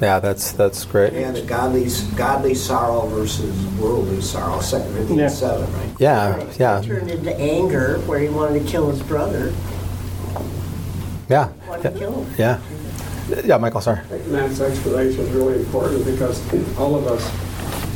Yeah, 0.00 0.18
that's 0.18 0.50
that's 0.52 0.84
great. 0.84 1.12
And 1.12 1.36
the 1.36 1.42
godly, 1.42 1.86
godly 2.16 2.54
sorrow 2.54 3.06
versus 3.06 3.54
worldly 3.78 4.20
sorrow, 4.20 4.60
Second 4.60 4.92
Corinthians 4.94 5.20
Yeah. 5.20 5.28
7, 5.28 5.72
right? 5.74 5.88
Yeah, 6.00 6.44
yeah, 6.58 6.82
Turned 6.82 7.08
into 7.10 7.32
anger 7.36 7.98
where 8.00 8.18
he 8.18 8.28
wanted 8.28 8.64
to 8.64 8.68
kill 8.68 8.90
his 8.90 9.00
brother. 9.04 9.52
yeah, 11.28 11.50
Wanted 11.68 11.92
to 11.92 11.98
kill 11.98 12.24
him. 12.24 12.34
yeah. 12.36 12.58
Yeah, 13.44 13.56
Michael, 13.58 13.80
sorry. 13.80 14.00
Matt's 14.26 14.60
explanation 14.60 15.20
is 15.20 15.30
really 15.30 15.54
important 15.60 16.04
because 16.04 16.42
all 16.76 16.96
of 16.96 17.06
us 17.06 17.24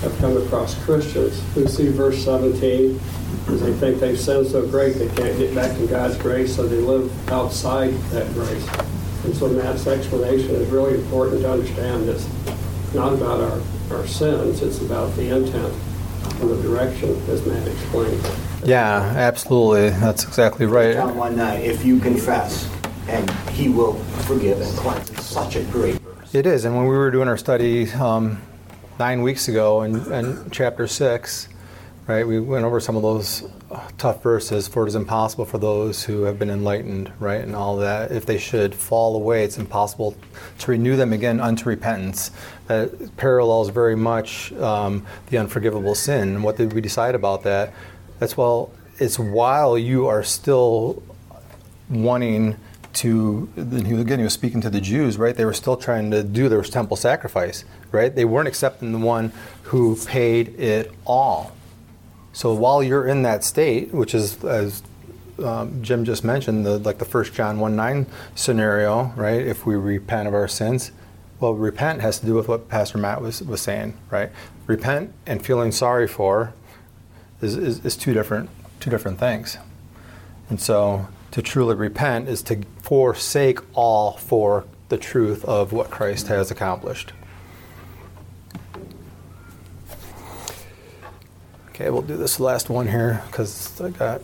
have 0.02 0.16
come 0.18 0.36
across 0.36 0.76
Christians 0.84 1.42
who 1.54 1.66
see 1.66 1.88
verse 1.88 2.22
17 2.24 3.00
because 3.44 3.60
they 3.62 3.72
think 3.74 3.98
they've 3.98 4.18
sinned 4.18 4.46
so 4.46 4.64
great 4.68 4.92
they 4.94 5.08
can't 5.08 5.36
get 5.36 5.52
back 5.54 5.76
to 5.76 5.86
God's 5.88 6.16
grace, 6.18 6.54
so 6.54 6.66
they 6.68 6.76
live 6.76 7.10
outside 7.30 7.92
that 8.12 8.32
grace. 8.32 8.64
And 9.26 9.36
so 9.36 9.48
Matt's 9.48 9.88
explanation 9.88 10.54
is 10.54 10.68
really 10.68 10.94
important 10.94 11.42
to 11.42 11.50
understand. 11.50 12.08
It's 12.08 12.28
not 12.94 13.12
about 13.12 13.40
our, 13.40 13.60
our 13.90 14.06
sins, 14.06 14.62
it's 14.62 14.80
about 14.80 15.16
the 15.16 15.36
intent 15.36 15.74
and 16.40 16.48
the 16.48 16.62
direction, 16.62 17.10
as 17.28 17.44
Matt 17.44 17.66
explained. 17.66 18.24
Yeah, 18.64 19.00
absolutely. 19.00 19.90
That's 19.90 20.22
exactly 20.22 20.66
right. 20.66 20.94
John 20.94 21.16
1 21.16 21.36
9, 21.36 21.60
if 21.60 21.84
you 21.84 21.98
confess, 21.98 22.70
and 23.08 23.28
he 23.50 23.68
will 23.68 23.94
forgive 24.28 24.60
and 24.60 24.78
cleanse. 24.78 25.10
It's 25.10 25.26
such 25.26 25.56
a 25.56 25.64
great 25.64 25.96
verse. 25.96 26.32
It 26.32 26.46
is. 26.46 26.64
And 26.64 26.76
when 26.76 26.86
we 26.86 26.96
were 26.96 27.10
doing 27.10 27.26
our 27.26 27.36
study 27.36 27.90
um, 27.94 28.40
nine 29.00 29.22
weeks 29.22 29.48
ago 29.48 29.82
in, 29.82 30.12
in 30.12 30.50
chapter 30.52 30.86
6, 30.86 31.48
right, 32.06 32.24
we 32.24 32.38
went 32.38 32.64
over 32.64 32.78
some 32.78 32.94
of 32.94 33.02
those 33.02 33.42
tough 33.98 34.22
verses. 34.22 34.68
For 34.68 34.84
it 34.84 34.88
is 34.88 34.94
impossible 34.94 35.44
for 35.44 35.58
those 35.58 36.04
who 36.04 36.22
have 36.22 36.38
been 36.38 36.50
enlightened, 36.50 37.12
right, 37.18 37.40
and 37.40 37.54
all 37.54 37.76
that. 37.78 38.12
If 38.12 38.26
they 38.26 38.38
should 38.38 38.74
fall 38.74 39.16
away, 39.16 39.44
it's 39.44 39.58
impossible 39.58 40.16
to 40.58 40.70
renew 40.70 40.96
them 40.96 41.12
again 41.12 41.40
unto 41.40 41.68
repentance. 41.68 42.30
That 42.66 43.16
parallels 43.16 43.70
very 43.70 43.96
much 43.96 44.52
um, 44.54 45.06
the 45.30 45.38
unforgivable 45.38 45.94
sin. 45.94 46.28
And 46.36 46.44
what 46.44 46.56
did 46.56 46.72
we 46.72 46.80
decide 46.80 47.14
about 47.14 47.42
that? 47.44 47.72
That's 48.18 48.36
well, 48.36 48.72
it's 48.98 49.18
while 49.18 49.76
you 49.76 50.06
are 50.06 50.22
still 50.22 51.02
wanting 51.88 52.56
to 52.96 53.48
again 53.56 54.18
he 54.18 54.24
was 54.24 54.32
speaking 54.32 54.60
to 54.62 54.70
the 54.70 54.80
Jews, 54.80 55.18
right? 55.18 55.36
They 55.36 55.44
were 55.44 55.52
still 55.52 55.76
trying 55.76 56.10
to 56.12 56.22
do 56.22 56.48
their 56.48 56.62
temple 56.62 56.96
sacrifice, 56.96 57.64
right? 57.92 58.14
They 58.14 58.24
weren't 58.24 58.48
accepting 58.48 58.92
the 58.92 58.98
one 58.98 59.32
who 59.64 59.96
paid 59.96 60.58
it 60.58 60.92
all. 61.04 61.55
So 62.36 62.52
while 62.52 62.82
you're 62.82 63.06
in 63.08 63.22
that 63.22 63.44
state, 63.44 63.94
which 63.94 64.14
is 64.14 64.44
as 64.44 64.82
um, 65.42 65.82
Jim 65.82 66.04
just 66.04 66.22
mentioned, 66.22 66.66
the, 66.66 66.78
like 66.78 66.98
the 66.98 67.06
First 67.06 67.32
John 67.32 67.58
one 67.58 67.76
nine 67.76 68.04
scenario, 68.34 69.04
right? 69.16 69.40
If 69.40 69.64
we 69.64 69.74
repent 69.74 70.28
of 70.28 70.34
our 70.34 70.46
sins, 70.46 70.92
well, 71.40 71.54
repent 71.54 72.02
has 72.02 72.18
to 72.20 72.26
do 72.26 72.34
with 72.34 72.46
what 72.46 72.68
Pastor 72.68 72.98
Matt 72.98 73.22
was 73.22 73.40
was 73.40 73.62
saying, 73.62 73.96
right? 74.10 74.30
Repent 74.66 75.14
and 75.24 75.42
feeling 75.42 75.72
sorry 75.72 76.06
for 76.06 76.52
is, 77.40 77.56
is, 77.56 77.82
is 77.86 77.96
two 77.96 78.12
different 78.12 78.50
two 78.80 78.90
different 78.90 79.18
things, 79.18 79.56
and 80.50 80.60
so 80.60 81.08
to 81.30 81.40
truly 81.40 81.74
repent 81.74 82.28
is 82.28 82.42
to 82.42 82.60
forsake 82.82 83.60
all 83.72 84.12
for 84.18 84.66
the 84.90 84.98
truth 84.98 85.42
of 85.46 85.72
what 85.72 85.90
Christ 85.90 86.28
has 86.28 86.50
accomplished. 86.50 87.14
Okay, 91.76 91.90
we'll 91.90 92.00
do 92.00 92.16
this 92.16 92.40
last 92.40 92.70
one 92.70 92.88
here 92.88 93.22
because 93.26 93.78
I 93.82 93.90
got 93.90 94.22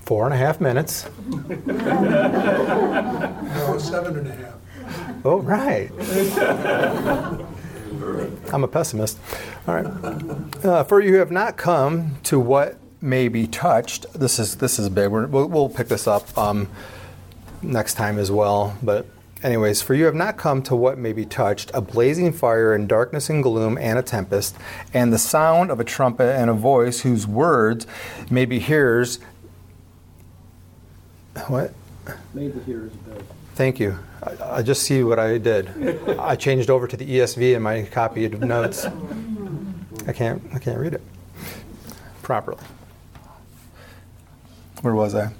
four 0.00 0.24
and 0.24 0.32
a 0.32 0.38
half 0.38 0.58
minutes. 0.58 1.06
No, 1.28 1.44
seven 3.78 4.16
and 4.16 4.26
a 4.26 4.32
half. 4.32 4.54
Oh, 5.26 5.40
right. 5.40 5.90
I'm 8.54 8.64
a 8.64 8.68
pessimist. 8.68 9.18
All 9.66 9.74
right. 9.74 10.64
Uh, 10.64 10.82
for 10.84 11.02
you 11.02 11.10
who 11.10 11.18
have 11.18 11.30
not 11.30 11.58
come 11.58 12.16
to 12.22 12.40
what 12.40 12.78
may 13.02 13.28
be 13.28 13.46
touched. 13.46 14.10
This 14.14 14.38
is 14.38 14.56
this 14.56 14.78
is 14.78 14.88
big. 14.88 15.10
we 15.10 15.26
will 15.26 15.46
we'll 15.46 15.68
pick 15.68 15.88
this 15.88 16.06
up 16.06 16.38
um, 16.38 16.70
next 17.60 17.94
time 17.94 18.18
as 18.18 18.30
well. 18.30 18.78
But 18.82 19.04
anyways, 19.42 19.82
for 19.82 19.94
you 19.94 20.04
have 20.04 20.14
not 20.14 20.36
come 20.36 20.62
to 20.62 20.76
what 20.76 20.98
may 20.98 21.12
be 21.12 21.24
touched: 21.24 21.70
a 21.74 21.80
blazing 21.80 22.32
fire 22.32 22.74
and 22.74 22.88
darkness 22.88 23.30
and 23.30 23.42
gloom 23.42 23.78
and 23.78 23.98
a 23.98 24.02
tempest, 24.02 24.56
and 24.92 25.12
the 25.12 25.18
sound 25.18 25.70
of 25.70 25.80
a 25.80 25.84
trumpet 25.84 26.34
and 26.34 26.50
a 26.50 26.54
voice 26.54 27.00
whose 27.00 27.26
words 27.26 27.86
may 28.30 28.44
be 28.44 28.58
hearers. 28.58 29.18
What? 31.46 31.72
Made 32.34 32.54
the 32.54 32.62
hearers 32.64 32.92
beg. 32.92 33.22
Thank 33.54 33.80
you. 33.80 33.98
I, 34.22 34.58
I 34.58 34.62
just 34.62 34.82
see 34.82 35.02
what 35.02 35.18
I 35.18 35.38
did. 35.38 36.18
I 36.18 36.36
changed 36.36 36.70
over 36.70 36.86
to 36.86 36.96
the 36.96 37.06
ESV 37.06 37.54
in 37.54 37.62
my 37.62 37.82
copy 37.82 38.24
of 38.24 38.40
notes. 38.40 38.86
I 40.06 40.12
can't. 40.12 40.42
I 40.54 40.58
can't 40.58 40.78
read 40.78 40.94
it 40.94 41.02
properly 42.22 42.62
where 44.82 44.94
was 44.94 45.14
I? 45.14 45.32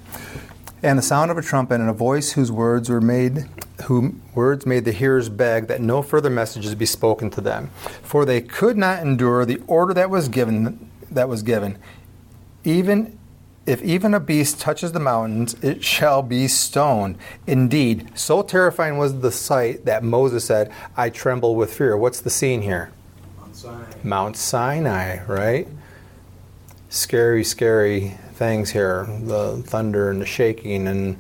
And 0.82 0.98
the 0.98 1.02
sound 1.02 1.30
of 1.30 1.38
a 1.38 1.42
trumpet 1.42 1.80
and 1.80 1.90
a 1.90 1.94
voice 1.94 2.32
whose 2.32 2.52
words 2.52 2.88
were 2.88 3.00
made, 3.00 3.48
whose 3.84 4.12
words 4.34 4.64
made 4.64 4.84
the 4.84 4.92
hearers 4.92 5.28
beg 5.28 5.66
that 5.66 5.80
no 5.80 6.02
further 6.02 6.30
messages 6.30 6.74
be 6.74 6.86
spoken 6.86 7.30
to 7.30 7.40
them, 7.40 7.70
for 8.02 8.24
they 8.24 8.40
could 8.40 8.76
not 8.76 9.02
endure 9.02 9.44
the 9.44 9.60
order 9.66 9.92
that 9.94 10.10
was 10.10 10.28
given. 10.28 10.90
That 11.10 11.28
was 11.28 11.42
given, 11.42 11.78
even 12.64 13.18
if 13.64 13.82
even 13.82 14.12
a 14.14 14.20
beast 14.20 14.60
touches 14.60 14.92
the 14.92 15.00
mountains, 15.00 15.56
it 15.62 15.82
shall 15.82 16.22
be 16.22 16.46
stoned. 16.48 17.16
Indeed, 17.46 18.10
so 18.14 18.42
terrifying 18.42 18.98
was 18.98 19.20
the 19.20 19.32
sight 19.32 19.84
that 19.86 20.04
Moses 20.04 20.44
said, 20.44 20.70
"I 20.96 21.08
tremble 21.10 21.56
with 21.56 21.72
fear." 21.72 21.96
What's 21.96 22.20
the 22.20 22.30
scene 22.30 22.62
here? 22.62 22.90
Mount 23.38 23.56
Sinai. 23.56 23.84
Mount 24.02 24.36
Sinai, 24.36 25.24
right? 25.26 25.68
Scary, 26.90 27.44
scary 27.44 28.18
things 28.34 28.70
here 28.70 29.06
the 29.22 29.62
thunder 29.66 30.10
and 30.10 30.22
the 30.22 30.26
shaking 30.26 30.86
and 30.86 31.18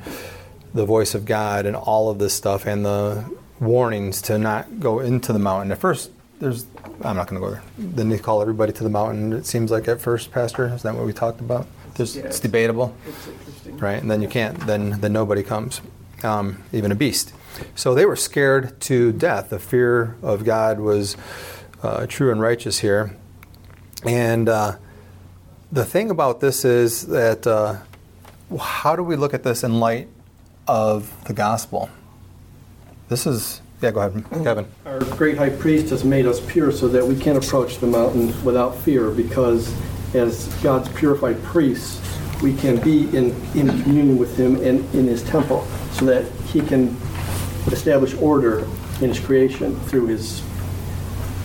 the 0.72 0.86
voice 0.86 1.14
of 1.14 1.24
God 1.24 1.66
and 1.66 1.74
all 1.74 2.10
of 2.10 2.18
this 2.18 2.32
stuff 2.32 2.66
and 2.66 2.84
the 2.84 3.24
warnings 3.60 4.22
to 4.22 4.38
not 4.38 4.80
go 4.80 5.00
into 5.00 5.32
the 5.32 5.38
mountain. 5.38 5.72
At 5.72 5.78
first, 5.78 6.10
there's, 6.38 6.66
I'm 7.02 7.16
not 7.16 7.26
going 7.26 7.40
to 7.40 7.46
go 7.46 7.50
there. 7.50 7.62
Then 7.76 8.08
they 8.08 8.18
call 8.18 8.40
everybody 8.40 8.72
to 8.72 8.84
the 8.84 8.90
mountain, 8.90 9.32
it 9.32 9.46
seems 9.46 9.70
like 9.70 9.88
at 9.88 10.00
first, 10.00 10.30
Pastor. 10.30 10.68
Is 10.68 10.82
that 10.82 10.94
what 10.94 11.04
we 11.04 11.12
talked 11.12 11.40
about? 11.40 11.66
There's, 11.94 12.16
Yeah, 12.16 12.24
it's 12.24 12.40
debatable. 12.40 12.94
It's. 13.06 13.28
Right? 13.82 14.00
And 14.00 14.10
then 14.10 14.22
you 14.22 14.28
can't, 14.28 14.58
then, 14.60 15.00
then 15.00 15.12
nobody 15.12 15.42
comes, 15.42 15.80
um, 16.22 16.62
even 16.72 16.92
a 16.92 16.94
beast. 16.94 17.32
So 17.74 17.94
they 17.94 18.06
were 18.06 18.16
scared 18.16 18.80
to 18.82 19.12
death. 19.12 19.50
The 19.50 19.58
fear 19.58 20.16
of 20.22 20.44
God 20.44 20.78
was 20.78 21.16
uh, 21.82 22.06
true 22.06 22.30
and 22.30 22.40
righteous 22.40 22.78
here. 22.78 23.16
And, 24.04 24.48
uh, 24.48 24.76
the 25.70 25.84
thing 25.84 26.10
about 26.10 26.40
this 26.40 26.64
is 26.64 27.06
that 27.08 27.46
uh, 27.46 27.76
how 28.58 28.96
do 28.96 29.02
we 29.02 29.16
look 29.16 29.34
at 29.34 29.42
this 29.42 29.62
in 29.62 29.80
light 29.80 30.08
of 30.66 31.24
the 31.24 31.32
gospel? 31.32 31.90
This 33.08 33.26
is, 33.26 33.60
yeah, 33.82 33.90
go 33.90 34.00
ahead, 34.00 34.24
Kevin. 34.44 34.66
Our 34.86 35.00
great 35.00 35.38
high 35.38 35.50
priest 35.50 35.90
has 35.90 36.04
made 36.04 36.26
us 36.26 36.40
pure 36.40 36.72
so 36.72 36.88
that 36.88 37.06
we 37.06 37.18
can 37.18 37.36
approach 37.36 37.78
the 37.78 37.86
mountain 37.86 38.28
without 38.44 38.76
fear 38.76 39.10
because 39.10 39.74
as 40.14 40.46
God's 40.62 40.88
purified 40.90 41.42
priests, 41.42 42.00
we 42.42 42.54
can 42.54 42.80
be 42.80 43.04
in, 43.16 43.30
in 43.54 43.68
communion 43.82 44.16
with 44.16 44.36
him 44.36 44.56
and 44.56 44.82
in 44.94 45.06
his 45.06 45.22
temple 45.22 45.66
so 45.92 46.04
that 46.06 46.30
he 46.46 46.60
can 46.60 46.96
establish 47.66 48.14
order 48.14 48.60
in 49.00 49.08
his 49.08 49.20
creation 49.20 49.78
through 49.80 50.06
his 50.06 50.42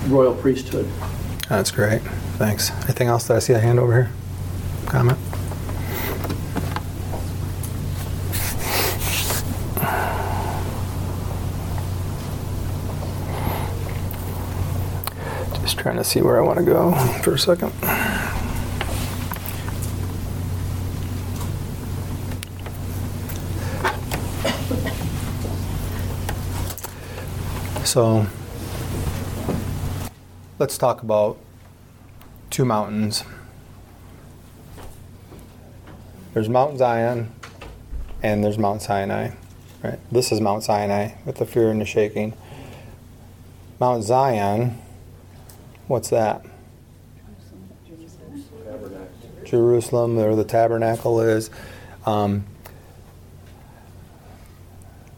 royal 0.07 0.35
priesthood. 0.35 0.89
That's 1.49 1.71
great. 1.71 2.01
Thanks. 2.37 2.71
Anything 2.71 3.09
else? 3.09 3.27
Did 3.27 3.35
I 3.35 3.39
see 3.39 3.53
a 3.53 3.59
hand 3.59 3.79
over 3.79 3.93
here? 3.93 4.11
Comment? 4.87 5.19
Just 15.61 15.77
trying 15.77 15.97
to 15.97 16.03
see 16.03 16.21
where 16.21 16.37
I 16.37 16.41
want 16.41 16.59
to 16.59 16.65
go 16.65 16.91
for 17.21 17.33
a 17.35 17.39
second. 17.39 17.71
So 27.85 28.25
let's 30.63 30.77
talk 30.77 31.03
about 31.03 31.37
two 32.49 32.63
mountains. 32.63 33.25
There's 36.33 36.47
Mount 36.47 36.77
Zion 36.77 37.33
and 38.21 38.41
there's 38.41 38.57
Mount 38.57 38.81
Sinai. 38.81 39.31
Right? 39.83 39.99
This 40.09 40.31
is 40.31 40.39
Mount 40.39 40.63
Sinai 40.63 41.15
with 41.25 41.35
the 41.35 41.45
fear 41.45 41.69
and 41.69 41.81
the 41.81 41.85
shaking. 41.85 42.31
Mount 43.77 44.05
Zion, 44.05 44.79
what's 45.87 46.09
that? 46.11 46.45
Jerusalem, 49.43 50.15
where 50.15 50.33
the 50.33 50.45
tabernacle 50.45 51.19
is. 51.19 51.49
Um, 52.05 52.45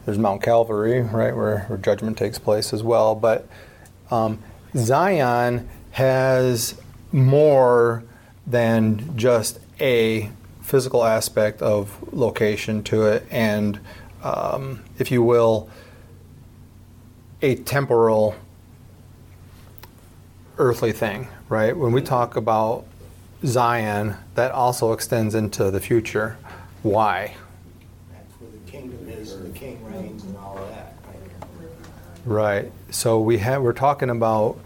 there's 0.05 0.17
Mount 0.17 0.41
Calvary, 0.41 1.01
right, 1.01 1.35
where, 1.35 1.65
where 1.67 1.77
judgment 1.77 2.17
takes 2.17 2.39
place 2.39 2.73
as 2.73 2.81
well. 2.81 3.13
But 3.13 3.47
um, 4.09 4.39
Zion 4.75 5.69
has 5.91 6.79
more 7.11 8.03
than 8.45 9.17
just 9.17 9.59
a 9.79 10.29
physical 10.61 11.03
aspect 11.03 11.61
of 11.61 12.13
location 12.13 12.83
to 12.83 13.05
it, 13.05 13.25
and 13.31 13.79
um, 14.23 14.83
if 14.99 15.11
you 15.11 15.23
will, 15.23 15.69
a 17.41 17.55
temporal 17.55 18.35
earthly 20.57 20.91
thing, 20.91 21.27
right? 21.47 21.75
When 21.75 21.91
we 21.91 22.01
talk 22.01 22.35
about 22.35 22.85
Zion, 23.45 24.15
that 24.35 24.51
also 24.51 24.91
extends 24.91 25.35
into 25.35 25.71
the 25.71 25.79
future. 25.79 26.37
Why? 26.83 27.35
That's 28.11 28.33
where 28.41 28.51
the 28.51 28.71
kingdom 28.71 29.07
is, 29.07 29.33
and 29.33 29.53
the 29.53 29.57
king 29.57 29.83
reigns 29.85 30.23
and 30.23 30.35
all 30.37 30.57
of 30.57 30.67
that. 30.69 30.95
Right. 32.25 32.71
So 32.89 33.19
we 33.19 33.37
have 33.37 33.61
we're 33.61 33.73
talking 33.73 34.09
about 34.09 34.57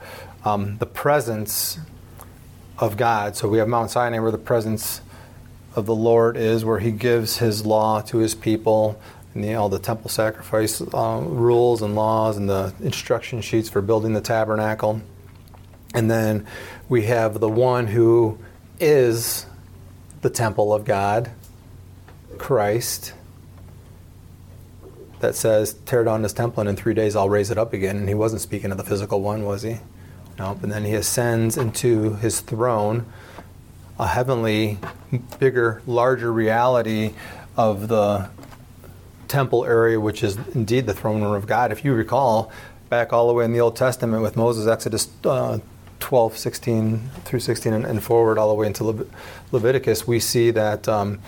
um, 0.46 0.78
the 0.78 0.86
presence 0.86 1.78
of 2.78 2.96
God. 2.96 3.36
So 3.36 3.50
we 3.50 3.58
have 3.58 3.68
Mount 3.68 3.92
Sinai 3.92 4.20
where 4.20 4.32
the 4.32 4.38
presence 4.38 5.02
of 5.76 5.86
the 5.86 5.94
Lord 5.94 6.38
is, 6.38 6.64
where 6.64 6.80
He 6.80 6.92
gives 6.92 7.40
His 7.40 7.66
law 7.66 8.00
to 8.04 8.20
His 8.20 8.34
people, 8.34 8.98
and 9.34 9.44
the, 9.44 9.56
all 9.56 9.68
the 9.68 9.78
temple 9.78 10.10
sacrifice 10.10 10.82
uh, 10.82 11.22
rules 11.22 11.82
and 11.82 11.96
laws, 11.96 12.38
and 12.38 12.50
the 12.50 12.74
instruction 12.80 13.42
sheets 13.42 13.68
for 13.68 13.82
building 13.82 14.14
the 14.14 14.22
tabernacle. 14.22 15.02
And 15.94 16.10
then 16.10 16.48
we 16.88 17.04
have 17.08 17.42
the 17.42 17.50
one 17.50 17.88
who 17.88 18.38
is 18.80 19.46
the 20.22 20.30
temple 20.30 20.74
of 20.74 20.86
God, 20.86 21.30
Christ, 22.38 23.12
that 25.20 25.36
says, 25.36 25.74
Tear 25.86 26.04
down 26.04 26.22
this 26.22 26.34
temple, 26.34 26.62
and 26.62 26.70
in 26.70 26.76
three 26.76 26.94
days 26.94 27.16
I'll 27.16 27.30
raise 27.30 27.52
it 27.52 27.58
up 27.58 27.74
again. 27.74 27.98
And 27.98 28.08
he 28.08 28.16
wasn't 28.16 28.42
speaking 28.42 28.72
of 28.72 28.78
the 28.78 28.84
physical 28.84 29.22
one, 29.22 29.44
was 29.46 29.64
he? 29.64 29.80
Nope. 30.38 30.64
And 30.64 30.72
then 30.72 30.86
he 30.86 30.94
ascends 30.94 31.58
into 31.58 32.16
his 32.16 32.40
throne, 32.40 33.06
a 34.00 34.08
heavenly, 34.08 34.80
bigger, 35.40 35.82
larger 35.86 36.32
reality 36.32 37.14
of 37.58 37.90
the 37.90 38.30
temple 39.28 39.66
area, 39.66 40.00
which 40.00 40.24
is 40.24 40.38
indeed 40.56 40.86
the 40.86 40.94
throne 40.94 41.22
room 41.22 41.34
of 41.34 41.46
God. 41.46 41.72
If 41.72 41.84
you 41.84 41.94
recall, 41.94 42.52
back 42.90 43.14
all 43.14 43.28
the 43.28 43.34
way 43.34 43.46
in 43.46 43.54
the 43.54 43.60
Old 43.60 43.76
Testament 43.76 44.24
with 44.24 44.36
Moses, 44.36 44.68
Exodus 44.68 45.10
uh, 45.26 45.60
12, 46.00 46.38
16 46.38 47.10
through 47.26 47.40
16, 47.40 47.74
and, 47.74 47.86
and, 47.86 48.02
forward 48.02 48.38
all 48.38 48.48
the 48.48 48.56
way 48.56 48.68
into 48.68 48.84
Le- 48.84 49.06
Leviticus, 49.52 50.08
we 50.08 50.20
see 50.20 50.50
that 50.52 50.88
um, 50.88 51.20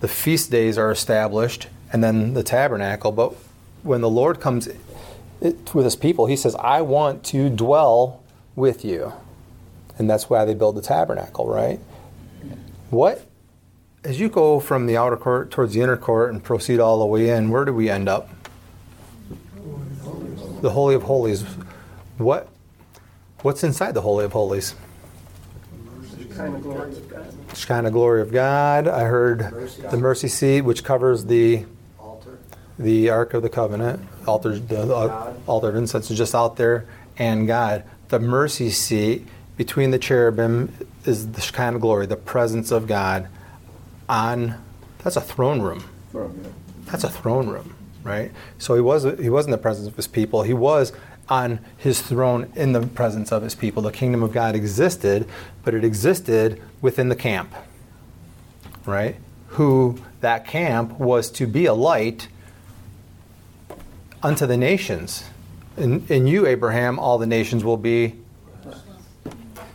the 0.00 0.08
feast 0.08 0.50
days 0.50 0.78
are 0.78 0.90
established 0.90 1.66
and 1.92 2.02
then 2.02 2.34
the 2.34 2.42
tabernacle. 2.42 3.12
But 3.12 3.34
when 3.82 4.00
the 4.00 4.10
Lord 4.10 4.40
comes 4.40 4.68
with 5.40 5.84
his 5.84 5.96
people, 5.96 6.26
he 6.26 6.36
says, 6.36 6.54
I 6.56 6.82
want 6.82 7.24
to 7.26 7.48
dwell 7.48 8.22
with 8.54 8.84
you. 8.84 9.12
And 9.98 10.08
that's 10.08 10.30
why 10.30 10.44
they 10.44 10.54
build 10.54 10.76
the 10.76 10.82
tabernacle, 10.82 11.46
right? 11.46 11.80
What, 12.90 13.26
as 14.02 14.18
you 14.18 14.28
go 14.28 14.60
from 14.60 14.86
the 14.86 14.96
outer 14.96 15.16
court 15.16 15.50
towards 15.50 15.74
the 15.74 15.80
inner 15.80 15.96
court 15.96 16.32
and 16.32 16.42
proceed 16.42 16.80
all 16.80 16.98
the 16.98 17.06
way 17.06 17.30
in, 17.30 17.50
where 17.50 17.64
do 17.64 17.72
we 17.72 17.90
end 17.90 18.08
up? 18.08 18.28
The 20.60 20.70
Holy 20.70 20.94
of 20.94 21.04
Holies. 21.04 21.42
What 22.18 22.48
What's 23.42 23.64
inside 23.64 23.92
the 23.92 24.02
Holy 24.02 24.26
of 24.26 24.32
Holies? 24.32 24.74
Kind 26.36 26.54
of 26.54 26.62
glory 26.62 26.92
of 26.92 27.08
God. 27.08 27.34
Shekinah 27.54 27.90
glory 27.90 28.20
of 28.20 28.32
God. 28.32 28.86
I 28.86 29.04
heard 29.04 29.70
the 29.90 29.96
mercy 29.96 30.28
seat, 30.28 30.60
which 30.60 30.84
covers 30.84 31.24
the 31.24 31.64
the 32.80 33.10
Ark 33.10 33.34
of 33.34 33.42
the 33.42 33.50
Covenant, 33.50 34.00
altar, 34.26 34.58
the 34.58 34.94
uh, 34.94 35.34
altar 35.46 35.68
of 35.68 35.76
incense 35.76 36.10
is 36.10 36.16
just 36.16 36.34
out 36.34 36.56
there, 36.56 36.86
and 37.18 37.46
God. 37.46 37.84
The 38.08 38.18
mercy 38.18 38.70
seat 38.70 39.28
between 39.56 39.90
the 39.90 39.98
cherubim 39.98 40.72
is 41.04 41.30
the 41.32 41.40
Shekinah 41.40 41.78
glory, 41.78 42.06
the 42.06 42.16
presence 42.16 42.70
of 42.70 42.86
God. 42.86 43.28
On 44.08 44.56
that's 45.04 45.16
a 45.16 45.20
throne 45.20 45.60
room. 45.60 45.84
That's 46.86 47.04
a 47.04 47.10
throne 47.10 47.48
room, 47.48 47.74
right? 48.02 48.32
So 48.58 48.74
he 48.74 48.80
was 48.80 49.04
he 49.20 49.28
was 49.28 49.44
in 49.44 49.52
the 49.52 49.58
presence 49.58 49.86
of 49.86 49.94
his 49.94 50.08
people. 50.08 50.42
He 50.42 50.54
was 50.54 50.92
on 51.28 51.60
his 51.76 52.02
throne 52.02 52.50
in 52.56 52.72
the 52.72 52.84
presence 52.86 53.30
of 53.30 53.42
his 53.42 53.54
people. 53.54 53.82
The 53.82 53.92
kingdom 53.92 54.22
of 54.22 54.32
God 54.32 54.56
existed, 54.56 55.28
but 55.62 55.74
it 55.74 55.84
existed 55.84 56.60
within 56.80 57.08
the 57.08 57.14
camp, 57.14 57.54
right? 58.86 59.16
Who 59.50 59.98
that 60.22 60.46
camp 60.46 60.98
was 60.98 61.30
to 61.32 61.46
be 61.46 61.66
a 61.66 61.74
light 61.74 62.28
unto 64.22 64.46
the 64.46 64.56
nations. 64.56 65.24
In, 65.76 66.06
in 66.08 66.26
you, 66.26 66.46
Abraham, 66.46 66.98
all 66.98 67.18
the 67.18 67.26
nations 67.26 67.64
will 67.64 67.76
be. 67.76 68.14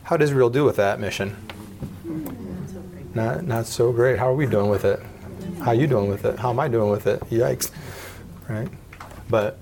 How 0.03 0.17
does 0.17 0.29
Israel 0.29 0.49
do 0.49 0.63
with 0.63 0.75
that 0.75 0.99
mission? 0.99 1.35
Not, 3.13 3.43
not 3.43 3.65
so 3.65 3.91
great. 3.91 4.19
How 4.19 4.29
are 4.29 4.35
we 4.35 4.45
doing 4.45 4.69
with 4.69 4.85
it? 4.85 5.01
How 5.59 5.67
are 5.67 5.75
you 5.75 5.87
doing 5.87 6.09
with 6.09 6.25
it? 6.25 6.37
How 6.37 6.49
am 6.49 6.59
I 6.59 6.67
doing 6.67 6.91
with 6.91 7.07
it? 7.07 7.21
Yikes. 7.21 7.71
Right? 8.47 8.67
But 9.29 9.57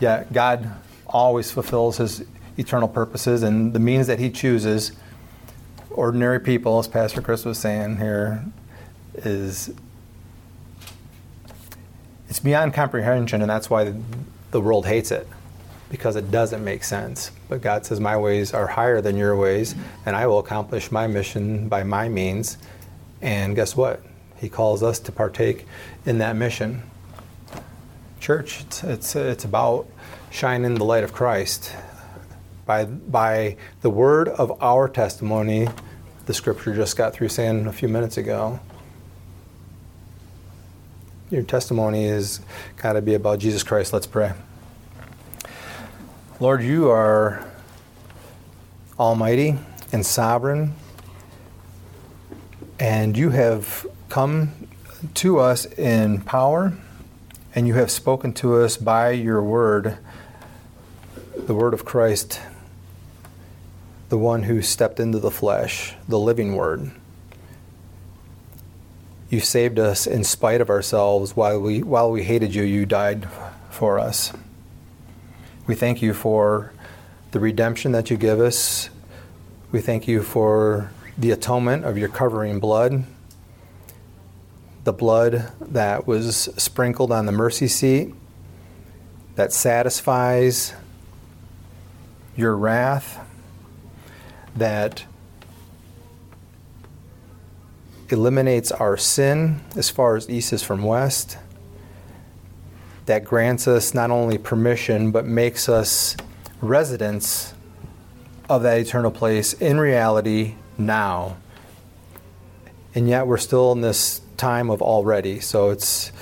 yeah, 0.00 0.24
God 0.32 0.70
always 1.06 1.50
fulfills 1.50 1.98
his 1.98 2.24
eternal 2.56 2.88
purposes 2.88 3.42
and 3.42 3.72
the 3.72 3.78
means 3.78 4.06
that 4.06 4.18
he 4.18 4.30
chooses 4.30 4.92
ordinary 5.90 6.40
people 6.40 6.78
as 6.78 6.88
pastor 6.88 7.20
chris 7.20 7.44
was 7.44 7.58
saying 7.58 7.96
here 7.96 8.44
is 9.16 9.72
it's 12.32 12.40
beyond 12.40 12.72
comprehension 12.72 13.42
and 13.42 13.50
that's 13.50 13.68
why 13.68 13.92
the 14.52 14.60
world 14.62 14.86
hates 14.86 15.10
it 15.10 15.28
because 15.90 16.16
it 16.16 16.30
doesn't 16.30 16.64
make 16.64 16.82
sense. 16.82 17.30
But 17.50 17.60
god 17.60 17.84
says 17.84 18.00
my 18.00 18.16
ways 18.16 18.54
are 18.54 18.66
higher 18.66 19.02
than 19.02 19.18
your 19.18 19.36
ways 19.36 19.74
and 20.06 20.16
i 20.16 20.26
will 20.26 20.38
accomplish 20.38 20.90
my 20.90 21.06
mission 21.06 21.68
by 21.68 21.82
my 21.82 22.08
means. 22.08 22.56
And 23.20 23.54
guess 23.54 23.76
what? 23.76 24.02
He 24.38 24.48
calls 24.48 24.82
us 24.82 24.98
to 25.00 25.12
partake 25.12 25.66
in 26.06 26.16
that 26.18 26.34
mission. 26.34 26.84
Church 28.18 28.62
it's, 28.62 28.82
it's, 28.82 29.14
it's 29.14 29.44
about 29.44 29.86
shining 30.30 30.76
the 30.76 30.84
light 30.84 31.04
of 31.04 31.12
Christ 31.12 31.76
by, 32.64 32.86
by 32.86 33.58
the 33.82 33.90
word 33.90 34.30
of 34.30 34.62
our 34.62 34.88
testimony, 34.88 35.68
the 36.24 36.32
scripture 36.32 36.74
just 36.74 36.96
got 36.96 37.12
through 37.12 37.28
saying 37.28 37.66
a 37.66 37.72
few 37.74 37.88
minutes 37.88 38.16
ago. 38.16 38.58
Your 41.32 41.42
testimony 41.42 42.04
is 42.04 42.40
got 42.76 42.92
to 42.92 43.00
be 43.00 43.14
about 43.14 43.38
Jesus 43.38 43.62
Christ. 43.62 43.94
Let's 43.94 44.06
pray. 44.06 44.34
Lord, 46.40 46.62
you 46.62 46.90
are 46.90 47.42
almighty 49.00 49.56
and 49.92 50.04
sovereign, 50.04 50.74
and 52.78 53.16
you 53.16 53.30
have 53.30 53.86
come 54.10 54.68
to 55.14 55.38
us 55.38 55.64
in 55.64 56.20
power, 56.20 56.74
and 57.54 57.66
you 57.66 57.72
have 57.76 57.90
spoken 57.90 58.34
to 58.34 58.56
us 58.56 58.76
by 58.76 59.12
your 59.12 59.42
word 59.42 59.96
the 61.34 61.54
Word 61.54 61.72
of 61.72 61.86
Christ, 61.86 62.42
the 64.10 64.18
one 64.18 64.42
who 64.42 64.60
stepped 64.60 65.00
into 65.00 65.18
the 65.18 65.30
flesh, 65.30 65.94
the 66.06 66.18
living 66.18 66.56
Word. 66.56 66.90
You 69.32 69.40
saved 69.40 69.78
us 69.78 70.06
in 70.06 70.24
spite 70.24 70.60
of 70.60 70.68
ourselves. 70.68 71.34
While 71.34 71.58
we, 71.58 71.82
while 71.82 72.10
we 72.10 72.22
hated 72.22 72.54
you, 72.54 72.64
you 72.64 72.84
died 72.84 73.26
for 73.70 73.98
us. 73.98 74.30
We 75.66 75.74
thank 75.74 76.02
you 76.02 76.12
for 76.12 76.70
the 77.30 77.40
redemption 77.40 77.92
that 77.92 78.10
you 78.10 78.18
give 78.18 78.40
us. 78.40 78.90
We 79.70 79.80
thank 79.80 80.06
you 80.06 80.22
for 80.22 80.92
the 81.16 81.30
atonement 81.30 81.86
of 81.86 81.96
your 81.96 82.10
covering 82.10 82.60
blood, 82.60 83.04
the 84.84 84.92
blood 84.92 85.50
that 85.62 86.06
was 86.06 86.50
sprinkled 86.58 87.10
on 87.10 87.24
the 87.24 87.32
mercy 87.32 87.68
seat, 87.68 88.12
that 89.36 89.50
satisfies 89.54 90.74
your 92.36 92.54
wrath 92.54 93.18
that 94.54 95.06
eliminates 98.12 98.70
our 98.70 98.96
sin 98.96 99.60
as 99.76 99.90
far 99.90 100.16
as 100.16 100.28
east 100.28 100.52
is 100.52 100.62
from 100.62 100.82
west, 100.82 101.38
that 103.06 103.24
grants 103.24 103.66
us 103.66 103.94
not 103.94 104.10
only 104.10 104.38
permission 104.38 105.10
but 105.10 105.24
makes 105.24 105.68
us 105.68 106.16
residents 106.60 107.54
of 108.48 108.62
that 108.62 108.78
eternal 108.78 109.10
place 109.10 109.52
in 109.54 109.80
reality 109.80 110.54
now. 110.78 111.36
And 112.94 113.08
yet 113.08 113.26
we're 113.26 113.38
still 113.38 113.72
in 113.72 113.80
this 113.80 114.20
time 114.36 114.70
of 114.70 114.82
already. 114.82 115.40
So 115.40 115.70
it's 115.70 116.12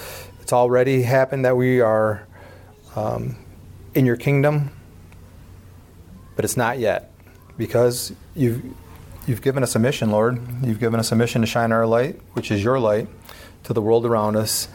it's 0.40 0.52
already 0.52 1.02
happened 1.02 1.44
that 1.44 1.56
we 1.56 1.80
are 1.80 2.26
um, 2.96 3.36
in 3.94 4.06
your 4.06 4.16
kingdom 4.16 4.70
but 6.40 6.46
it's 6.46 6.56
not 6.56 6.78
yet 6.78 7.12
because 7.58 8.14
you've 8.34 8.64
you've 9.26 9.42
given 9.42 9.62
us 9.62 9.74
a 9.74 9.78
mission, 9.78 10.10
Lord. 10.10 10.40
You've 10.62 10.80
given 10.80 11.00
us 11.00 11.12
a 11.12 11.16
mission 11.16 11.40
to 11.40 11.46
shine 11.46 11.72
our 11.72 11.86
light, 11.86 12.20
which 12.32 12.50
is 12.50 12.62
your 12.62 12.78
light, 12.78 13.08
to 13.64 13.72
the 13.72 13.82
world 13.82 14.06
around 14.06 14.36
us. 14.36 14.68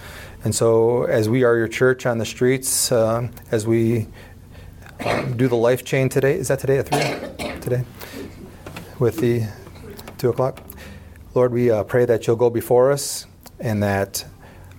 And 0.44 0.54
so, 0.54 1.04
as 1.04 1.28
we 1.28 1.44
are 1.44 1.58
your 1.58 1.68
church 1.68 2.06
on 2.06 2.18
the 2.18 2.26
streets, 2.26 2.92
uh, 2.92 3.28
as 3.52 3.66
we 3.66 4.08
um, 5.04 5.36
do 5.38 5.48
the 5.48 5.56
life 5.56 5.84
chain 5.84 6.10
today, 6.10 6.36
is 6.36 6.50
that 6.50 6.60
today 6.60 6.78
at 6.78 6.88
three? 6.88 7.60
Today, 7.62 7.84
with 9.00 9.18
the 9.18 9.48
two 10.18 10.30
o'clock. 10.30 10.62
Lord, 11.34 11.52
we 11.52 11.70
uh, 11.70 11.84
pray 11.84 12.06
that 12.06 12.28
you'll 12.28 12.36
go 12.36 12.50
before 12.50 12.92
us 12.92 13.26
and 13.60 13.84
that 13.84 14.26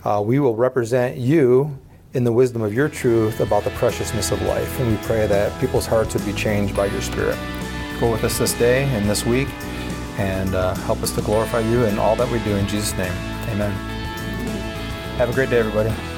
uh, 0.04 0.22
we 0.24 0.38
will 0.38 0.56
represent 0.56 1.16
you 1.16 1.78
in 2.14 2.24
the 2.24 2.32
wisdom 2.32 2.62
of 2.62 2.72
your 2.72 2.88
truth 2.88 3.40
about 3.40 3.64
the 3.64 3.70
preciousness 3.70 4.30
of 4.30 4.40
life. 4.42 4.80
And 4.80 4.90
we 4.90 4.96
pray 5.04 5.26
that 5.26 5.60
people's 5.60 5.86
hearts 5.86 6.14
would 6.14 6.24
be 6.24 6.32
changed 6.32 6.74
by 6.74 6.86
your 6.86 7.02
Spirit. 7.02 7.36
Go 8.00 8.12
with 8.12 8.24
us 8.24 8.38
this 8.38 8.52
day 8.54 8.84
and 8.84 9.08
this 9.08 9.24
week 9.24 9.48
and 10.18 10.54
uh, 10.54 10.74
help 10.74 11.02
us 11.02 11.14
to 11.14 11.22
glorify 11.22 11.60
you 11.60 11.84
in 11.84 11.98
all 11.98 12.14
that 12.16 12.30
we 12.30 12.38
do 12.40 12.54
in 12.56 12.66
Jesus' 12.66 12.96
name. 12.96 13.12
Amen. 13.48 13.72
Have 15.16 15.30
a 15.30 15.32
great 15.32 15.48
day, 15.48 15.58
everybody. 15.58 16.15